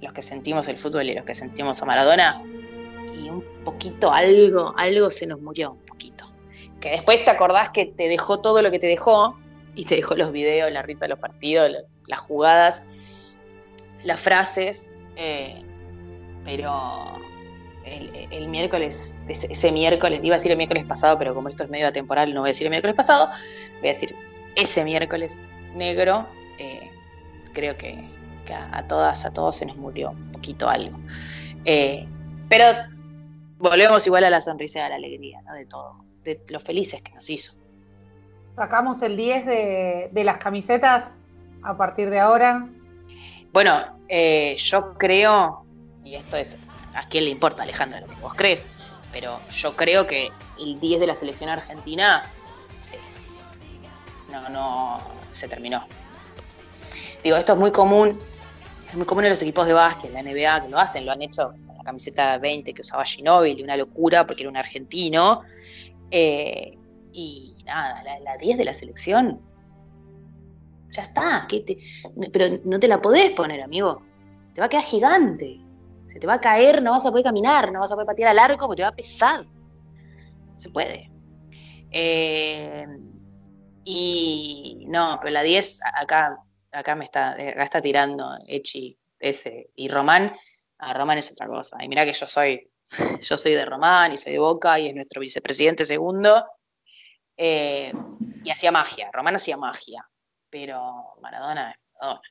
los 0.02 0.14
que 0.14 0.22
sentimos 0.22 0.68
el 0.68 0.78
fútbol 0.78 1.10
y 1.10 1.16
los 1.16 1.26
que 1.26 1.36
sentimos 1.36 1.82
a 1.82 1.86
Maradona, 1.86 2.42
y 3.14 3.30
un 3.30 3.44
poquito 3.64 4.12
algo, 4.12 4.74
algo 4.78 5.10
se 5.12 5.26
nos 5.28 5.42
murió. 5.42 5.78
Que 6.86 6.92
después 6.92 7.26
te 7.26 7.32
acordás 7.32 7.72
que 7.72 7.88
te 7.88 8.08
dejó 8.08 8.42
todo 8.42 8.62
lo 8.62 8.70
que 8.70 8.78
te 8.78 8.86
dejó, 8.86 9.36
y 9.74 9.86
te 9.86 9.96
dejó 9.96 10.14
los 10.14 10.32
videos, 10.32 10.72
la 10.72 10.84
risa 10.84 11.06
de 11.06 11.10
los 11.10 11.18
partidos, 11.18 11.72
las 12.06 12.20
jugadas, 12.20 12.84
las 14.04 14.20
frases, 14.20 14.92
eh, 15.16 15.64
pero 16.44 17.18
el, 17.86 18.48
miércoles, 18.50 19.18
ese, 19.28 19.72
miércoles, 19.72 20.20
iba 20.22 20.36
a 20.36 20.38
decir 20.38 20.52
el 20.52 20.58
miércoles 20.58 20.86
pasado, 20.86 21.18
pero 21.18 21.34
como 21.34 21.50
esto 21.50 21.64
es 21.64 21.72
medio 21.72 21.88
atemporal, 21.88 22.32
no 22.36 22.42
voy 22.42 22.50
a 22.50 22.52
decir 22.52 22.68
el 22.68 22.70
miércoles 22.70 22.96
pasado, 22.96 23.32
voy 23.80 23.90
a 23.90 23.94
decir 23.94 24.16
ese 24.56 24.86
miércoles 24.86 25.40
negro, 25.74 26.28
eh, 26.60 26.92
creo 27.54 27.76
que, 27.78 28.08
a, 28.54 28.88
todas, 28.88 29.26
a 29.26 29.34
todos 29.34 29.56
se 29.56 29.66
nos 29.66 29.76
murió 29.76 30.12
un 30.12 30.32
poquito 30.34 30.70
algo. 30.70 31.00
Eh, 31.66 32.08
pero 32.48 32.66
volvemos 33.58 34.06
igual 34.06 34.24
a 34.26 34.30
la 34.30 34.40
sonrisa 34.40 34.78
y 34.78 34.82
a 34.84 34.90
la 34.90 34.96
alegría. 34.98 35.42
De 35.52 35.66
todo, 35.66 36.05
de 36.26 36.42
lo 36.50 36.60
felices 36.60 37.02
que 37.02 37.14
nos 37.14 37.30
hizo. 37.30 37.54
Sacamos 38.56 39.02
el 39.02 39.16
10 39.16 39.46
de, 39.46 40.24
las 40.24 40.38
camisetas 40.38 41.14
a 41.64 41.78
partir 41.78 42.10
de 42.10 42.20
ahora. 42.20 42.68
Bueno, 43.54 44.00
eh, 44.10 44.56
yo 44.58 44.98
creo, 44.98 45.66
y 46.04 46.16
esto 46.16 46.38
es 46.38 46.58
a 46.94 47.08
quién 47.08 47.26
le 47.26 47.30
importa, 47.30 47.64
Alejandra, 47.64 48.02
lo 48.02 48.08
que 48.08 48.16
vos 48.16 48.34
crees. 48.34 48.68
Pero 49.12 49.40
yo 49.52 49.76
creo 49.76 50.08
que 50.08 50.30
el 50.60 50.80
10 50.80 51.00
de 51.00 51.08
la 51.08 51.16
selección 51.16 51.50
argentina, 51.50 52.24
sí, 52.82 52.98
no, 54.32 54.50
no, 54.50 55.02
se 55.32 55.48
terminó. 55.48 55.86
Digo, 57.24 57.38
esto 57.38 57.54
es 57.54 57.60
muy 57.60 57.72
común, 57.72 58.20
es 58.90 58.96
muy 58.96 59.06
común 59.06 59.26
en 59.26 59.32
los 59.32 59.42
equipos 59.42 59.68
de 59.68 59.74
básquet, 59.74 60.12
la 60.12 60.22
NBA, 60.22 60.64
que 60.64 60.70
lo 60.70 60.78
hacen, 60.78 61.06
lo 61.06 61.12
han 61.12 61.22
hecho 61.22 61.54
con 61.66 61.78
la 61.78 61.84
camiseta 61.84 62.38
20 62.38 62.74
que 62.74 62.82
usaba 62.82 63.04
Ginóbili, 63.04 63.64
una 63.64 63.78
locura 63.78 64.26
porque 64.26 64.44
era 64.44 64.50
un 64.50 64.58
argentino. 64.58 65.42
Eh, 66.12 66.78
y 67.12 67.58
nada, 67.66 68.04
la, 68.22 68.38
10 68.38 68.58
de 68.58 68.66
la 68.66 68.74
selección, 68.74 69.42
ya 70.90 71.04
está, 71.04 71.48
pero 72.32 72.60
no 72.64 72.80
te 72.80 72.88
la 72.88 73.02
podés 73.02 73.32
poner, 73.32 73.62
amigo. 73.62 74.02
Te 74.54 74.62
va 74.62 74.68
a 74.68 74.70
quedar 74.70 74.84
gigante 74.84 75.66
se 76.16 76.22
te 76.22 76.28
va 76.28 76.36
a 76.36 76.40
caer, 76.40 76.82
no 76.82 76.92
vas 76.92 77.06
a 77.06 77.10
poder 77.10 77.26
caminar, 77.26 77.74
no 77.74 77.82
vas 77.82 77.92
a 77.92 77.96
poder 77.96 78.08
patear 78.08 78.30
al 78.30 78.40
arco 78.40 78.68
porque 78.68 78.78
te 78.78 78.84
va 78.84 78.88
a 78.88 78.96
pesar. 78.96 79.46
Se 80.56 80.70
puede. 80.70 81.12
Eh, 81.92 82.88
y 83.84 84.86
no, 84.88 85.20
pero 85.22 85.34
la 85.34 85.44
10, 85.44 85.82
acá, 85.94 86.38
acá 86.72 86.96
me 86.96 87.04
está, 87.04 87.32
acá 87.32 87.64
está 87.64 87.82
tirando 87.82 88.38
Echi 88.48 88.98
ese. 89.20 89.72
Y 89.76 89.90
Román, 89.90 90.32
a 90.78 90.94
Román 90.94 91.18
es 91.18 91.34
otra 91.34 91.48
cosa. 91.48 91.84
Y 91.84 91.90
mira 91.90 92.06
que 92.06 92.14
yo 92.14 92.28
soy, 92.28 92.72
yo 93.22 93.38
soy 93.38 93.54
de 93.54 93.66
Román 93.66 94.14
y 94.14 94.18
soy 94.18 94.34
de 94.34 94.40
Boca 94.40 94.80
y 94.80 94.88
es 94.88 94.96
nuestro 94.96 95.22
vicepresidente 95.22 95.86
segundo. 95.86 96.46
Eh, 97.38 97.92
y 98.44 98.50
hacía 98.50 98.72
magia, 98.72 99.10
Román 99.12 99.36
hacía 99.36 99.58
magia. 99.58 100.08
Pero 100.50 101.16
Maradona, 101.22 101.76
Maradona. 101.94 102.22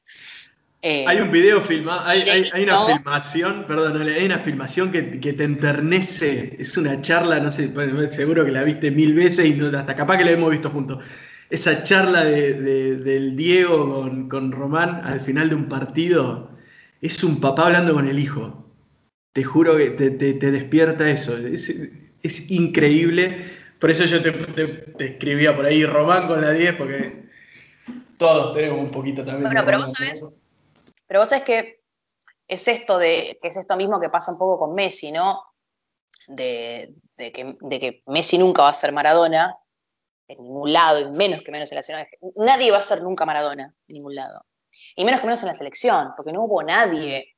Eh, 0.87 1.03
hay 1.09 1.19
un 1.19 1.31
video 1.31 1.63
filmado, 1.63 2.03
hay, 2.05 2.51
una 2.63 2.85
filmación, 2.85 3.65
perdón, 3.67 4.07
hay 4.07 4.27
una 4.27 4.39
filmación 4.39 4.93
que, 4.93 5.03
te 5.03 5.45
enternece. 5.45 6.57
Es 6.59 6.77
una 6.77 7.01
charla, 7.01 7.41
no 7.41 7.51
sé, 7.51 7.73
seguro 8.11 8.45
que 8.45 8.51
la 8.51 8.63
viste 8.65 8.91
mil 8.91 9.15
veces 9.15 9.47
y 9.47 9.59
hasta 9.75 9.97
capaz 9.97 10.19
que 10.19 10.27
la 10.27 10.33
hemos 10.33 10.51
visto 10.51 10.69
juntos. 10.69 11.03
Esa 11.49 11.83
charla 11.83 12.23
del 12.23 13.35
Diego 13.35 14.11
con, 14.29 14.53
Román 14.53 15.01
al 15.05 15.23
final 15.23 15.49
de 15.49 15.55
un 15.55 15.71
partido 15.71 16.51
es 17.01 17.25
un 17.25 17.41
papá 17.41 17.65
hablando 17.65 17.95
con 17.95 18.07
el 18.07 18.19
hijo. 18.19 18.64
Te 19.35 19.43
juro 19.43 19.77
que 19.77 19.91
te, 19.91 20.11
despierta 20.51 21.11
eso. 21.11 21.37
Es, 21.37 22.51
increíble. 22.51 23.45
Por 23.81 23.91
eso 23.91 24.05
yo 24.05 24.23
te, 24.23 24.31
te, 24.31 25.05
escribía 25.05 25.55
por 25.57 25.67
ahí 25.67 25.85
Román 25.85 26.29
con 26.29 26.41
la 26.41 26.53
10, 26.53 26.77
porque 26.77 27.25
todos 28.17 28.55
tenemos 28.55 28.79
un 28.79 28.93
poquito 28.93 29.25
también. 29.25 29.51
Bueno, 29.51 29.65
pero 29.67 29.79
vos 29.79 29.93
sabés 29.93 30.25
pero 31.09 31.21
vos 31.21 31.29
sabés 31.29 31.45
que 31.45 31.83
es 32.47 32.69
esto 32.69 32.97
de, 32.97 33.39
que 33.43 33.49
es 33.49 33.57
esto 33.57 33.77
mismo 33.77 34.01
que 34.01 34.09
pasa 34.09 34.31
un 34.31 34.39
poco 34.39 34.57
con 34.57 34.75
Messi, 34.75 35.11
¿no? 35.11 35.43
De, 36.29 36.95
que, 37.17 38.03
Messi 38.07 38.39
nunca 38.39 38.63
va 38.63 38.69
a 38.69 38.75
ser 38.75 38.93
Maradona 38.93 39.59
en 40.29 40.43
ningún 40.43 40.73
lado, 40.73 41.01
y 41.01 41.11
menos 41.11 41.43
que 41.43 41.51
menos 41.51 41.71
en 41.73 41.77
la 41.77 41.81
nacional. 41.81 42.07
Nadie 42.37 42.71
va 42.71 42.79
a 42.79 42.83
ser 42.83 43.03
nunca 43.03 43.27
Maradona 43.27 43.75
en 43.89 43.95
ningún 43.95 44.15
lado. 44.15 44.47
Y 44.95 45.05
menos 45.05 45.21
que 45.21 45.27
menos 45.27 45.43
en 45.43 45.49
la 45.49 45.55
selección, 45.55 46.13
porque 46.17 46.33
no 46.33 46.45
hubo 46.45 46.63
nadie 46.63 47.34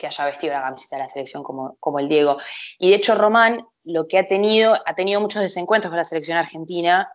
que 0.00 0.06
haya 0.06 0.24
vestido 0.24 0.54
la 0.54 0.62
camiseta 0.62 0.96
de 0.96 1.02
la 1.02 1.08
selección 1.08 1.42
como, 1.42 1.76
como 1.78 1.98
el 1.98 2.08
Diego. 2.08 2.38
Y 2.78 2.88
de 2.88 2.96
hecho, 2.96 3.14
Román 3.14 3.64
lo 3.84 4.08
que 4.08 4.18
ha 4.18 4.26
tenido, 4.26 4.74
ha 4.86 4.94
tenido 4.94 5.20
muchos 5.20 5.42
desencuentros 5.42 5.90
con 5.90 5.98
la 5.98 6.04
selección 6.04 6.38
argentina. 6.38 7.12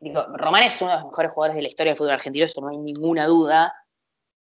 Digo, 0.00 0.24
Román 0.34 0.64
es 0.64 0.80
uno 0.80 0.90
de 0.90 0.96
los 0.96 1.06
mejores 1.06 1.32
jugadores 1.32 1.56
de 1.56 1.62
la 1.62 1.68
historia 1.68 1.90
del 1.92 1.98
fútbol 1.98 2.14
argentino, 2.14 2.46
eso 2.46 2.60
no 2.62 2.68
hay 2.68 2.78
ninguna 2.78 3.26
duda. 3.26 3.74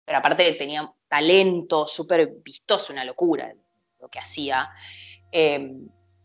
Pero 0.04 0.18
aparte 0.18 0.52
tenía 0.52 0.92
talento, 1.08 1.86
súper 1.86 2.28
vistoso, 2.44 2.92
una 2.92 3.04
locura 3.04 3.52
lo 3.98 4.08
que 4.08 4.18
hacía. 4.18 4.70
Eh, 5.32 5.72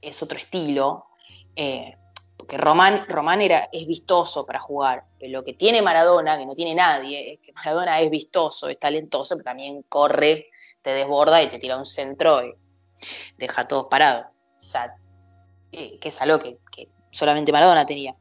es 0.02 0.22
otro 0.22 0.38
estilo. 0.38 1.08
Eh, 1.56 1.96
porque 2.44 2.58
Román, 2.58 3.42
era, 3.42 3.70
es 3.72 3.88
vistoso 3.88 4.46
para 4.46 4.60
jugar. 4.60 5.06
Pero 5.18 5.32
lo 5.32 5.44
que 5.46 5.54
tiene 5.54 5.82
Maradona, 5.82 6.38
que 6.38 6.46
no 6.46 6.56
tiene 6.56 6.76
nadie, 6.76 7.34
es 7.34 7.40
que 7.40 7.54
Maradona 7.54 8.02
es 8.02 8.10
vistoso, 8.10 8.68
es 8.68 8.78
talentoso, 8.78 9.36
pero 9.36 9.46
también 9.46 9.84
corre, 9.84 10.48
te 10.82 10.94
desborda 10.94 11.42
y 11.42 11.48
te 11.48 11.58
tira 11.58 11.78
un 11.78 11.86
centro 11.86 12.44
y 12.44 12.54
deja 13.38 13.62
a 13.62 13.68
todos 13.70 13.86
parados. 13.86 14.26
O 14.58 14.62
sea, 14.62 14.94
eh, 15.72 15.98
que 16.00 16.10
es 16.10 16.22
algo 16.22 16.38
que, 16.40 16.60
solamente 17.12 17.54
Maradona 17.54 17.86
tenía. 17.86 18.14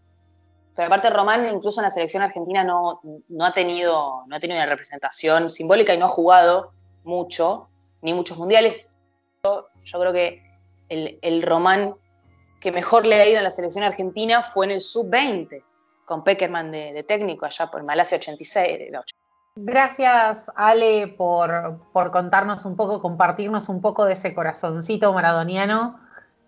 Pero 0.77 0.87
aparte 0.87 1.11
Román, 1.11 1.53
incluso 1.53 1.81
en 1.81 1.87
la 1.87 1.91
selección 1.91 2.23
argentina, 2.23 2.63
no, 2.63 3.01
no, 3.29 3.45
ha 3.45 3.53
tenido, 3.53 4.23
no 4.29 4.37
ha 4.37 4.39
tenido 4.39 4.61
una 4.61 4.71
representación 4.71 5.51
simbólica 5.51 5.95
y 5.95 5.99
no 5.99 6.05
ha 6.05 6.11
jugado 6.11 6.71
mucho, 7.03 7.71
ni 8.03 8.15
muchos 8.15 8.39
mundiales. 8.39 8.87
Yo, 9.43 9.67
yo 9.83 9.99
creo 9.99 10.13
que 10.13 10.45
el, 10.89 11.19
el 11.23 11.43
Román 11.43 11.97
que 12.63 12.71
mejor 12.71 13.07
le 13.07 13.17
ha 13.17 13.29
ido 13.29 13.39
en 13.39 13.45
la 13.45 13.51
selección 13.51 13.83
argentina 13.83 14.43
fue 14.43 14.67
en 14.67 14.73
el 14.73 14.81
sub-20, 14.81 15.65
con 16.05 16.23
Peckerman 16.23 16.71
de, 16.71 17.03
técnico 17.03 17.45
allá 17.45 17.67
por 17.67 17.83
Malasia 17.83 18.19
86. 18.19 18.93
Gracias, 19.57 20.51
Ale, 20.55 21.09
por, 21.09 21.81
contarnos 22.13 22.65
un 22.65 22.77
poco, 22.77 23.03
compartirnos 23.03 23.69
un 23.69 23.81
poco 23.81 24.05
de 24.05 24.13
ese 24.13 24.33
corazoncito 24.33 25.13
maradoniano. 25.13 25.99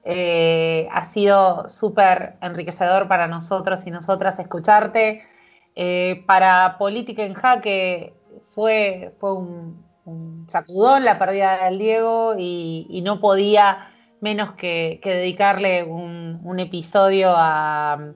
Eh, 0.05 0.87
ha 0.93 1.05
sido 1.05 1.69
súper 1.69 2.37
enriquecedor 2.41 3.09
para 3.09 3.27
nosotros 3.27 3.85
y 3.87 3.91
nosotras 3.91 4.39
escucharte. 4.39 5.25
Eh, 5.75 6.23
para 6.27 6.79
Política 6.79 7.25
en 7.25 7.35
Jaque 7.35 8.15
fue, 8.49 9.13
fue 9.19 9.33
un, 9.33 9.83
sacudón 10.47 11.05
la 11.05 11.19
pérdida 11.19 11.65
del 11.65 11.79
Diego 11.79 12.35
y 12.37 13.01
no 13.03 13.19
podía 13.21 13.94
menos 14.25 14.55
que, 14.55 15.01
dedicarle 15.05 15.85
un, 15.85 16.59
episodio 16.59 17.35
a, 17.37 18.15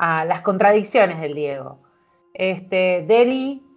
las 0.00 0.42
contradicciones 0.42 1.20
del 1.20 1.34
Diego. 1.34 1.80
Este, 2.34 3.06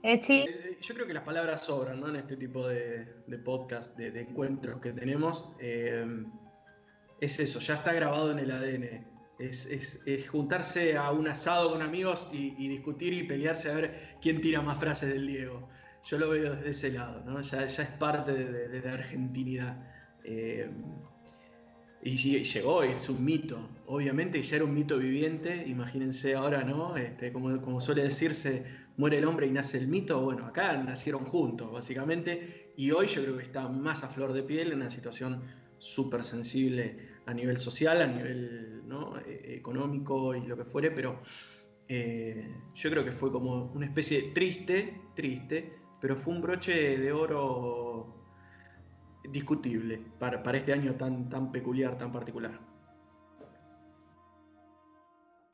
Echi. 0.04 0.40
Eh, 0.40 0.78
yo 0.82 0.96
creo 0.96 1.06
que 1.06 1.14
las 1.14 1.24
palabras 1.24 1.62
sobran 1.62 2.00
¿no? 2.00 2.10
en 2.10 2.16
este 2.16 2.36
tipo 2.38 2.68
de, 2.68 3.06
podcast, 3.46 3.96
de, 3.98 4.20
encuentros 4.20 4.82
que 4.82 4.94
tenemos. 4.94 5.56
Eh, 5.60 6.26
es 7.22 7.40
eso, 7.40 7.60
ya 7.60 7.76
está 7.76 7.94
grabado 7.94 8.32
en 8.32 8.40
el 8.40 8.52
ADN. 8.52 9.06
Es, 9.38 9.70
juntarse 10.28 10.98
a 10.98 11.12
un 11.12 11.28
asado 11.28 11.72
con 11.72 11.84
amigos 11.84 12.28
y, 12.32 12.68
discutir 12.68 13.14
y 13.14 13.24
pelearse 13.24 13.70
a 13.70 13.76
ver 13.76 14.18
quién 14.22 14.42
tira 14.42 14.62
más 14.62 14.80
frases 14.80 15.14
del 15.14 15.28
Diego. 15.28 15.70
Yo 16.04 16.18
lo 16.18 16.30
veo 16.30 16.56
desde 16.56 16.70
ese 16.72 16.92
lado, 16.94 17.22
¿no? 17.26 17.42
ya, 17.42 17.64
es 17.64 17.80
parte 18.00 18.32
de 18.32 18.82
la 18.82 18.94
argentinidad. 18.94 19.97
Eh, 20.28 20.70
y 22.04 22.44
llegó, 22.44 22.84
es 22.84 23.10
un 23.10 23.24
mito. 23.26 23.70
Obviamente 23.88 24.42
ya 24.44 24.58
era 24.58 24.66
un 24.66 24.74
mito 24.74 24.98
viviente. 24.98 25.64
Imagínense 25.68 26.36
ahora, 26.36 26.64
¿no? 26.64 26.96
Este, 26.96 27.32
como, 27.34 27.60
como, 27.62 27.82
suele 27.82 28.04
decirse, 28.04 28.66
muere 28.98 29.18
el 29.18 29.26
hombre 29.26 29.48
y 29.48 29.52
nace 29.52 29.78
el 29.78 29.88
mito. 29.88 30.22
Bueno, 30.22 30.46
acá 30.46 30.78
nacieron 30.78 31.26
juntos, 31.26 31.72
básicamente. 31.72 32.74
Y 32.78 32.92
hoy 32.92 33.08
yo 33.08 33.24
creo 33.24 33.38
que 33.38 33.44
está 33.44 33.68
más 33.68 34.04
a 34.04 34.10
flor 34.10 34.34
de 34.34 34.44
piel 34.44 34.72
en 34.72 34.82
una 34.82 34.90
situación 34.90 35.44
súper 35.80 36.24
sensible 36.24 36.98
a 37.26 37.34
nivel 37.34 37.58
social, 37.58 38.02
a 38.02 38.08
nivel 38.08 38.84
e, 39.26 39.56
económico 39.56 40.36
y 40.36 40.46
lo 40.46 40.56
que 40.56 40.66
fuere. 40.66 40.92
Pero 40.92 41.20
eh, 41.88 42.54
yo 42.74 42.90
creo 42.92 43.04
que 43.04 43.12
fue 43.12 43.32
como 43.32 43.72
una 43.74 43.86
especie 43.86 44.32
triste, 44.34 45.02
triste, 45.16 45.74
pero 46.00 46.16
fue 46.16 46.34
un 46.34 46.42
broche 46.42 46.98
de 46.98 47.12
oro 47.12 48.17
discutible 49.32 50.02
para, 50.20 50.44
para 50.44 50.58
este 50.58 50.74
año 50.74 50.96
tan, 50.96 51.30
tan 51.30 51.52
peculiar, 51.52 51.98
tan 51.98 52.12
particular. 52.12 52.52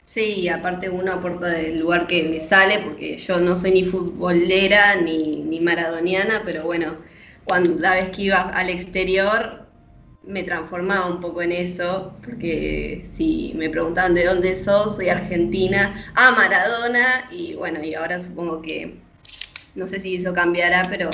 Sí, 0.06 0.48
aparte 0.50 0.90
uno 0.90 1.14
aporta 1.14 1.48
del 1.48 1.80
lugar 1.80 2.08
que 2.08 2.24
me 2.24 2.40
sale, 2.40 2.80
porque 2.80 3.18
yo 3.18 3.40
no 3.40 3.56
soy 3.56 3.72
ni 3.72 3.84
futbolera 3.84 4.98
ni, 4.98 5.38
ni 5.38 5.60
maradoniana, 5.62 6.42
pero 6.46 6.64
bueno, 6.64 6.98
cuando 7.46 7.80
la 7.80 7.96
vez 7.96 8.10
que 8.10 8.24
iba 8.24 8.38
al 8.42 8.70
exterior 8.70 9.64
me 10.24 10.44
transformaba 10.44 11.08
un 11.08 11.20
poco 11.20 11.42
en 11.42 11.52
eso, 11.52 12.14
porque 12.24 13.10
si 13.14 13.54
me 13.56 13.70
preguntaban 13.70 14.14
de 14.14 14.26
dónde 14.26 14.56
sos, 14.56 14.96
soy 14.96 15.10
argentina, 15.10 16.12
a 16.16 16.32
Maradona, 16.32 17.30
y 17.32 17.56
bueno, 17.56 17.84
y 17.84 17.94
ahora 17.94 18.20
supongo 18.20 18.62
que, 18.62 19.00
no 19.76 19.88
sé 19.88 20.00
si 20.00 20.16
eso 20.16 20.34
cambiará, 20.34 20.88
pero 20.90 21.10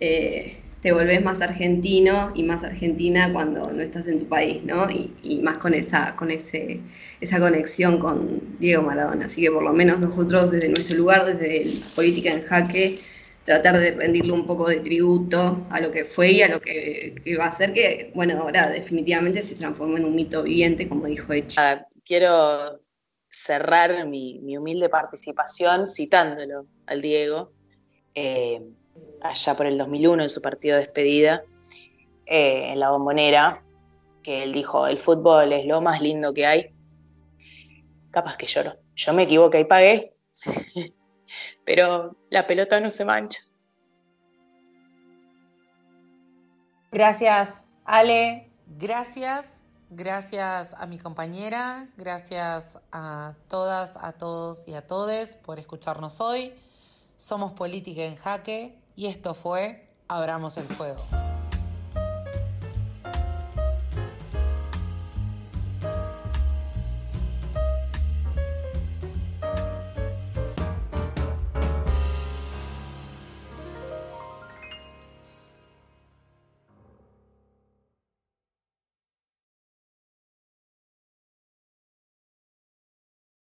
eh, 0.00 0.58
te 0.80 0.92
volvés 0.92 1.22
más 1.22 1.40
argentino 1.40 2.32
y 2.34 2.44
más 2.44 2.62
argentina 2.62 3.32
cuando 3.32 3.70
no 3.72 3.82
estás 3.82 4.06
en 4.06 4.20
tu 4.20 4.28
país, 4.28 4.62
¿no? 4.64 4.88
Y, 4.90 5.40
más 5.42 5.58
con 5.58 5.74
esa, 5.74 6.14
con 6.14 6.30
ese, 6.30 6.80
esa 7.20 7.38
conexión 7.38 7.98
con 7.98 8.58
Diego 8.58 8.82
Maradona. 8.82 9.26
Así 9.26 9.42
que 9.42 9.50
por 9.50 9.62
lo 9.62 9.72
menos 9.72 9.98
nosotros 9.98 10.50
desde 10.50 10.68
nuestro 10.68 10.98
lugar, 10.98 11.24
desde 11.24 11.80
Política 11.94 12.30
en 12.30 12.42
Jaque, 12.42 13.00
tratar 13.44 13.78
de 13.78 13.92
rendirle 13.92 14.32
un 14.32 14.46
poco 14.46 14.68
de 14.68 14.80
tributo 14.80 15.66
a 15.70 15.80
lo 15.80 15.90
que 15.90 16.04
fue 16.04 16.32
y 16.32 16.42
a 16.42 16.48
lo 16.48 16.60
que, 16.60 17.14
va 17.38 17.46
a 17.46 17.52
ser, 17.52 17.72
que 17.72 18.12
bueno, 18.14 18.40
ahora 18.42 18.68
definitivamente 18.68 19.42
se 19.42 19.54
transformó 19.54 19.96
en 19.96 20.04
un 20.04 20.14
mito 20.14 20.42
viviente, 20.42 20.88
como 20.88 21.06
dijo 21.06 21.32
Echi. 21.32 21.56
Quiero 22.04 22.82
cerrar 23.30 24.06
mi, 24.06 24.56
humilde 24.56 24.88
participación 24.88 25.88
citándolo 25.88 26.66
al 26.86 27.02
Diego. 27.02 27.52
Eh, 28.14 28.60
allá 29.22 29.56
por 29.56 29.66
el 29.66 29.78
2001 29.78 30.22
en 30.22 30.28
su 30.28 30.40
partido 30.42 30.76
de 30.76 30.82
despedida 30.82 31.42
eh, 32.26 32.72
en 32.72 32.80
la 32.80 32.90
bombonera, 32.90 33.62
que 34.22 34.42
él 34.42 34.52
dijo, 34.52 34.86
el 34.86 34.98
fútbol 34.98 35.52
es 35.52 35.64
lo 35.64 35.80
más 35.80 36.02
lindo 36.02 36.34
que 36.34 36.46
hay. 36.46 36.74
Capaz 38.10 38.36
que 38.36 38.46
lloro. 38.46 38.74
Yo 38.94 39.14
me 39.14 39.22
equivoqué 39.22 39.60
y 39.60 39.64
pagué, 39.64 40.14
pero 41.64 42.16
la 42.30 42.46
pelota 42.46 42.80
no 42.80 42.90
se 42.90 43.04
mancha. 43.04 43.40
Gracias, 46.90 47.64
Ale. 47.84 48.50
Gracias, 48.66 49.62
gracias 49.88 50.74
a 50.74 50.86
mi 50.86 50.98
compañera, 50.98 51.88
gracias 51.96 52.78
a 52.92 53.34
todas, 53.48 53.96
a 53.96 54.12
todos 54.12 54.68
y 54.68 54.74
a 54.74 54.86
todes 54.86 55.36
por 55.36 55.58
escucharnos 55.58 56.20
hoy. 56.20 56.52
Somos 57.16 57.52
Política 57.52 58.02
en 58.04 58.16
Jaque 58.16 58.78
y 58.98 59.06
esto 59.06 59.32
fue 59.32 59.86
Abramos 60.08 60.56
el 60.56 60.64
Fuego. 60.64 61.27